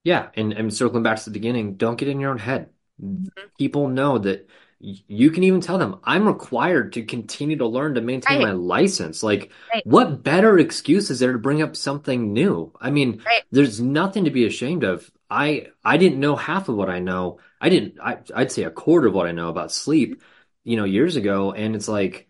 Yeah, 0.04 0.30
and 0.36 0.54
and 0.54 0.74
circling 0.74 1.04
back 1.04 1.18
to 1.20 1.26
the 1.26 1.32
beginning, 1.32 1.76
don't 1.76 1.98
get 1.98 2.08
in 2.08 2.20
your 2.20 2.32
own 2.32 2.38
head. 2.38 2.70
Mm-hmm. 3.02 3.48
People 3.58 3.90
know 3.90 4.18
that 4.20 4.50
you 4.80 5.30
can 5.32 5.44
even 5.44 5.60
tell 5.60 5.78
them, 5.78 6.00
I'm 6.06 6.26
required 6.26 6.94
to 6.94 7.04
continue 7.04 7.58
to 7.58 7.68
learn 7.68 7.96
to 7.96 8.02
maintain 8.02 8.38
Right. 8.38 8.48
my 8.48 8.52
license. 8.54 9.22
Like, 9.24 9.52
Right. 9.74 9.84
what 9.86 10.24
better 10.24 10.58
excuse 10.58 11.10
is 11.10 11.20
there 11.20 11.34
to 11.34 11.40
bring 11.40 11.62
up 11.62 11.76
something 11.76 12.32
new? 12.32 12.72
I 12.80 12.90
mean, 12.90 13.22
Right. 13.26 13.44
there's 13.52 13.82
nothing 13.82 14.24
to 14.26 14.32
be 14.32 14.46
ashamed 14.46 14.84
of. 14.86 15.12
I 15.30 15.68
I 15.84 15.98
didn't 15.98 16.20
know 16.22 16.36
half 16.38 16.70
of 16.70 16.76
what 16.76 16.90
I 16.90 17.00
know. 17.00 17.40
I 17.60 17.70
didn't 17.70 18.00
I 18.02 18.20
I'd 18.34 18.52
say 18.52 18.64
a 18.64 18.72
quarter 18.72 19.08
of 19.08 19.14
what 19.14 19.28
I 19.28 19.32
know 19.34 19.50
about 19.50 19.72
sleep, 19.74 20.22
you 20.64 20.78
know, 20.78 20.86
years 20.86 21.16
ago. 21.18 21.52
And 21.54 21.76
it's 21.76 21.88
like, 21.90 22.30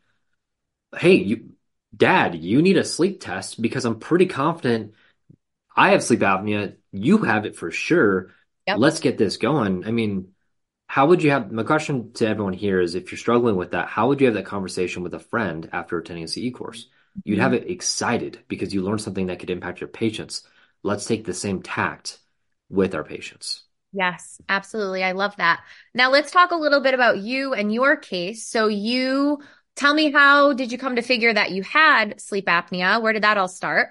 hey, 0.98 1.16
you 1.16 1.52
dad, 1.96 2.36
you 2.36 2.62
need 2.62 2.78
a 2.78 2.84
sleep 2.84 3.20
test 3.22 3.62
because 3.62 3.86
I'm 3.86 4.00
pretty 4.00 4.26
confident 4.26 4.94
I 5.80 5.92
have 5.92 6.04
sleep 6.04 6.20
apnea. 6.22 6.76
You 6.92 7.20
have 7.20 7.46
it 7.46 7.56
for 7.56 7.72
sure. 7.72 8.32
Yep. 8.68 8.80
Let's 8.80 9.00
get 9.00 9.18
this 9.18 9.38
going. 9.38 9.86
I 9.86 9.92
mean, 9.92 10.34
how 10.88 11.08
would 11.08 11.24
you 11.24 11.32
have 11.32 11.52
my 11.52 11.64
question 11.64 12.14
to 12.14 12.28
everyone 12.28 12.54
here 12.54 12.82
is 12.82 12.96
if 12.96 13.12
you're 13.12 13.20
struggling 13.20 13.56
with 13.56 13.72
that, 13.72 13.88
how 13.90 14.08
would 14.10 14.22
you 14.22 14.28
have 14.28 14.36
that 14.36 14.46
conversation 14.46 15.04
with 15.04 15.14
a 15.14 15.20
friend 15.20 15.70
after 15.74 15.98
attending 16.00 16.26
a 16.26 16.28
CE 16.28 16.52
course? 16.52 16.88
You'd 17.26 17.40
have 17.40 17.54
Mhm. 17.54 17.56
it 17.56 17.70
excited 17.70 18.40
because 18.48 18.74
you 18.74 18.84
learned 18.84 19.02
something 19.02 19.28
that 19.28 19.40
could 19.40 19.52
impact 19.52 19.82
your 19.82 19.90
patients. 19.90 20.44
Let's 20.84 21.06
take 21.06 21.26
the 21.26 21.34
same 21.34 21.62
tact 21.64 22.20
with 22.70 22.96
our 22.96 23.04
patients. 23.06 23.64
Yes, 23.92 24.40
absolutely. 24.48 25.04
I 25.04 25.14
love 25.14 25.36
that. 25.38 25.64
Now 25.96 26.12
let's 26.12 26.32
talk 26.32 26.52
a 26.52 26.56
little 26.56 26.80
bit 26.82 26.94
about 26.94 27.18
you 27.20 27.54
and 27.54 27.74
your 27.74 27.96
case. 27.98 28.46
So 28.46 28.68
you 28.68 29.42
tell 29.76 29.94
me 29.96 30.12
how 30.12 30.54
did 30.54 30.72
you 30.72 30.78
come 30.78 30.96
to 30.98 31.02
figure 31.02 31.34
that 31.34 31.52
you 31.52 31.64
had 31.64 32.22
sleep 32.22 32.46
apnea? 32.46 33.02
Where 33.02 33.14
did 33.14 33.24
that 33.24 33.38
all 33.38 33.48
start? 33.48 33.90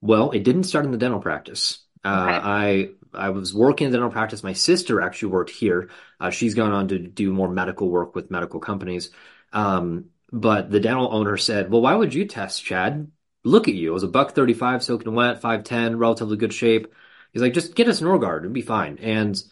Well, 0.00 0.30
it 0.30 0.44
didn't 0.44 0.64
start 0.64 0.84
in 0.84 0.92
the 0.92 0.98
dental 0.98 1.20
practice. 1.20 1.84
Uh, 2.04 2.08
Okay. 2.08 2.38
I 2.42 2.88
I 3.14 3.30
was 3.30 3.54
working 3.54 3.86
in 3.86 3.92
dental 3.92 4.10
practice. 4.10 4.42
My 4.42 4.52
sister 4.52 5.00
actually 5.00 5.32
worked 5.32 5.50
here. 5.50 5.90
Uh, 6.20 6.30
she's 6.30 6.54
gone 6.54 6.72
on 6.72 6.88
to 6.88 6.98
do 6.98 7.32
more 7.32 7.48
medical 7.48 7.88
work 7.88 8.14
with 8.14 8.30
medical 8.30 8.60
companies. 8.60 9.10
Um, 9.52 10.06
but 10.30 10.70
the 10.70 10.80
dental 10.80 11.08
owner 11.12 11.36
said, 11.36 11.70
"Well, 11.70 11.80
why 11.82 11.94
would 11.94 12.14
you 12.14 12.26
test, 12.26 12.64
Chad? 12.64 13.10
Look 13.44 13.68
at 13.68 13.74
you. 13.74 13.90
I 13.90 13.94
was 13.94 14.02
a 14.02 14.08
buck 14.08 14.32
35, 14.34 14.82
soaking 14.82 15.14
wet, 15.14 15.40
5'10, 15.40 15.98
relatively 15.98 16.36
good 16.36 16.52
shape." 16.52 16.92
He's 17.32 17.42
like, 17.42 17.54
"Just 17.54 17.74
get 17.74 17.88
us 17.88 18.00
an 18.00 18.06
Norgard 18.06 18.44
and 18.44 18.54
be 18.54 18.62
fine." 18.62 18.98
And 18.98 19.42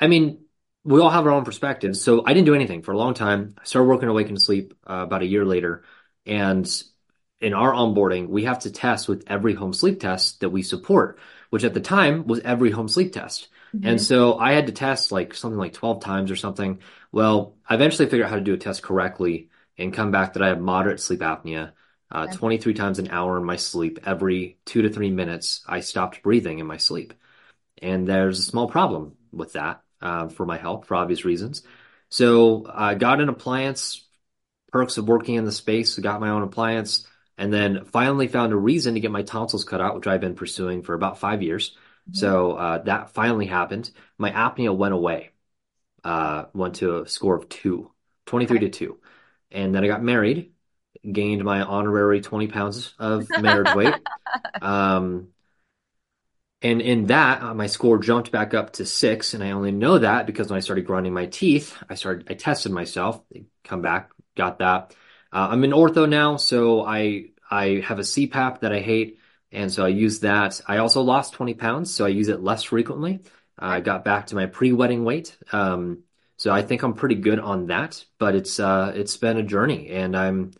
I 0.00 0.06
mean, 0.06 0.44
we 0.84 1.00
all 1.00 1.10
have 1.10 1.26
our 1.26 1.32
own 1.32 1.44
perspectives. 1.44 2.02
So 2.02 2.24
I 2.26 2.32
didn't 2.34 2.46
do 2.46 2.54
anything 2.54 2.82
for 2.82 2.92
a 2.92 2.98
long 2.98 3.14
time. 3.14 3.54
I 3.60 3.64
started 3.64 3.88
working 3.88 4.08
Awaken2Sleep 4.08 4.72
uh, 4.88 5.04
about 5.04 5.22
a 5.22 5.26
year 5.26 5.44
later. 5.44 5.84
And 6.26 6.66
in 7.44 7.54
our 7.54 7.72
onboarding, 7.72 8.28
we 8.28 8.44
have 8.44 8.60
to 8.60 8.70
test 8.72 9.08
with 9.08 9.24
every 9.28 9.54
home 9.54 9.72
sleep 9.72 10.00
test 10.00 10.40
that 10.40 10.50
we 10.50 10.62
support, 10.62 11.18
which 11.50 11.64
at 11.64 11.74
the 11.74 11.80
time 11.80 12.26
was 12.26 12.40
every 12.40 12.70
home 12.70 12.88
sleep 12.88 13.12
test. 13.12 13.48
And 13.82 14.00
hmm 14.00 14.02
so 14.02 14.38
I 14.38 14.52
had 14.52 14.66
to 14.66 14.72
test 14.72 15.12
like 15.12 15.34
something 15.34 15.58
like 15.58 15.74
12 15.74 16.02
times 16.02 16.30
or 16.30 16.36
something. 16.36 16.80
Well, 17.12 17.56
I 17.68 17.74
eventually 17.74 18.06
figured 18.08 18.26
out 18.26 18.30
how 18.30 18.36
to 18.36 18.42
do 18.42 18.54
a 18.54 18.58
test 18.58 18.82
correctly 18.82 19.50
and 19.78 19.92
come 19.94 20.10
back 20.10 20.34
that 20.34 20.42
I 20.42 20.48
have 20.48 20.60
moderate 20.60 21.00
sleep 21.00 21.20
apnea. 21.20 21.72
Uh, 22.10 22.28
23 22.28 22.74
times 22.74 22.98
an 23.00 23.08
hour 23.10 23.36
in 23.38 23.44
my 23.44 23.56
sleep, 23.56 23.98
every 24.06 24.58
two 24.64 24.82
to 24.82 24.88
three 24.90 25.10
minutes, 25.10 25.62
I 25.66 25.80
stopped 25.80 26.22
breathing 26.22 26.60
in 26.60 26.66
my 26.66 26.76
sleep. 26.76 27.14
And 27.82 28.06
there's 28.06 28.38
a 28.38 28.42
small 28.42 28.68
problem 28.68 29.16
with 29.32 29.54
that 29.54 29.82
uh, 30.00 30.28
for 30.28 30.46
my 30.46 30.56
health 30.58 30.86
for 30.86 30.94
obvious 30.96 31.24
reasons. 31.24 31.62
So 32.08 32.66
I 32.72 32.94
got 32.94 33.20
an 33.20 33.28
appliance, 33.28 34.06
perks 34.72 34.98
of 34.98 35.08
working 35.08 35.36
in 35.36 35.44
the 35.44 35.52
space, 35.52 35.98
got 35.98 36.20
my 36.20 36.30
own 36.30 36.42
appliance, 36.42 37.06
and 37.38 37.52
then 37.52 37.84
finally 37.86 38.28
found 38.28 38.52
a 38.52 38.56
reason 38.56 38.94
to 38.94 39.00
get 39.00 39.10
my 39.10 39.22
tonsils 39.22 39.64
cut 39.64 39.80
out, 39.80 39.94
which 39.96 40.06
I've 40.06 40.20
been 40.20 40.34
pursuing 40.36 40.82
for 40.82 40.94
about 40.94 41.18
five 41.18 41.42
years. 41.42 41.76
hmm 42.06 42.12
So 42.12 42.52
uh, 42.52 42.78
that 42.84 43.10
finally 43.10 43.46
happened. 43.46 43.90
My 44.18 44.30
apnea 44.30 44.76
went 44.76 44.94
away, 44.94 45.30
uh, 46.04 46.46
went 46.54 46.76
to 46.76 47.02
a 47.02 47.08
score 47.08 47.36
of 47.36 47.48
two, 47.48 47.92
23 48.26 48.58
Okay. 48.58 48.60
to 48.60 48.70
2. 48.70 49.00
And 49.52 49.74
then 49.74 49.84
I 49.84 49.88
got 49.88 50.02
married, 50.02 50.52
gained 51.10 51.44
my 51.44 51.62
honorary 51.62 52.20
20 52.22 52.48
pounds 52.48 52.94
of 52.98 53.36
marriage 53.36 53.72
weight. 53.72 54.08
Um, 54.60 55.30
and 56.62 56.80
in 56.80 57.06
that, 57.06 57.42
uh, 57.42 57.54
my 57.54 57.66
score 57.66 57.98
jumped 57.98 58.30
back 58.32 58.54
up 58.54 58.72
to 58.74 58.86
six, 58.86 59.34
and 59.34 59.44
I 59.44 59.50
only 59.50 59.70
know 59.72 59.98
that 59.98 60.26
because 60.26 60.48
when 60.48 60.56
I 60.56 60.60
started 60.60 60.86
grinding 60.86 61.12
my 61.12 61.26
teeth, 61.26 61.76
I 61.90 61.94
started, 61.94 62.26
I 62.30 62.34
tested 62.34 62.72
myself, 62.72 63.20
come 63.64 63.82
back, 63.82 64.10
got 64.34 64.58
that. 64.60 64.94
Uh, 65.34 65.48
I'm 65.52 65.64
in 65.64 65.72
ortho 65.72 66.08
now, 66.08 66.38
so 66.38 66.84
I 66.86 67.30
I 67.50 67.80
have 67.86 68.00
a 68.00 68.04
CPAP 68.04 68.60
that 68.60 68.72
I 68.72 68.80
hate, 68.80 69.20
and 69.52 69.72
so 69.72 69.84
I 69.84 69.88
use 69.88 70.20
that. 70.20 70.60
I 70.68 70.78
also 70.78 71.02
lost 71.02 71.34
20 71.34 71.54
pounds, 71.54 71.94
so 71.94 72.06
I 72.06 72.08
use 72.08 72.28
it 72.28 72.40
less 72.42 72.64
frequently. 72.64 73.20
I 73.58 73.80
got 73.80 74.04
back 74.04 74.28
to 74.28 74.36
my 74.36 74.46
pre-wedding 74.46 75.04
weight, 75.04 75.36
um, 75.52 76.04
so 76.36 76.52
I 76.52 76.62
think 76.62 76.82
I'm 76.82 76.94
pretty 76.94 77.16
good 77.16 77.40
on 77.40 77.68
that. 77.68 78.04
But 78.18 78.36
it's 78.36 78.60
uh, 78.60 78.92
it's 78.96 79.16
been 79.18 79.38
a 79.38 79.44
journey, 79.44 79.90
and 79.90 80.16
I'm 80.16 80.52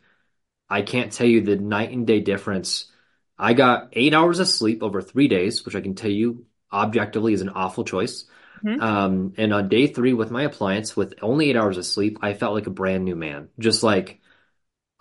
I 0.68 0.82
can't 0.82 1.12
tell 1.12 1.26
you 1.26 1.42
the 1.42 1.56
night 1.56 1.90
and 1.92 2.06
day 2.06 2.20
difference. 2.20 2.90
I 3.38 3.54
got 3.54 3.88
eight 3.92 4.14
hours 4.14 4.38
of 4.40 4.48
sleep 4.48 4.82
over 4.82 5.02
three 5.02 5.28
days, 5.28 5.64
which 5.64 5.74
I 5.76 5.80
can 5.80 5.94
tell 5.94 6.10
you 6.10 6.46
objectively 6.72 7.32
is 7.34 7.42
an 7.42 7.50
awful 7.50 7.84
choice. 7.84 8.24
hmm 8.62 8.78
Um, 8.78 9.34
and 9.36 9.52
on 9.54 9.68
day 9.68 9.86
three 9.86 10.14
with 10.14 10.30
my 10.30 10.42
appliance, 10.44 10.96
with 10.96 11.14
only 11.22 11.50
eight 11.50 11.56
hours 11.56 11.78
of 11.78 11.86
sleep, 11.86 12.18
I 12.22 12.34
felt 12.34 12.54
like 12.54 12.66
a 12.66 12.70
brand 12.70 13.04
new 13.04 13.16
man. 13.16 13.48
Just 13.58 13.82
like 13.82 14.20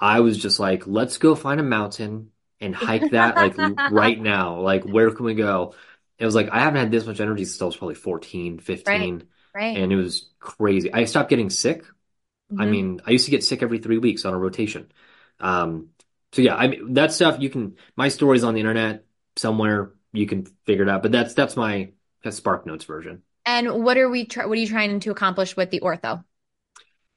I 0.03 0.19
was 0.21 0.37
just 0.37 0.59
like, 0.59 0.87
let's 0.87 1.17
go 1.17 1.35
find 1.35 1.59
a 1.59 1.63
mountain 1.63 2.31
and 2.59 2.75
hike 2.75 3.11
that 3.11 3.39
like 3.39 3.55
right 3.87 4.19
now. 4.19 4.59
Like, 4.61 4.83
where 4.83 5.11
can 5.11 5.25
we 5.25 5.35
go? 5.35 5.75
It 6.17 6.25
was 6.25 6.35
like 6.35 6.49
I 6.51 6.59
haven't 6.59 6.79
had 6.81 6.91
this 6.91 7.05
much 7.05 7.19
energy 7.21 7.45
since 7.45 7.61
I 7.61 7.65
was 7.65 7.77
probably 7.77 7.95
14, 7.95 8.59
15, 8.59 9.23
Right. 9.53 9.73
and 9.73 9.91
it 9.93 9.95
was 9.95 10.29
crazy. 10.39 10.93
I 10.93 11.05
stopped 11.05 11.29
getting 11.29 11.49
sick 11.49 11.85
I 12.57 12.65
hmm 12.65 12.67
mean, 12.67 13.01
I 13.05 13.11
used 13.11 13.25
to 13.25 13.31
get 13.31 13.43
sick 13.43 13.63
every 13.63 13.79
three 13.79 13.97
weeks 13.97 14.25
on 14.25 14.33
a 14.33 14.37
rotation. 14.37 14.91
Um, 15.39 15.89
so 16.33 16.41
yeah, 16.41 16.55
I 16.55 16.67
mean 16.67 16.93
that 16.95 17.13
stuff 17.13 17.39
you 17.41 17.49
can 17.49 17.77
my 17.95 18.09
story's 18.09 18.43
on 18.43 18.53
the 18.53 18.59
internet 18.61 19.05
somewhere. 19.37 19.93
You 20.13 20.27
can 20.27 20.45
figure 20.65 20.83
it 20.83 20.89
out. 20.89 21.03
But 21.03 21.11
that's 21.11 21.33
that's 21.33 21.55
my 21.57 21.91
that's 22.23 22.39
SparkNotes 22.39 22.85
version. 22.85 23.23
And 23.45 23.83
what 23.85 23.97
are 23.97 24.09
we 24.09 24.25
try 24.25 24.45
what 24.45 24.57
are 24.57 24.61
you 24.61 24.67
trying 24.67 24.99
to 24.99 25.11
accomplish 25.11 25.55
with 25.55 25.69
the 25.69 25.79
ortho? 25.79 26.23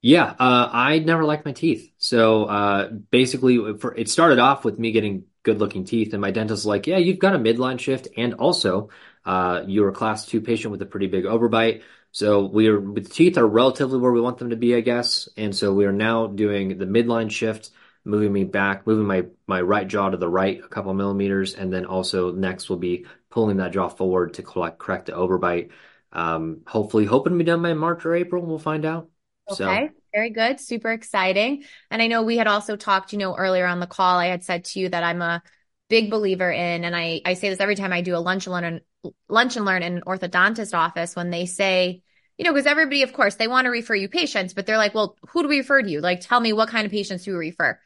Yeah, 0.07 0.37
uh, 0.39 0.71
I 0.73 1.01
never 1.01 1.25
liked 1.25 1.45
my 1.45 1.51
teeth. 1.51 1.93
So 1.99 2.45
uh, 2.45 2.91
basically, 3.11 3.77
for, 3.79 3.93
it 3.93 4.09
started 4.09 4.39
off 4.39 4.65
with 4.65 4.79
me 4.79 4.93
getting 4.93 5.25
good-looking 5.43 5.85
teeth, 5.85 6.13
and 6.13 6.21
my 6.21 6.31
dentist 6.31 6.61
was 6.61 6.67
like, 6.67 6.87
"Yeah, 6.87 6.99
you've 6.99 7.19
got 7.19 7.35
a 7.35 7.41
midline 7.41 7.81
shift, 7.81 8.07
and 8.17 8.35
also 8.35 8.91
uh, 9.25 9.65
you're 9.67 9.89
a 9.89 9.93
class 9.93 10.25
two 10.25 10.41
patient 10.41 10.71
with 10.71 10.81
a 10.83 10.87
pretty 10.87 11.09
big 11.09 11.25
overbite. 11.25 11.83
So 12.13 12.47
we 12.47 12.69
are 12.69 12.79
with 12.79 13.13
teeth 13.13 13.37
are 13.37 13.47
relatively 13.49 13.99
where 13.99 14.13
we 14.13 14.21
want 14.21 14.39
them 14.39 14.51
to 14.51 14.57
be, 14.57 14.77
I 14.77 14.81
guess. 14.81 15.29
And 15.37 15.55
so 15.57 15.75
we 15.75 15.87
are 15.87 15.93
now 15.93 16.29
doing 16.29 16.79
the 16.79 16.87
midline 16.87 17.29
shift, 17.29 17.71
moving 18.05 18.33
me 18.33 18.45
back, 18.45 18.87
moving 18.87 19.07
my 19.07 19.27
my 19.49 19.61
right 19.61 19.89
jaw 19.89 20.11
to 20.11 20.17
the 20.17 20.29
right 20.29 20.61
a 20.65 20.69
couple 20.69 20.95
millimeters, 20.95 21.55
and 21.55 21.73
then 21.73 21.85
also 21.85 22.31
next 22.31 22.69
will 22.71 22.77
be 22.77 23.07
pulling 23.29 23.57
that 23.57 23.73
jaw 23.73 23.89
forward 23.89 24.35
to 24.35 24.45
collect, 24.45 24.79
correct 24.79 25.07
the 25.07 25.13
overbite. 25.15 25.71
Um, 26.13 26.61
hopefully, 26.65 27.07
hoping 27.07 27.33
to 27.33 27.39
be 27.39 27.45
done 27.45 27.61
by 27.61 27.75
March 27.75 28.07
or 28.07 28.15
April. 28.15 28.47
We'll 28.47 28.61
find 28.61 28.85
out. 28.85 29.11
So. 29.49 29.65
Okay, 29.65 29.91
very 30.13 30.31
good. 30.31 30.61
Super 30.61 30.91
exciting. 30.91 31.65
And 31.91 32.03
I 32.03 32.09
know 32.09 32.23
we 32.23 32.37
had 32.37 32.47
also 32.47 32.77
talked, 32.77 33.13
you 33.13 33.19
know, 33.19 33.37
earlier 33.37 33.67
on 33.67 33.81
the 33.81 33.87
call, 33.87 34.19
I 34.19 34.27
had 34.27 34.45
said 34.45 34.65
to 34.65 34.81
you 34.81 34.89
that 34.89 35.05
I'm 35.05 35.23
a 35.23 35.43
big 35.89 36.11
believer 36.11 36.51
in, 36.51 36.85
and 36.85 36.97
I, 36.97 37.21
I 37.25 37.35
say 37.35 37.49
this 37.49 37.61
every 37.61 37.77
time 37.77 37.93
I 37.93 38.01
do 38.01 38.17
a 38.17 38.19
lunch 38.19 38.47
and 38.47 38.55
learn, 38.55 38.81
lunch 39.29 39.57
and 39.57 39.65
learn 39.65 39.83
in 39.83 39.99
an 39.99 40.03
orthodontist 40.07 40.77
office 40.77 41.15
when 41.15 41.31
they 41.31 41.47
say, 41.47 42.03
you 42.39 42.45
know, 42.45 42.53
because 42.53 42.67
everybody, 42.67 43.03
of 43.03 43.13
course, 43.13 43.37
they 43.37 43.49
want 43.49 43.67
to 43.67 43.71
refer 43.71 43.95
you 43.95 44.09
patients, 44.09 44.53
but 44.53 44.67
they're 44.67 44.79
like, 44.79 44.95
well, 44.95 45.17
who 45.29 45.43
do 45.43 45.49
we 45.49 45.59
refer 45.59 45.81
to 45.81 45.89
you? 45.89 46.01
Like, 46.01 46.21
tell 46.21 46.41
me 46.41 46.53
what 46.53 46.69
kind 46.69 46.85
of 46.85 46.93
patients 46.93 47.25
do 47.25 47.33
we 47.33 47.39
refer? 47.39 47.79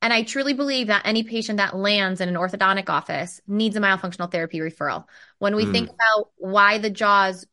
And 0.00 0.12
I 0.12 0.22
truly 0.22 0.54
believe 0.54 0.86
that 0.86 1.02
any 1.04 1.24
patient 1.24 1.56
that 1.56 1.76
lands 1.76 2.20
in 2.20 2.28
an 2.28 2.36
orthodontic 2.36 2.88
office 2.88 3.40
needs 3.48 3.74
a 3.76 3.80
myofunctional 3.80 4.30
therapy 4.30 4.60
referral. 4.60 5.04
When 5.38 5.56
we 5.56 5.66
think 5.66 5.88
mm. 5.88 5.94
about 5.94 6.30
why 6.36 6.78
the 6.78 6.90
jaws 6.90 7.44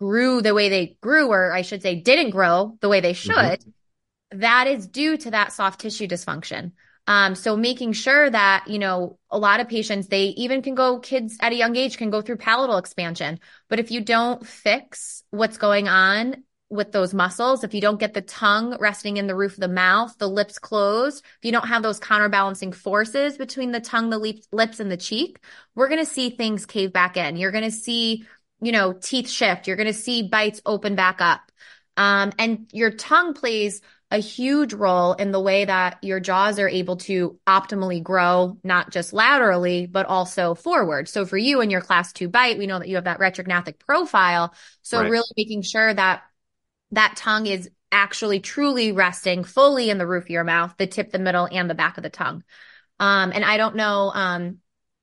grew 0.00 0.42
the 0.42 0.54
way 0.54 0.68
they 0.68 0.96
grew, 1.00 1.28
or 1.28 1.52
I 1.52 1.62
should 1.62 1.82
say, 1.82 2.00
didn't 2.00 2.30
grow 2.30 2.76
the 2.80 2.88
way 2.88 3.00
they 3.00 3.12
hmm 3.24 3.48
should, 3.48 3.64
that 4.32 4.66
is 4.66 4.86
due 4.86 5.16
to 5.18 5.30
that 5.32 5.52
soft 5.52 5.80
tissue 5.80 6.08
dysfunction. 6.08 6.72
Um, 7.06 7.34
so 7.34 7.56
making 7.56 7.92
sure 7.92 8.30
that, 8.30 8.68
you 8.68 8.78
know, 8.78 9.18
a 9.30 9.38
lot 9.38 9.60
of 9.60 9.68
patients, 9.68 10.06
they 10.06 10.26
even 10.26 10.62
can 10.62 10.74
go, 10.74 11.00
kids 11.00 11.36
at 11.40 11.52
a 11.52 11.56
young 11.56 11.74
age 11.76 11.98
can 11.98 12.10
go 12.10 12.22
through 12.22 12.36
palatal 12.36 12.78
expansion. 12.78 13.40
But 13.68 13.80
if 13.80 13.90
you 13.90 14.00
don't 14.00 14.46
fix 14.46 15.24
what's 15.30 15.58
going 15.58 15.88
on 15.88 16.44
with 16.68 16.92
those 16.92 17.12
muscles, 17.12 17.64
if 17.64 17.74
you 17.74 17.80
don't 17.80 17.98
get 17.98 18.14
the 18.14 18.22
tongue 18.22 18.76
resting 18.78 19.16
in 19.16 19.26
the 19.26 19.34
roof 19.34 19.54
of 19.54 19.60
the 19.60 19.68
mouth, 19.68 20.16
the 20.18 20.28
lips 20.28 20.58
closed, 20.60 21.24
if 21.24 21.44
you 21.44 21.50
don't 21.50 21.66
have 21.66 21.82
those 21.82 21.98
counterbalancing 21.98 22.72
forces 22.72 23.36
between 23.36 23.72
the 23.72 23.80
tongue, 23.80 24.10
the 24.10 24.18
lip, 24.18 24.36
lips, 24.52 24.78
and 24.78 24.90
the 24.90 24.96
cheek, 24.96 25.40
we're 25.74 25.88
going 25.88 26.04
to 26.04 26.06
see 26.06 26.30
things 26.30 26.64
cave 26.66 26.92
back 26.92 27.16
in. 27.16 27.36
You're 27.36 27.50
going 27.50 27.64
to 27.64 27.72
see, 27.72 28.24
you 28.60 28.72
know, 28.72 28.92
teeth 28.92 29.28
shift. 29.28 29.66
You're 29.66 29.76
going 29.76 29.86
to 29.86 29.92
see 29.92 30.22
bites 30.22 30.60
open 30.66 30.94
back 30.94 31.20
up. 31.20 31.40
Um, 31.96 32.32
and 32.38 32.68
your 32.72 32.90
tongue 32.90 33.34
plays 33.34 33.82
a 34.10 34.18
huge 34.18 34.72
role 34.72 35.12
in 35.12 35.30
the 35.30 35.40
way 35.40 35.64
that 35.64 35.98
your 36.02 36.18
jaws 36.18 36.58
are 36.58 36.68
able 36.68 36.96
to 36.96 37.38
optimally 37.46 38.02
grow, 38.02 38.58
not 38.64 38.90
just 38.90 39.12
laterally, 39.12 39.86
but 39.86 40.06
also 40.06 40.54
forward. 40.54 41.08
So 41.08 41.24
for 41.24 41.36
you 41.36 41.60
and 41.60 41.70
your 41.70 41.80
class 41.80 42.12
two 42.12 42.28
bite, 42.28 42.58
we 42.58 42.66
know 42.66 42.78
that 42.78 42.88
you 42.88 42.96
have 42.96 43.04
that 43.04 43.20
retrognathic 43.20 43.78
profile. 43.78 44.52
So 44.82 45.00
Right. 45.00 45.10
really 45.10 45.28
making 45.36 45.62
sure 45.62 45.92
that 45.94 46.22
that 46.92 47.16
tongue 47.16 47.46
is 47.46 47.70
actually 47.92 48.40
truly 48.40 48.92
resting 48.92 49.44
fully 49.44 49.90
in 49.90 49.98
the 49.98 50.06
roof 50.06 50.24
of 50.24 50.30
your 50.30 50.44
mouth, 50.44 50.74
the 50.76 50.86
tip, 50.86 51.10
the 51.10 51.18
middle, 51.18 51.48
and 51.50 51.68
the 51.68 51.74
back 51.74 51.96
of 51.96 52.02
the 52.02 52.10
tongue. 52.10 52.42
Um, 52.98 53.32
and 53.32 53.44
I 53.44 53.56
don't 53.56 53.76
know, 53.76 54.10
um, 54.12 54.58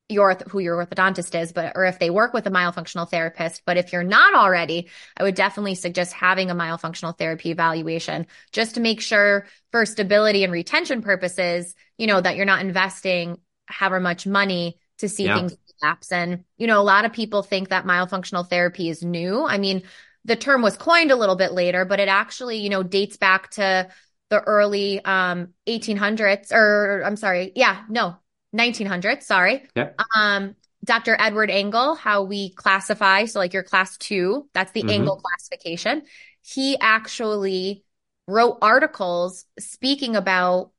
your 0.09 0.35
who 0.49 0.59
your 0.59 0.85
orthodontist 0.85 1.39
is, 1.39 1.51
but 1.51 1.73
or 1.75 1.85
if 1.85 1.99
they 1.99 2.09
work 2.09 2.33
with 2.33 2.47
a 2.47 2.51
myofunctional 2.51 3.09
therapist. 3.09 3.63
But 3.65 3.77
if 3.77 3.91
you're 3.91 4.03
not 4.03 4.33
already, 4.33 4.89
I 5.17 5.23
would 5.23 5.35
definitely 5.35 5.75
suggest 5.75 6.13
having 6.13 6.49
a 6.49 6.55
myofunctional 6.55 7.17
therapy 7.17 7.51
evaluation 7.51 8.27
just 8.51 8.75
to 8.75 8.81
make 8.81 9.01
sure 9.01 9.47
for 9.71 9.85
stability 9.85 10.43
and 10.43 10.53
retention 10.53 11.01
purposes, 11.01 11.75
you 11.97 12.07
know, 12.07 12.21
that 12.21 12.35
you're 12.35 12.45
not 12.45 12.61
investing 12.61 13.37
however 13.65 13.99
much 13.99 14.25
money 14.25 14.79
to 14.99 15.09
see 15.09 15.25
yeah. 15.25 15.35
things 15.35 15.55
relapse. 15.81 16.11
And, 16.11 16.45
you 16.57 16.67
know, 16.67 16.81
a 16.81 16.83
lot 16.83 17.05
of 17.05 17.11
people 17.11 17.43
think 17.43 17.69
that 17.69 17.85
myofunctional 17.85 18.47
therapy 18.47 18.89
is 18.89 19.03
new. 19.03 19.45
I 19.45 19.57
mean, 19.57 19.83
the 20.23 20.37
term 20.37 20.61
was 20.61 20.77
coined 20.77 21.11
a 21.11 21.15
little 21.15 21.35
bit 21.35 21.51
later, 21.51 21.85
but 21.85 21.99
it 21.99 22.07
actually, 22.07 22.57
you 22.57 22.69
know, 22.69 22.83
dates 22.83 23.17
back 23.17 23.49
to 23.51 23.89
the 24.29 24.41
early 24.41 25.03
um 25.03 25.53
1800s 25.67 26.51
or 26.51 27.01
I'm 27.05 27.15
sorry, 27.15 27.51
yeah, 27.55 27.83
no, 27.89 28.17
1900s, 28.55 29.23
sorry. 29.23 29.63
Yeah. 29.75 29.91
Um, 30.15 30.55
Dr. 30.83 31.17
Edward 31.19 31.49
Angle, 31.49 31.95
how 31.95 32.23
we 32.23 32.51
classify. 32.51 33.25
So, 33.25 33.39
like 33.39 33.53
your 33.53 33.63
class 33.63 33.97
two, 33.97 34.47
that's 34.53 34.71
the 34.71 34.81
mm-hmm. 34.81 34.89
Engel 34.89 35.21
classification. 35.21 36.03
He 36.41 36.77
actually 36.79 37.83
wrote 38.27 38.57
articles 38.61 39.45
speaking 39.59 40.15
about 40.15 40.71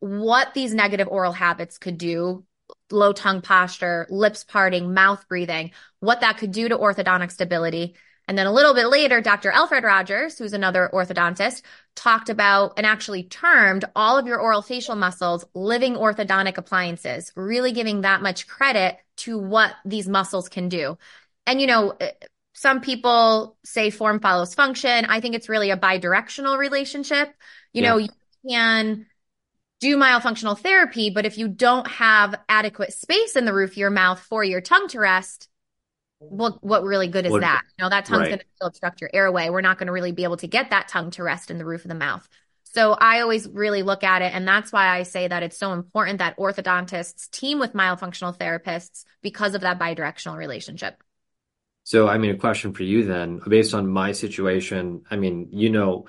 what 0.00 0.54
these 0.54 0.74
negative 0.74 1.08
oral 1.08 1.32
habits 1.32 1.78
could 1.78 1.98
do 1.98 2.44
low 2.90 3.12
tongue 3.12 3.40
posture, 3.40 4.06
lips 4.10 4.44
parting, 4.44 4.94
mouth 4.94 5.26
breathing, 5.28 5.72
what 6.00 6.20
that 6.20 6.38
could 6.38 6.52
do 6.52 6.68
to 6.68 6.76
orthodontic 6.76 7.30
stability. 7.30 7.94
And 8.28 8.38
then 8.38 8.46
a 8.46 8.52
little 8.52 8.74
bit 8.74 8.86
later, 8.86 9.20
Dr. 9.20 9.50
Alfred 9.50 9.84
Rogers, 9.84 10.38
who's 10.38 10.52
another 10.52 10.88
orthodontist, 10.92 11.62
talked 11.96 12.28
about 12.28 12.74
and 12.76 12.86
actually 12.86 13.24
termed 13.24 13.84
all 13.96 14.16
of 14.16 14.26
your 14.26 14.38
orofacial 14.38 14.96
muscles 14.96 15.44
living 15.54 15.94
orthodontic 15.94 16.56
appliances, 16.56 17.32
really 17.34 17.72
giving 17.72 18.02
that 18.02 18.22
much 18.22 18.46
credit 18.46 18.98
to 19.18 19.38
what 19.38 19.74
these 19.84 20.08
muscles 20.08 20.48
can 20.48 20.68
do. 20.68 20.96
And, 21.46 21.60
you 21.60 21.66
know, 21.66 21.96
eh, 22.00 22.12
some 22.54 22.80
people 22.80 23.56
say 23.64 23.90
form 23.90 24.20
follows 24.20 24.54
function. 24.54 25.04
I 25.06 25.20
think 25.20 25.34
it's 25.34 25.48
really 25.48 25.70
a 25.70 25.76
bidirectional 25.76 26.58
relationship. 26.58 27.34
You 27.72 27.82
yeah. 27.82 27.90
know, 27.90 27.96
you 27.98 28.08
can 28.48 29.06
do 29.80 29.96
myofunctional 29.96 30.56
therapy, 30.56 31.10
but 31.10 31.26
if 31.26 31.38
you 31.38 31.48
don't 31.48 31.88
have 31.88 32.36
adequate 32.48 32.92
space 32.92 33.34
in 33.34 33.44
the 33.44 33.52
roof 33.52 33.72
of 33.72 33.76
your 33.78 33.90
mouth 33.90 34.20
for 34.20 34.44
your 34.44 34.60
tongue 34.60 34.86
to 34.88 35.00
rest, 35.00 35.48
what 36.28 36.62
what 36.62 36.84
really 36.84 37.08
good 37.08 37.26
is 37.26 37.32
what, 37.32 37.40
that? 37.40 37.62
You 37.78 37.84
know, 37.84 37.90
that 37.90 38.04
tongue's 38.04 38.20
right. 38.20 38.28
going 38.28 38.38
to 38.38 38.44
still 38.56 38.68
obstruct 38.68 39.00
your 39.00 39.10
airway. 39.12 39.50
We're 39.50 39.60
not 39.60 39.78
going 39.78 39.86
to 39.86 39.92
really 39.92 40.12
be 40.12 40.24
able 40.24 40.36
to 40.38 40.46
get 40.46 40.70
that 40.70 40.88
tongue 40.88 41.10
to 41.12 41.22
rest 41.22 41.50
in 41.50 41.58
the 41.58 41.64
roof 41.64 41.84
of 41.84 41.88
the 41.88 41.94
mouth. 41.94 42.28
So 42.64 42.92
I 42.92 43.20
always 43.20 43.46
really 43.48 43.82
look 43.82 44.02
at 44.02 44.22
it, 44.22 44.32
and 44.34 44.48
that's 44.48 44.72
why 44.72 44.88
I 44.88 45.02
say 45.02 45.28
that 45.28 45.42
it's 45.42 45.58
so 45.58 45.72
important 45.72 46.20
that 46.20 46.38
orthodontists 46.38 47.30
team 47.30 47.58
with 47.58 47.74
myofunctional 47.74 48.36
therapists 48.36 49.04
because 49.20 49.54
of 49.54 49.60
that 49.60 49.78
bidirectional 49.78 50.38
relationship. 50.38 51.02
So, 51.84 52.08
I 52.08 52.16
mean, 52.16 52.30
a 52.30 52.38
question 52.38 52.72
for 52.72 52.84
you 52.84 53.04
then, 53.04 53.40
based 53.46 53.74
on 53.74 53.88
my 53.88 54.12
situation. 54.12 55.02
I 55.10 55.16
mean, 55.16 55.48
you 55.50 55.68
know, 55.68 56.06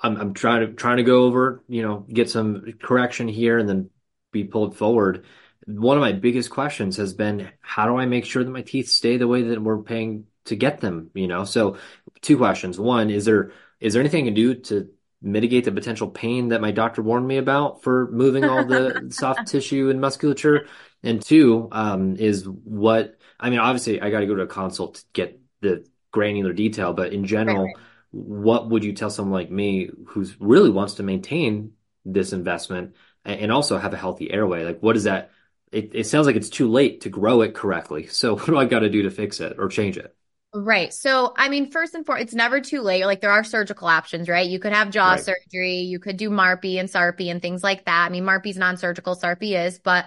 I'm, 0.00 0.16
I'm 0.16 0.34
trying 0.34 0.66
to 0.66 0.72
trying 0.74 0.98
to 0.98 1.02
go 1.02 1.24
over, 1.24 1.64
you 1.66 1.82
know, 1.82 2.06
get 2.08 2.30
some 2.30 2.74
correction 2.80 3.26
here, 3.26 3.58
and 3.58 3.68
then 3.68 3.90
be 4.30 4.44
pulled 4.44 4.76
forward 4.76 5.24
one 5.68 5.98
of 5.98 6.00
my 6.00 6.12
biggest 6.12 6.48
questions 6.48 6.96
has 6.96 7.12
been 7.12 7.50
how 7.60 7.86
do 7.86 7.96
I 7.96 8.06
make 8.06 8.24
sure 8.24 8.42
that 8.42 8.50
my 8.50 8.62
teeth 8.62 8.88
stay 8.88 9.18
the 9.18 9.28
way 9.28 9.42
that 9.42 9.62
we're 9.62 9.82
paying 9.82 10.24
to 10.46 10.56
get 10.56 10.80
them, 10.80 11.10
you 11.12 11.28
know? 11.28 11.44
So 11.44 11.76
two 12.22 12.38
questions. 12.38 12.80
One, 12.80 13.10
is 13.10 13.26
there 13.26 13.52
is 13.78 13.92
there 13.92 14.00
anything 14.00 14.24
I 14.24 14.28
can 14.28 14.34
do 14.34 14.54
to 14.54 14.88
mitigate 15.20 15.64
the 15.64 15.72
potential 15.72 16.08
pain 16.08 16.48
that 16.48 16.62
my 16.62 16.70
doctor 16.70 17.02
warned 17.02 17.28
me 17.28 17.36
about 17.36 17.82
for 17.82 18.10
moving 18.10 18.44
all 18.44 18.64
the 18.64 19.08
soft 19.10 19.46
tissue 19.46 19.90
and 19.90 20.00
musculature? 20.00 20.66
And 21.02 21.20
two, 21.20 21.68
um, 21.70 22.16
is 22.16 22.48
what 22.48 23.18
I 23.38 23.50
mean, 23.50 23.58
obviously 23.58 24.00
I 24.00 24.10
got 24.10 24.20
to 24.20 24.26
go 24.26 24.36
to 24.36 24.42
a 24.42 24.46
consult 24.46 24.94
to 24.94 25.04
get 25.12 25.38
the 25.60 25.86
granular 26.12 26.54
detail, 26.54 26.94
but 26.94 27.12
in 27.12 27.26
general, 27.26 27.64
right, 27.64 27.74
right. 27.76 27.84
what 28.10 28.70
would 28.70 28.84
you 28.84 28.94
tell 28.94 29.10
someone 29.10 29.38
like 29.38 29.50
me 29.50 29.90
who's 30.06 30.34
really 30.40 30.70
wants 30.70 30.94
to 30.94 31.02
maintain 31.02 31.72
this 32.06 32.32
investment 32.32 32.94
and 33.22 33.52
also 33.52 33.76
have 33.76 33.92
a 33.92 33.98
healthy 33.98 34.30
airway? 34.32 34.64
Like, 34.64 34.80
what 34.80 34.96
is 34.96 35.04
that? 35.04 35.30
It, 35.72 35.90
it 35.94 36.06
sounds 36.06 36.26
like 36.26 36.36
it's 36.36 36.48
too 36.48 36.70
late 36.70 37.02
to 37.02 37.08
grow 37.08 37.42
it 37.42 37.54
correctly. 37.54 38.06
So 38.06 38.36
what 38.36 38.46
do 38.46 38.56
I 38.56 38.64
got 38.64 38.80
to 38.80 38.90
do 38.90 39.02
to 39.02 39.10
fix 39.10 39.40
it 39.40 39.56
or 39.58 39.68
change 39.68 39.96
it? 39.96 40.14
Right. 40.54 40.94
So, 40.94 41.34
I 41.36 41.50
mean, 41.50 41.70
first 41.70 41.94
and 41.94 42.06
foremost, 42.06 42.24
it's 42.24 42.34
never 42.34 42.60
too 42.60 42.80
late. 42.80 43.04
Like 43.04 43.20
there 43.20 43.30
are 43.30 43.44
surgical 43.44 43.86
options, 43.86 44.30
right? 44.30 44.48
You 44.48 44.58
could 44.58 44.72
have 44.72 44.90
jaw 44.90 45.12
right. 45.12 45.20
surgery, 45.20 45.80
you 45.80 45.98
could 45.98 46.16
do 46.16 46.30
MARPE 46.30 46.78
and 46.80 46.88
SARPE 46.88 47.30
and 47.30 47.42
things 47.42 47.62
like 47.62 47.84
that. 47.84 48.06
I 48.06 48.08
mean, 48.08 48.24
MARPE's 48.24 48.56
non-surgical, 48.56 49.14
SARPE 49.14 49.66
is, 49.66 49.78
but, 49.78 50.06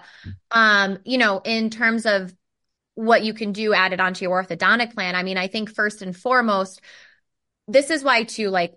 um, 0.50 0.98
you 1.06 1.20
know, 1.20 1.42
in 1.46 1.70
terms 1.70 2.08
of 2.08 2.34
what 2.96 3.24
you 3.24 3.36
can 3.36 3.52
do 3.52 3.74
added 3.74 4.00
onto 4.00 4.26
your 4.26 4.44
orthodontic 4.44 4.96
plan, 4.96 5.16
I 5.16 5.22
mean, 5.22 5.38
I 5.38 5.48
think 5.48 5.74
first 5.74 6.02
and 6.02 6.18
foremost, 6.18 6.82
this 7.68 7.92
is 7.92 8.04
why 8.04 8.24
too, 8.24 8.50
like 8.50 8.74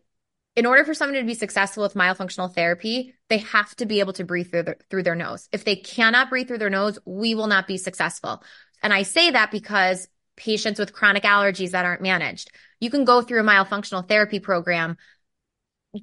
in 0.57 0.67
order 0.67 0.85
for 0.85 0.95
someone 0.95 1.19
to 1.19 1.27
be 1.27 1.35
successful 1.35 1.83
with 1.83 1.95
myofunctional 1.95 2.53
therapy, 2.55 3.15
they 3.29 3.39
have 3.39 3.75
to 3.77 3.87
be 3.87 4.01
able 4.01 4.13
to 4.15 4.25
breathe 4.25 4.51
through 4.51 4.63
their, 4.63 4.77
through 4.89 5.03
their 5.03 5.17
nose. 5.17 5.49
If 5.53 5.65
they 5.65 5.77
cannot 5.77 6.31
breathe 6.31 6.49
through 6.49 6.59
their 6.59 6.71
nose, 6.71 6.99
we 7.05 7.35
will 7.35 7.49
not 7.49 7.67
be 7.67 7.77
successful. 7.77 8.43
And 8.83 8.93
I 8.93 9.03
say 9.03 9.31
that 9.33 9.51
because 9.51 10.07
patients 10.37 10.79
with 10.79 10.93
chronic 10.93 11.25
allergies 11.25 11.71
that 11.71 11.85
aren't 11.85 12.03
managed, 12.03 12.51
you 12.81 12.91
can 12.91 13.05
go 13.05 13.21
through 13.23 13.41
a 13.41 13.45
myofunctional 13.45 14.07
therapy 14.07 14.39
program, 14.39 14.97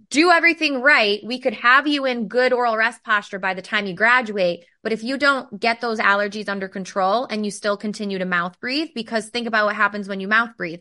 do 0.09 0.31
everything 0.31 0.81
right. 0.81 1.21
We 1.23 1.39
could 1.39 1.53
have 1.53 1.85
you 1.85 2.05
in 2.05 2.27
good 2.27 2.53
oral 2.53 2.77
rest 2.77 3.03
posture 3.03 3.39
by 3.39 3.53
the 3.53 3.61
time 3.61 3.85
you 3.85 3.93
graduate. 3.93 4.65
But 4.83 4.93
if 4.93 5.03
you 5.03 5.17
don't 5.17 5.59
get 5.59 5.81
those 5.81 5.99
allergies 5.99 6.49
under 6.49 6.67
control 6.67 7.25
and 7.25 7.45
you 7.45 7.51
still 7.51 7.77
continue 7.77 8.17
to 8.17 8.25
mouth 8.25 8.59
breathe, 8.59 8.89
because 8.95 9.29
think 9.29 9.47
about 9.47 9.65
what 9.65 9.75
happens 9.75 10.07
when 10.07 10.19
you 10.19 10.27
mouth 10.27 10.55
breathe 10.57 10.79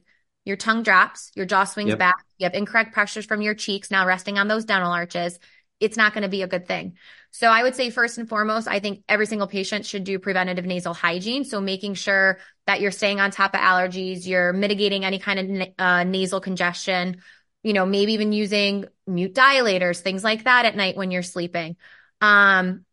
your 0.51 0.57
tongue 0.57 0.83
drops, 0.83 1.31
your 1.37 1.47
jaw 1.47 1.63
swings 1.63 1.91
yep. 1.91 2.01
back, 2.01 2.25
you 2.39 2.45
have 2.45 2.55
incorrect 2.55 2.93
pressures 2.93 3.25
from 3.25 3.41
your 3.41 3.55
cheeks 3.55 3.89
now 3.89 4.05
resting 4.05 4.37
on 4.37 4.49
those 4.49 4.65
dental 4.65 4.91
arches. 4.91 5.39
It's 5.79 5.97
not 5.97 6.13
going 6.13 6.25
to 6.25 6.29
be 6.29 6.43
a 6.43 6.49
good 6.49 6.67
thing. 6.67 6.97
So 7.31 7.47
I 7.47 7.63
would 7.63 7.77
say 7.77 7.91
first 7.91 8.19
and 8.19 8.29
foremost, 8.29 8.67
I 8.67 8.81
think 8.81 9.05
every 9.09 9.27
single 9.27 9.47
patient 9.47 9.87
should 9.87 10.03
do 10.03 10.19
preventative 10.19 10.67
nasal 10.67 10.93
hygiene. 10.93 11.45
So 11.45 11.61
making 11.61 11.95
sure 11.95 12.39
that 12.67 12.81
you're 12.81 12.91
staying 12.91 13.21
on 13.21 13.31
top 13.31 13.55
of 13.55 13.61
allergies, 13.61 14.27
you're 14.27 14.53
mitigating 14.53 15.05
any 15.05 15.21
kind 15.21 15.39
of 15.61 15.69
uh, 15.79 16.03
nasal 16.03 16.41
congestion, 16.41 17.23
you 17.63 17.73
know, 17.73 17.87
maybe 17.87 18.15
even 18.15 18.33
using 18.33 18.87
mute 19.07 19.35
dilators, 19.35 20.01
things 20.01 20.25
like 20.25 20.45
that 20.45 20.65
at 20.65 20.75
night 20.75 20.97
when 20.97 21.13
you're 21.13 21.23
sleeping. 21.23 21.77
Um, 22.21 22.85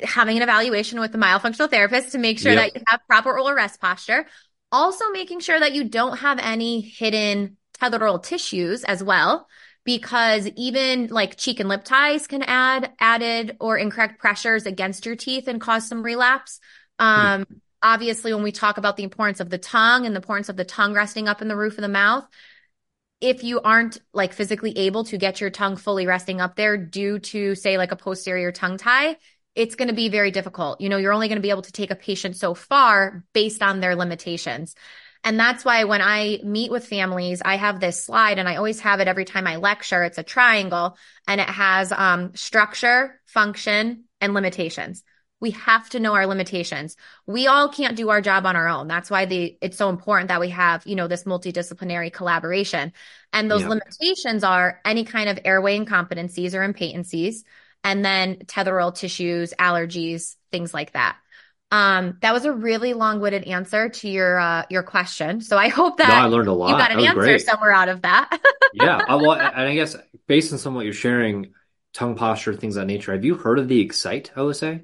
having 0.00 0.36
an 0.36 0.42
evaluation 0.42 1.00
with 1.00 1.12
the 1.12 1.18
myofunctional 1.18 1.70
therapist 1.70 2.12
to 2.12 2.18
make 2.18 2.38
sure 2.38 2.52
yep. 2.52 2.72
that 2.72 2.78
you 2.78 2.84
have 2.88 3.00
proper 3.08 3.30
oral 3.30 3.54
rest 3.54 3.80
posture. 3.80 4.26
Also 4.70 5.04
making 5.12 5.40
sure 5.40 5.58
that 5.58 5.72
you 5.72 5.84
don't 5.84 6.18
have 6.18 6.38
any 6.38 6.80
hidden 6.80 7.56
tethered 7.74 8.02
oral 8.02 8.18
tissues 8.18 8.84
as 8.84 9.02
well, 9.02 9.48
because 9.84 10.46
even 10.56 11.06
like 11.06 11.36
cheek 11.36 11.60
and 11.60 11.68
lip 11.68 11.84
ties 11.84 12.26
can 12.26 12.42
add 12.42 12.92
added 13.00 13.56
or 13.60 13.78
incorrect 13.78 14.20
pressures 14.20 14.66
against 14.66 15.06
your 15.06 15.16
teeth 15.16 15.48
and 15.48 15.60
cause 15.60 15.88
some 15.88 16.02
relapse. 16.02 16.60
Um, 16.98 17.42
mm-hmm. 17.42 17.54
Obviously, 17.80 18.34
when 18.34 18.42
we 18.42 18.52
talk 18.52 18.76
about 18.76 18.96
the 18.96 19.04
importance 19.04 19.40
of 19.40 19.50
the 19.50 19.56
tongue 19.56 20.04
and 20.04 20.14
the 20.14 20.18
importance 20.18 20.48
of 20.48 20.56
the 20.56 20.64
tongue 20.64 20.94
resting 20.94 21.28
up 21.28 21.40
in 21.40 21.48
the 21.48 21.56
roof 21.56 21.78
of 21.78 21.82
the 21.82 21.88
mouth, 21.88 22.26
if 23.20 23.44
you 23.44 23.60
aren't 23.60 23.98
like 24.12 24.32
physically 24.32 24.76
able 24.76 25.04
to 25.04 25.16
get 25.16 25.40
your 25.40 25.50
tongue 25.50 25.76
fully 25.76 26.06
resting 26.06 26.40
up 26.40 26.56
there 26.56 26.76
due 26.76 27.20
to 27.20 27.54
say 27.54 27.78
like 27.78 27.92
a 27.92 27.96
posterior 27.96 28.52
tongue 28.52 28.78
tie, 28.78 29.16
it's 29.58 29.74
going 29.74 29.88
to 29.88 29.94
be 29.94 30.08
very 30.08 30.30
difficult. 30.30 30.80
You 30.80 30.88
know, 30.88 30.98
you're 30.98 31.12
only 31.12 31.26
going 31.26 31.36
to 31.36 31.42
be 31.42 31.50
able 31.50 31.62
to 31.62 31.72
take 31.72 31.90
a 31.90 31.96
patient 31.96 32.36
so 32.36 32.54
far 32.54 33.24
based 33.32 33.60
on 33.60 33.80
their 33.80 33.96
limitations. 33.96 34.76
And 35.24 35.38
that's 35.38 35.64
why 35.64 35.82
when 35.82 36.00
I 36.00 36.38
meet 36.44 36.70
with 36.70 36.86
families, 36.86 37.42
I 37.44 37.56
have 37.56 37.80
this 37.80 38.04
slide 38.04 38.38
and 38.38 38.48
I 38.48 38.54
always 38.54 38.78
have 38.80 39.00
it 39.00 39.08
every 39.08 39.24
time 39.24 39.48
I 39.48 39.56
lecture. 39.56 40.04
It's 40.04 40.16
a 40.16 40.22
triangle 40.22 40.96
and 41.26 41.40
it 41.40 41.48
has 41.48 41.90
um, 41.90 42.36
structure, 42.36 43.20
function, 43.26 44.04
and 44.20 44.32
limitations. 44.32 45.02
We 45.40 45.50
have 45.52 45.90
to 45.90 46.00
know 46.00 46.14
our 46.14 46.28
limitations. 46.28 46.96
We 47.26 47.48
all 47.48 47.68
can't 47.68 47.96
do 47.96 48.10
our 48.10 48.20
job 48.20 48.46
on 48.46 48.54
our 48.54 48.68
own. 48.68 48.86
That's 48.86 49.10
why 49.10 49.24
the 49.24 49.58
it's 49.60 49.76
so 49.76 49.88
important 49.88 50.28
that 50.28 50.40
we 50.40 50.50
have, 50.50 50.86
you 50.86 50.94
know, 50.94 51.08
this 51.08 51.24
multidisciplinary 51.24 52.12
collaboration. 52.12 52.92
And 53.32 53.50
those 53.50 53.62
yeah. 53.62 53.70
limitations 53.70 54.44
are 54.44 54.80
any 54.84 55.02
kind 55.02 55.28
of 55.28 55.40
airway 55.44 55.76
incompetencies 55.78 56.54
or 56.54 56.60
impatencies 56.60 57.42
and 57.84 58.04
then 58.04 58.38
tethered 58.46 58.74
oral 58.74 58.92
tissues, 58.92 59.54
allergies, 59.58 60.36
things 60.50 60.74
like 60.74 60.92
that. 60.92 61.16
Um, 61.70 62.16
that 62.22 62.32
was 62.32 62.46
a 62.46 62.52
really 62.52 62.94
long-winded 62.94 63.44
answer 63.44 63.90
to 63.90 64.08
your 64.08 64.38
uh, 64.38 64.64
your 64.70 64.82
question. 64.82 65.42
So 65.42 65.58
I 65.58 65.68
hope 65.68 65.98
that 65.98 66.08
no, 66.08 66.14
I 66.14 66.26
learned 66.26 66.48
a 66.48 66.52
lot. 66.52 66.70
You 66.70 66.78
got 66.78 66.92
an 66.92 67.00
answer 67.00 67.20
great. 67.20 67.42
somewhere 67.42 67.72
out 67.72 67.88
of 67.90 68.02
that. 68.02 68.40
yeah, 68.72 69.04
I, 69.06 69.16
well, 69.16 69.32
and 69.32 69.54
I 69.54 69.74
guess 69.74 69.94
based 70.26 70.52
on 70.52 70.58
some 70.58 70.72
of 70.72 70.76
what 70.76 70.84
you're 70.86 70.94
sharing, 70.94 71.52
tongue 71.92 72.14
posture, 72.14 72.54
things 72.54 72.76
of 72.76 72.82
that 72.82 72.86
nature. 72.86 73.12
Have 73.12 73.24
you 73.24 73.34
heard 73.34 73.58
of 73.58 73.68
the 73.68 73.80
Excite 73.80 74.30
OSA? 74.36 74.80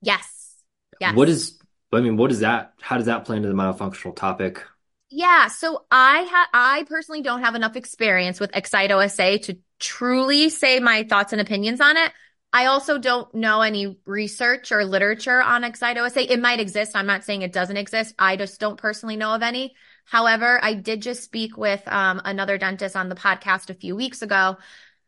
Yes. 0.00 0.56
Yes. 1.00 1.16
What 1.16 1.28
is? 1.28 1.58
I 1.92 2.00
mean, 2.00 2.16
what 2.16 2.30
is 2.30 2.40
that? 2.40 2.74
How 2.80 2.96
does 2.96 3.06
that 3.06 3.24
play 3.24 3.36
into 3.36 3.48
the 3.48 3.54
myofunctional 3.54 4.14
topic? 4.14 4.62
Yeah, 5.10 5.48
so 5.48 5.84
I 5.90 6.26
ha- 6.30 6.48
I 6.54 6.84
personally 6.84 7.20
don't 7.20 7.42
have 7.42 7.54
enough 7.54 7.76
experience 7.76 8.40
with 8.40 8.56
Excite 8.56 8.90
OSA 8.90 9.40
to 9.40 9.58
truly 9.82 10.48
say 10.48 10.80
my 10.80 11.02
thoughts 11.02 11.32
and 11.32 11.40
opinions 11.40 11.80
on 11.80 11.96
it. 11.98 12.12
I 12.54 12.66
also 12.66 12.98
don't 12.98 13.34
know 13.34 13.62
any 13.62 13.98
research 14.04 14.72
or 14.72 14.84
literature 14.84 15.42
on 15.42 15.64
Excite 15.64 15.98
OSA. 15.98 16.32
It 16.32 16.40
might 16.40 16.60
exist. 16.60 16.94
I'm 16.94 17.06
not 17.06 17.24
saying 17.24 17.42
it 17.42 17.52
doesn't 17.52 17.76
exist. 17.76 18.14
I 18.18 18.36
just 18.36 18.60
don't 18.60 18.76
personally 18.76 19.16
know 19.16 19.34
of 19.34 19.42
any. 19.42 19.74
However, 20.04 20.62
I 20.62 20.74
did 20.74 21.00
just 21.00 21.24
speak 21.24 21.56
with 21.56 21.86
um, 21.88 22.20
another 22.24 22.58
dentist 22.58 22.94
on 22.94 23.08
the 23.08 23.14
podcast 23.14 23.70
a 23.70 23.74
few 23.74 23.96
weeks 23.96 24.20
ago, 24.22 24.58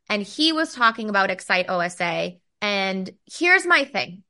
and 0.09 0.23
he 0.23 0.53
was 0.53 0.75
talking 0.75 1.11
about 1.11 1.31
Excite 1.31 1.69
OSA. 1.69 2.33
And 2.63 3.11
here's 3.31 3.67
my 3.67 3.85
thing 3.85 4.23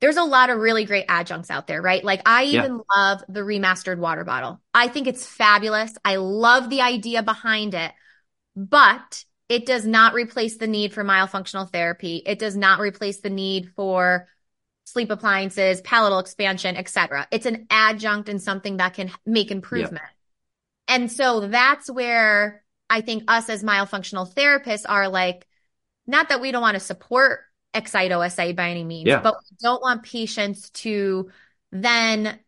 there's 0.00 0.16
a 0.16 0.24
lot 0.24 0.50
of 0.50 0.58
really 0.58 0.84
great 0.84 1.04
adjuncts 1.08 1.48
out 1.48 1.68
there, 1.68 1.80
right? 1.80 2.02
Like 2.02 2.22
I 2.26 2.44
even 2.44 2.72
yeah. 2.72 2.96
love 2.96 3.24
the 3.28 3.40
remastered 3.40 3.98
water 3.98 4.24
bottle. 4.24 4.60
I 4.74 4.88
think 4.88 5.06
it's 5.06 5.24
fabulous. 5.24 5.92
I 6.04 6.16
love 6.16 6.70
the 6.70 6.80
idea 6.80 7.22
behind 7.22 7.74
it, 7.74 7.92
but 8.56 9.24
it 9.52 9.66
does 9.66 9.84
not 9.84 10.14
replace 10.14 10.56
the 10.56 10.66
need 10.66 10.94
for 10.94 11.04
myofunctional 11.04 11.70
therapy. 11.70 12.22
It 12.24 12.38
does 12.38 12.56
not 12.56 12.80
replace 12.80 13.20
the 13.20 13.28
need 13.28 13.68
for 13.76 14.26
sleep 14.84 15.10
appliances, 15.10 15.82
palatal 15.82 16.20
expansion, 16.20 16.74
etc. 16.74 17.28
It's 17.30 17.44
an 17.44 17.66
adjunct 17.68 18.30
and 18.30 18.40
something 18.40 18.78
that 18.78 18.94
can 18.94 19.10
make 19.26 19.50
improvement. 19.50 20.04
Yep. 20.04 20.10
And 20.88 21.12
so 21.12 21.40
that's 21.48 21.90
where 21.90 22.64
I 22.88 23.02
think 23.02 23.24
us 23.28 23.50
as 23.50 23.62
myofunctional 23.62 24.32
therapists 24.32 24.86
are 24.88 25.10
like, 25.10 25.46
not 26.06 26.30
that 26.30 26.40
we 26.40 26.50
don't 26.50 26.62
want 26.62 26.76
to 26.76 26.80
support 26.80 27.40
excite 27.74 28.10
OSA 28.10 28.54
by 28.54 28.70
any 28.70 28.84
means, 28.84 29.08
yeah. 29.08 29.20
but 29.20 29.34
we 29.34 29.56
don't 29.60 29.82
want 29.82 30.02
patients 30.02 30.70
to 30.70 31.30
then 31.72 32.38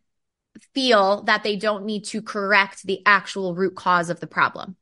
feel 0.73 1.21
that 1.25 1.43
they 1.43 1.55
don't 1.55 1.85
need 1.85 2.05
to 2.05 2.23
correct 2.23 2.81
the 2.81 3.03
actual 3.05 3.53
root 3.53 3.75
cause 3.75 4.09
of 4.09 4.19
the 4.19 4.27
problem. 4.27 4.75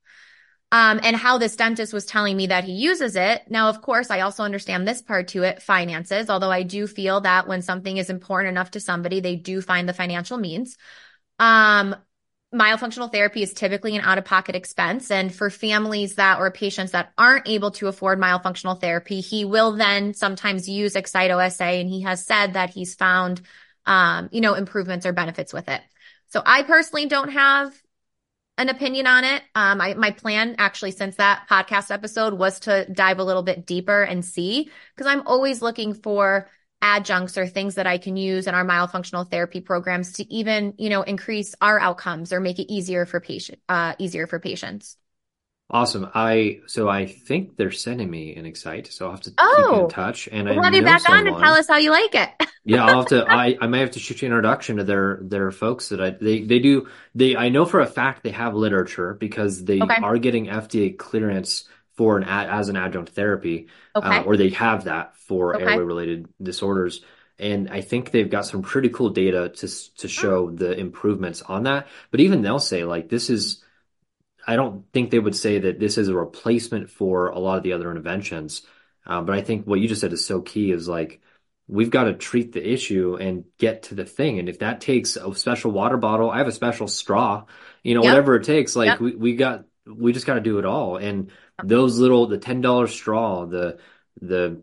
Um, 0.73 0.99
and 1.03 1.15
how 1.15 1.37
this 1.37 1.55
dentist 1.55 1.93
was 1.93 2.03
telling 2.03 2.35
me 2.35 2.47
that 2.47 2.63
he 2.63 2.71
uses 2.71 3.15
it. 3.15 3.43
Now, 3.47 3.69
of 3.69 3.83
course, 3.83 4.09
I 4.09 4.21
also 4.21 4.41
understand 4.41 4.87
this 4.87 5.03
part 5.03 5.27
to 5.29 5.43
it, 5.43 5.61
finances, 5.61 6.31
although 6.31 6.49
I 6.49 6.63
do 6.63 6.87
feel 6.87 7.21
that 7.21 7.47
when 7.47 7.61
something 7.61 7.97
is 7.97 8.09
important 8.09 8.49
enough 8.49 8.71
to 8.71 8.79
somebody, 8.79 9.19
they 9.19 9.35
do 9.35 9.61
find 9.61 9.87
the 9.87 9.93
financial 9.93 10.39
means. 10.39 10.75
Um, 11.37 11.95
myofunctional 12.51 13.11
therapy 13.11 13.43
is 13.43 13.53
typically 13.53 13.95
an 13.95 14.01
out 14.01 14.17
of 14.17 14.25
pocket 14.25 14.55
expense. 14.55 15.11
And 15.11 15.31
for 15.31 15.51
families 15.51 16.15
that 16.15 16.39
or 16.39 16.49
patients 16.49 16.93
that 16.93 17.11
aren't 17.19 17.47
able 17.47 17.69
to 17.73 17.87
afford 17.87 18.19
myofunctional 18.19 18.81
therapy, 18.81 19.21
he 19.21 19.45
will 19.45 19.73
then 19.73 20.15
sometimes 20.15 20.67
use 20.67 20.95
Excite 20.95 21.29
OSA. 21.29 21.65
And 21.65 21.87
he 21.87 22.01
has 22.01 22.25
said 22.25 22.53
that 22.53 22.71
he's 22.71 22.95
found, 22.95 23.41
um, 23.85 24.27
you 24.31 24.41
know, 24.41 24.55
improvements 24.55 25.05
or 25.05 25.13
benefits 25.13 25.53
with 25.53 25.69
it. 25.69 25.81
So 26.29 26.41
I 26.43 26.63
personally 26.63 27.05
don't 27.05 27.29
have 27.29 27.79
an 28.57 28.69
opinion 28.69 29.07
on 29.07 29.23
it. 29.23 29.41
Um, 29.55 29.81
I, 29.81 29.93
my 29.95 30.11
plan 30.11 30.55
actually 30.57 30.91
since 30.91 31.15
that 31.15 31.47
podcast 31.49 31.91
episode 31.91 32.33
was 32.35 32.59
to 32.61 32.85
dive 32.91 33.19
a 33.19 33.23
little 33.23 33.43
bit 33.43 33.65
deeper 33.65 34.03
and 34.03 34.23
see, 34.23 34.69
because 34.95 35.11
I'm 35.11 35.25
always 35.27 35.61
looking 35.61 35.93
for 35.93 36.49
adjuncts 36.81 37.37
or 37.37 37.47
things 37.47 37.75
that 37.75 37.87
I 37.87 37.97
can 37.97 38.17
use 38.17 38.45
in 38.45 38.53
our 38.53 38.65
myofunctional 38.65 39.29
therapy 39.29 39.61
programs 39.61 40.13
to 40.13 40.33
even, 40.33 40.73
you 40.77 40.89
know, 40.89 41.01
increase 41.01 41.55
our 41.61 41.79
outcomes 41.79 42.33
or 42.33 42.39
make 42.39 42.59
it 42.59 42.71
easier 42.71 43.05
for 43.05 43.19
patient, 43.19 43.59
uh, 43.69 43.95
easier 43.97 44.27
for 44.27 44.39
patients. 44.39 44.97
Awesome. 45.69 46.09
I 46.13 46.59
so 46.67 46.87
I 46.87 47.05
think 47.05 47.55
they're 47.55 47.71
sending 47.71 48.09
me 48.09 48.35
an 48.35 48.45
Excite, 48.45 48.91
so 48.91 49.05
I'll 49.05 49.11
have 49.11 49.21
to 49.21 49.33
oh, 49.37 49.69
keep 49.71 49.81
in 49.83 49.89
touch. 49.89 50.29
And 50.31 50.47
we'll 50.47 50.59
I 50.59 50.65
have 50.65 50.75
you 50.75 50.83
back 50.83 51.01
someone. 51.01 51.27
on 51.27 51.33
and 51.33 51.43
tell 51.43 51.53
us 51.53 51.67
how 51.67 51.77
you 51.77 51.89
like 51.89 52.13
it. 52.13 52.29
yeah, 52.65 52.85
I'll 52.85 52.97
have 52.97 53.07
to. 53.07 53.25
I 53.27 53.57
I 53.59 53.67
may 53.67 53.79
have 53.79 53.91
to 53.91 53.99
shoot 53.99 54.21
you 54.21 54.27
an 54.27 54.33
introduction 54.33 54.77
to 54.77 54.83
their 54.83 55.19
their 55.21 55.51
folks 55.51 55.89
that 55.89 55.99
I 56.01 56.11
they 56.11 56.41
they 56.41 56.59
do 56.59 56.89
they 57.15 57.35
I 57.35 57.49
know 57.49 57.65
for 57.65 57.79
a 57.79 57.87
fact 57.87 58.23
they 58.23 58.31
have 58.31 58.53
literature 58.53 59.15
because 59.15 59.63
they 59.63 59.81
okay. 59.81 59.95
are 60.03 60.17
getting 60.17 60.47
FDA 60.47 60.95
clearance 60.95 61.67
for 61.95 62.17
an 62.17 62.23
as 62.23 62.69
an 62.69 62.75
adjunct 62.75 63.13
therapy, 63.13 63.67
uh, 63.95 63.99
okay. 63.99 64.17
uh, 64.17 64.23
or 64.23 64.37
they 64.37 64.49
have 64.49 64.85
that 64.85 65.15
for 65.17 65.55
okay. 65.55 65.63
airway 65.63 65.83
related 65.83 66.27
disorders. 66.41 67.01
And 67.39 67.69
I 67.69 67.81
think 67.81 68.11
they've 68.11 68.29
got 68.29 68.45
some 68.45 68.61
pretty 68.61 68.89
cool 68.89 69.09
data 69.09 69.49
to 69.49 69.95
to 69.97 70.07
show 70.07 70.47
oh. 70.47 70.51
the 70.51 70.77
improvements 70.77 71.41
on 71.41 71.63
that. 71.63 71.87
But 72.11 72.19
even 72.19 72.41
they'll 72.41 72.59
say 72.59 72.83
like 72.83 73.09
this 73.09 73.29
is, 73.29 73.62
I 74.45 74.55
don't 74.55 74.85
think 74.91 75.11
they 75.11 75.19
would 75.19 75.35
say 75.35 75.59
that 75.59 75.79
this 75.79 75.97
is 75.97 76.07
a 76.07 76.15
replacement 76.15 76.89
for 76.89 77.27
a 77.27 77.39
lot 77.39 77.57
of 77.57 77.63
the 77.63 77.73
other 77.73 77.89
interventions. 77.89 78.63
Uh, 79.05 79.21
but 79.21 79.35
I 79.35 79.41
think 79.41 79.65
what 79.65 79.79
you 79.79 79.87
just 79.87 80.01
said 80.01 80.13
is 80.13 80.25
so 80.25 80.41
key 80.41 80.71
is 80.71 80.87
like 80.87 81.21
we've 81.67 81.89
got 81.89 82.05
to 82.05 82.13
treat 82.13 82.51
the 82.51 82.71
issue 82.73 83.17
and 83.19 83.45
get 83.57 83.83
to 83.83 83.95
the 83.95 84.05
thing. 84.05 84.39
And 84.39 84.49
if 84.49 84.59
that 84.59 84.81
takes 84.81 85.15
a 85.15 85.33
special 85.35 85.71
water 85.71 85.97
bottle, 85.97 86.29
I 86.29 86.39
have 86.39 86.47
a 86.47 86.51
special 86.51 86.87
straw, 86.87 87.45
you 87.83 87.95
know, 87.95 88.03
yep. 88.03 88.11
whatever 88.11 88.35
it 88.35 88.43
takes. 88.43 88.75
Like 88.75 88.87
yep. 88.87 88.99
we 88.99 89.15
we 89.15 89.35
got 89.35 89.65
we 89.85 90.13
just 90.13 90.25
got 90.25 90.35
to 90.35 90.41
do 90.41 90.59
it 90.59 90.65
all. 90.65 90.97
And 90.97 91.31
those 91.63 91.99
little 91.99 92.27
the 92.27 92.37
ten 92.37 92.61
dollar 92.61 92.87
straw, 92.87 93.45
the 93.45 93.79
the 94.21 94.61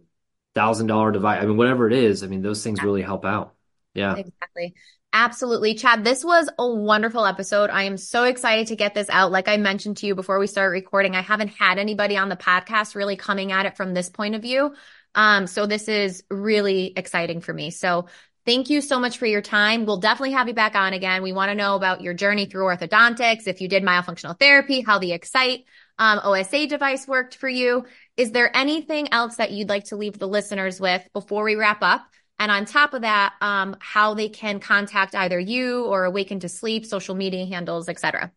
thousand 0.55 0.89
dollar 0.89 1.12
device, 1.12 1.43
I 1.43 1.47
mean, 1.47 1.57
whatever 1.57 1.87
it 1.87 1.93
is, 1.93 2.22
I 2.22 2.26
mean, 2.26 2.43
those 2.43 2.62
things 2.62 2.83
really 2.83 3.03
help 3.03 3.24
out. 3.24 3.55
Yeah, 3.95 4.16
exactly. 4.16 4.74
Absolutely. 5.12 5.74
Chad, 5.74 6.04
this 6.04 6.24
was 6.24 6.48
a 6.56 6.70
wonderful 6.70 7.26
episode. 7.26 7.68
I 7.68 7.82
am 7.82 7.96
so 7.96 8.24
excited 8.24 8.68
to 8.68 8.76
get 8.76 8.94
this 8.94 9.08
out. 9.11 9.32
Like 9.32 9.48
I 9.48 9.56
mentioned 9.56 9.96
to 9.98 10.06
you 10.06 10.14
before 10.14 10.38
we 10.38 10.46
start 10.46 10.70
recording, 10.70 11.16
I 11.16 11.20
haven't 11.20 11.48
had 11.48 11.78
anybody 11.78 12.16
on 12.16 12.28
the 12.28 12.36
podcast 12.36 12.94
really 12.94 13.16
coming 13.16 13.50
at 13.50 13.66
it 13.66 13.76
from 13.76 13.92
this 13.92 14.08
point 14.08 14.36
of 14.36 14.42
view. 14.42 14.74
Um, 15.16 15.48
so 15.48 15.66
this 15.66 15.88
is 15.88 16.22
really 16.30 16.92
exciting 16.96 17.40
for 17.40 17.52
me. 17.52 17.70
So 17.70 18.06
Thank 18.46 18.70
you 18.70 18.80
so 18.80 18.98
much 18.98 19.18
for 19.18 19.26
your 19.26 19.42
time. 19.42 19.84
We'll 19.84 19.98
definitely 19.98 20.32
have 20.32 20.48
you 20.48 20.54
back 20.54 20.74
on 20.74 20.94
again. 20.94 21.22
We 21.22 21.32
want 21.32 21.50
to 21.50 21.54
know 21.54 21.76
about 21.76 22.00
your 22.00 22.14
journey 22.14 22.46
through 22.46 22.64
orthodontics, 22.64 23.46
if 23.46 23.61
you 23.61 23.68
did 23.68 23.82
myofunctional 23.82 24.38
therapy, 24.38 24.80
how 24.80 24.98
the 24.98 25.12
Excite 25.12 25.66
um, 25.98 26.20
OSA 26.24 26.66
device 26.66 27.06
worked 27.06 27.36
for 27.36 27.50
you. 27.50 27.84
Is 28.16 28.32
there 28.32 28.54
anything 28.56 29.12
else 29.12 29.36
that 29.36 29.50
you'd 29.50 29.68
like 29.68 29.84
to 29.84 29.96
leave 29.96 30.18
the 30.18 30.26
listeners 30.26 30.80
with 30.80 31.06
before 31.12 31.44
we 31.44 31.54
wrap 31.54 31.82
up? 31.82 32.00
And 32.41 32.51
on 32.51 32.64
top 32.64 32.95
of 32.95 33.03
that, 33.03 33.34
um, 33.43 33.76
how 33.80 34.14
they 34.14 34.30
can 34.30 34.61
contact 34.61 35.14
either 35.14 35.38
you 35.38 35.84
or 35.84 36.11
Awaken2Sleep, 36.11 36.86
social 36.86 37.14
media 37.14 37.45
handles, 37.45 37.86
etc. 37.91 38.32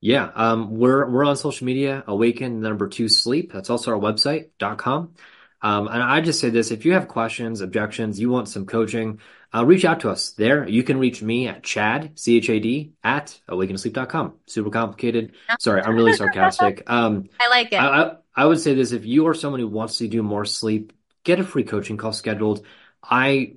Yeah, 0.00 0.30
um, 0.34 0.78
we're 0.78 1.08
we're 1.08 1.24
on 1.24 1.36
social 1.36 1.64
media. 1.64 2.02
Awaken 2.08 2.60
number 2.60 2.88
two 2.88 3.08
sleep. 3.08 3.52
That's 3.52 3.70
also 3.70 3.92
our 3.92 4.00
website.com. 4.00 5.14
Um, 5.62 5.88
and 5.88 6.02
I 6.02 6.20
just 6.22 6.40
say 6.40 6.50
this: 6.50 6.72
if 6.72 6.84
you 6.84 6.94
have 6.94 7.06
questions, 7.06 7.60
objections, 7.60 8.18
you 8.18 8.30
want 8.30 8.48
some 8.48 8.66
coaching, 8.66 9.20
uh, 9.54 9.64
reach 9.64 9.84
out 9.84 10.00
to 10.00 10.10
us 10.10 10.30
there. 10.32 10.66
You 10.66 10.82
can 10.82 10.98
reach 10.98 11.22
me 11.22 11.46
at 11.46 11.62
Chad, 11.62 12.18
C 12.18 12.38
H 12.38 12.50
A 12.50 12.58
D, 12.58 12.94
at 13.04 13.38
awaken2sleep.com. 13.48 14.34
Super 14.46 14.70
complicated. 14.70 15.34
Sorry, 15.60 15.82
I'm 15.82 15.94
really 15.94 16.14
sarcastic. 16.14 16.82
Um, 16.90 17.28
I 17.38 17.48
like 17.48 17.72
it. 17.72 17.76
I, 17.76 18.02
I, 18.02 18.16
I, 18.34 18.46
would 18.46 18.58
say 18.58 18.74
this 18.74 18.90
if 18.90 19.04
you 19.04 19.28
are 19.28 19.34
someone 19.34 19.60
who 19.60 19.68
wants 19.68 19.98
to 19.98 20.08
do 20.08 20.22
more 20.22 20.44
sleep, 20.44 20.92
get 21.22 21.38
a 21.38 21.44
free 21.44 21.62
coaching 21.62 21.96
call 21.96 22.12
scheduled. 22.12 22.64
I 23.02 23.54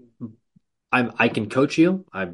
I'm, 0.94 1.12
I 1.18 1.28
can 1.28 1.50
coach 1.50 1.78
you. 1.80 2.06
I, 2.14 2.30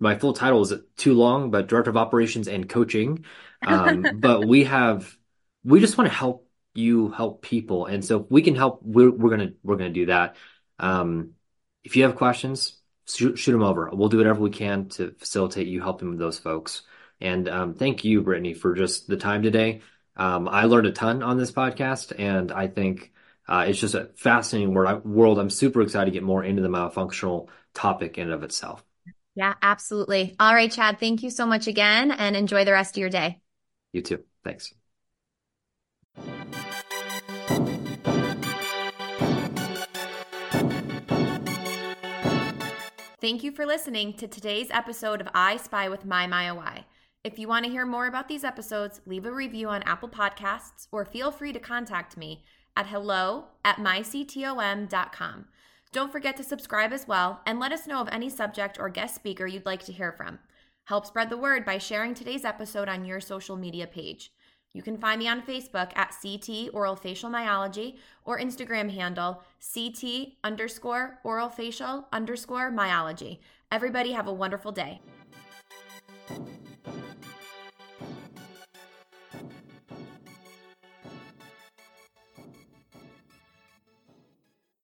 my 0.00 0.18
full 0.18 0.32
title 0.32 0.60
is 0.62 0.74
too 0.96 1.14
long, 1.14 1.52
but 1.52 1.68
Director 1.68 1.90
of 1.90 1.96
Operations 1.96 2.48
and 2.48 2.68
Coaching. 2.68 3.24
Um, 3.62 4.04
but 4.14 4.46
we 4.46 4.64
have, 4.64 5.16
we 5.64 5.80
just 5.80 5.96
want 5.96 6.10
to 6.10 6.14
help 6.14 6.48
you 6.74 7.10
help 7.10 7.40
people. 7.40 7.86
And 7.86 8.04
so 8.04 8.20
if 8.20 8.30
we 8.30 8.42
can 8.42 8.56
help, 8.56 8.80
we're, 8.82 9.12
we're 9.12 9.34
going 9.34 9.48
to, 9.48 9.54
we're 9.62 9.76
going 9.76 9.94
to 9.94 10.00
do 10.00 10.06
that. 10.06 10.34
Um, 10.80 11.30
if 11.84 11.96
you 11.96 12.02
have 12.02 12.16
questions, 12.16 12.76
shoot, 13.06 13.38
shoot 13.38 13.52
them 13.52 13.62
over. 13.62 13.88
We'll 13.92 14.08
do 14.08 14.18
whatever 14.18 14.40
we 14.40 14.50
can 14.50 14.88
to 14.90 15.12
facilitate 15.12 15.68
you 15.68 15.80
helping 15.80 16.16
those 16.16 16.38
folks. 16.38 16.82
And 17.20 17.48
um, 17.48 17.74
thank 17.74 18.04
you, 18.04 18.22
Brittny, 18.22 18.56
for 18.56 18.74
just 18.74 19.06
the 19.06 19.16
time 19.16 19.42
today. 19.42 19.82
Um, 20.16 20.48
I 20.48 20.64
learned 20.64 20.88
a 20.88 20.92
ton 20.92 21.22
on 21.22 21.38
this 21.38 21.52
podcast, 21.52 22.12
and 22.18 22.50
I 22.50 22.66
think 22.66 23.12
uh, 23.48 23.66
it's 23.68 23.78
just 23.78 23.94
a 23.94 24.10
fascinating 24.16 24.74
world. 24.74 25.38
I'm 25.38 25.50
super 25.50 25.82
excited 25.82 26.06
to 26.06 26.10
get 26.10 26.22
more 26.22 26.42
into 26.42 26.62
the 26.62 26.68
myofunctional 26.68 27.48
topic 27.74 28.18
in 28.18 28.24
and 28.24 28.32
of 28.32 28.42
itself. 28.42 28.84
Yeah, 29.34 29.54
absolutely. 29.60 30.36
All 30.38 30.54
right, 30.54 30.70
Chad, 30.70 31.00
thank 31.00 31.22
you 31.22 31.30
so 31.30 31.44
much 31.44 31.66
again, 31.66 32.10
and 32.10 32.36
enjoy 32.36 32.64
the 32.64 32.72
rest 32.72 32.96
of 32.96 33.00
your 33.00 33.10
day. 33.10 33.40
You 33.92 34.02
too. 34.02 34.24
Thanks. 34.44 34.72
Thank 43.20 43.42
you 43.42 43.52
for 43.52 43.64
listening 43.64 44.12
to 44.14 44.28
today's 44.28 44.68
episode 44.70 45.20
of 45.22 45.28
I 45.34 45.56
Spy 45.56 45.88
with 45.88 46.04
My 46.04 46.26
MyOI. 46.26 46.84
If 47.24 47.38
you 47.38 47.48
want 47.48 47.64
to 47.64 47.70
hear 47.70 47.86
more 47.86 48.06
about 48.06 48.28
these 48.28 48.44
episodes, 48.44 49.00
leave 49.06 49.24
a 49.24 49.32
review 49.32 49.68
on 49.70 49.82
Apple 49.84 50.10
Podcasts 50.10 50.88
or 50.92 51.06
feel 51.06 51.30
free 51.30 51.52
to 51.54 51.58
contact 51.58 52.18
me 52.18 52.44
at 52.76 52.86
hello 52.86 53.46
at 53.64 53.76
myctom.com. 53.76 55.46
Don't 55.92 56.10
forget 56.10 56.36
to 56.36 56.42
subscribe 56.42 56.92
as 56.92 57.06
well 57.06 57.40
and 57.46 57.60
let 57.60 57.72
us 57.72 57.86
know 57.86 58.00
of 58.00 58.08
any 58.10 58.28
subject 58.28 58.78
or 58.80 58.88
guest 58.88 59.14
speaker 59.14 59.46
you'd 59.46 59.66
like 59.66 59.84
to 59.84 59.92
hear 59.92 60.10
from. 60.10 60.40
Help 60.86 61.06
spread 61.06 61.30
the 61.30 61.36
word 61.36 61.64
by 61.64 61.78
sharing 61.78 62.14
today's 62.14 62.44
episode 62.44 62.88
on 62.88 63.04
your 63.04 63.20
social 63.20 63.56
media 63.56 63.86
page. 63.86 64.32
You 64.74 64.82
can 64.82 64.98
find 64.98 65.20
me 65.20 65.28
on 65.28 65.40
Facebook 65.40 65.96
at 65.96 66.16
CT 66.20 66.72
Orofacial 66.74 67.30
Myology 67.30 67.96
or 68.24 68.40
Instagram 68.40 68.90
handle 68.90 69.42
CT 69.72 70.32
underscore 70.42 71.20
orofacial 71.24 72.06
underscore 72.12 72.72
myology. 72.72 73.38
Everybody 73.70 74.12
have 74.12 74.26
a 74.26 74.32
wonderful 74.32 74.72
day. 74.72 75.00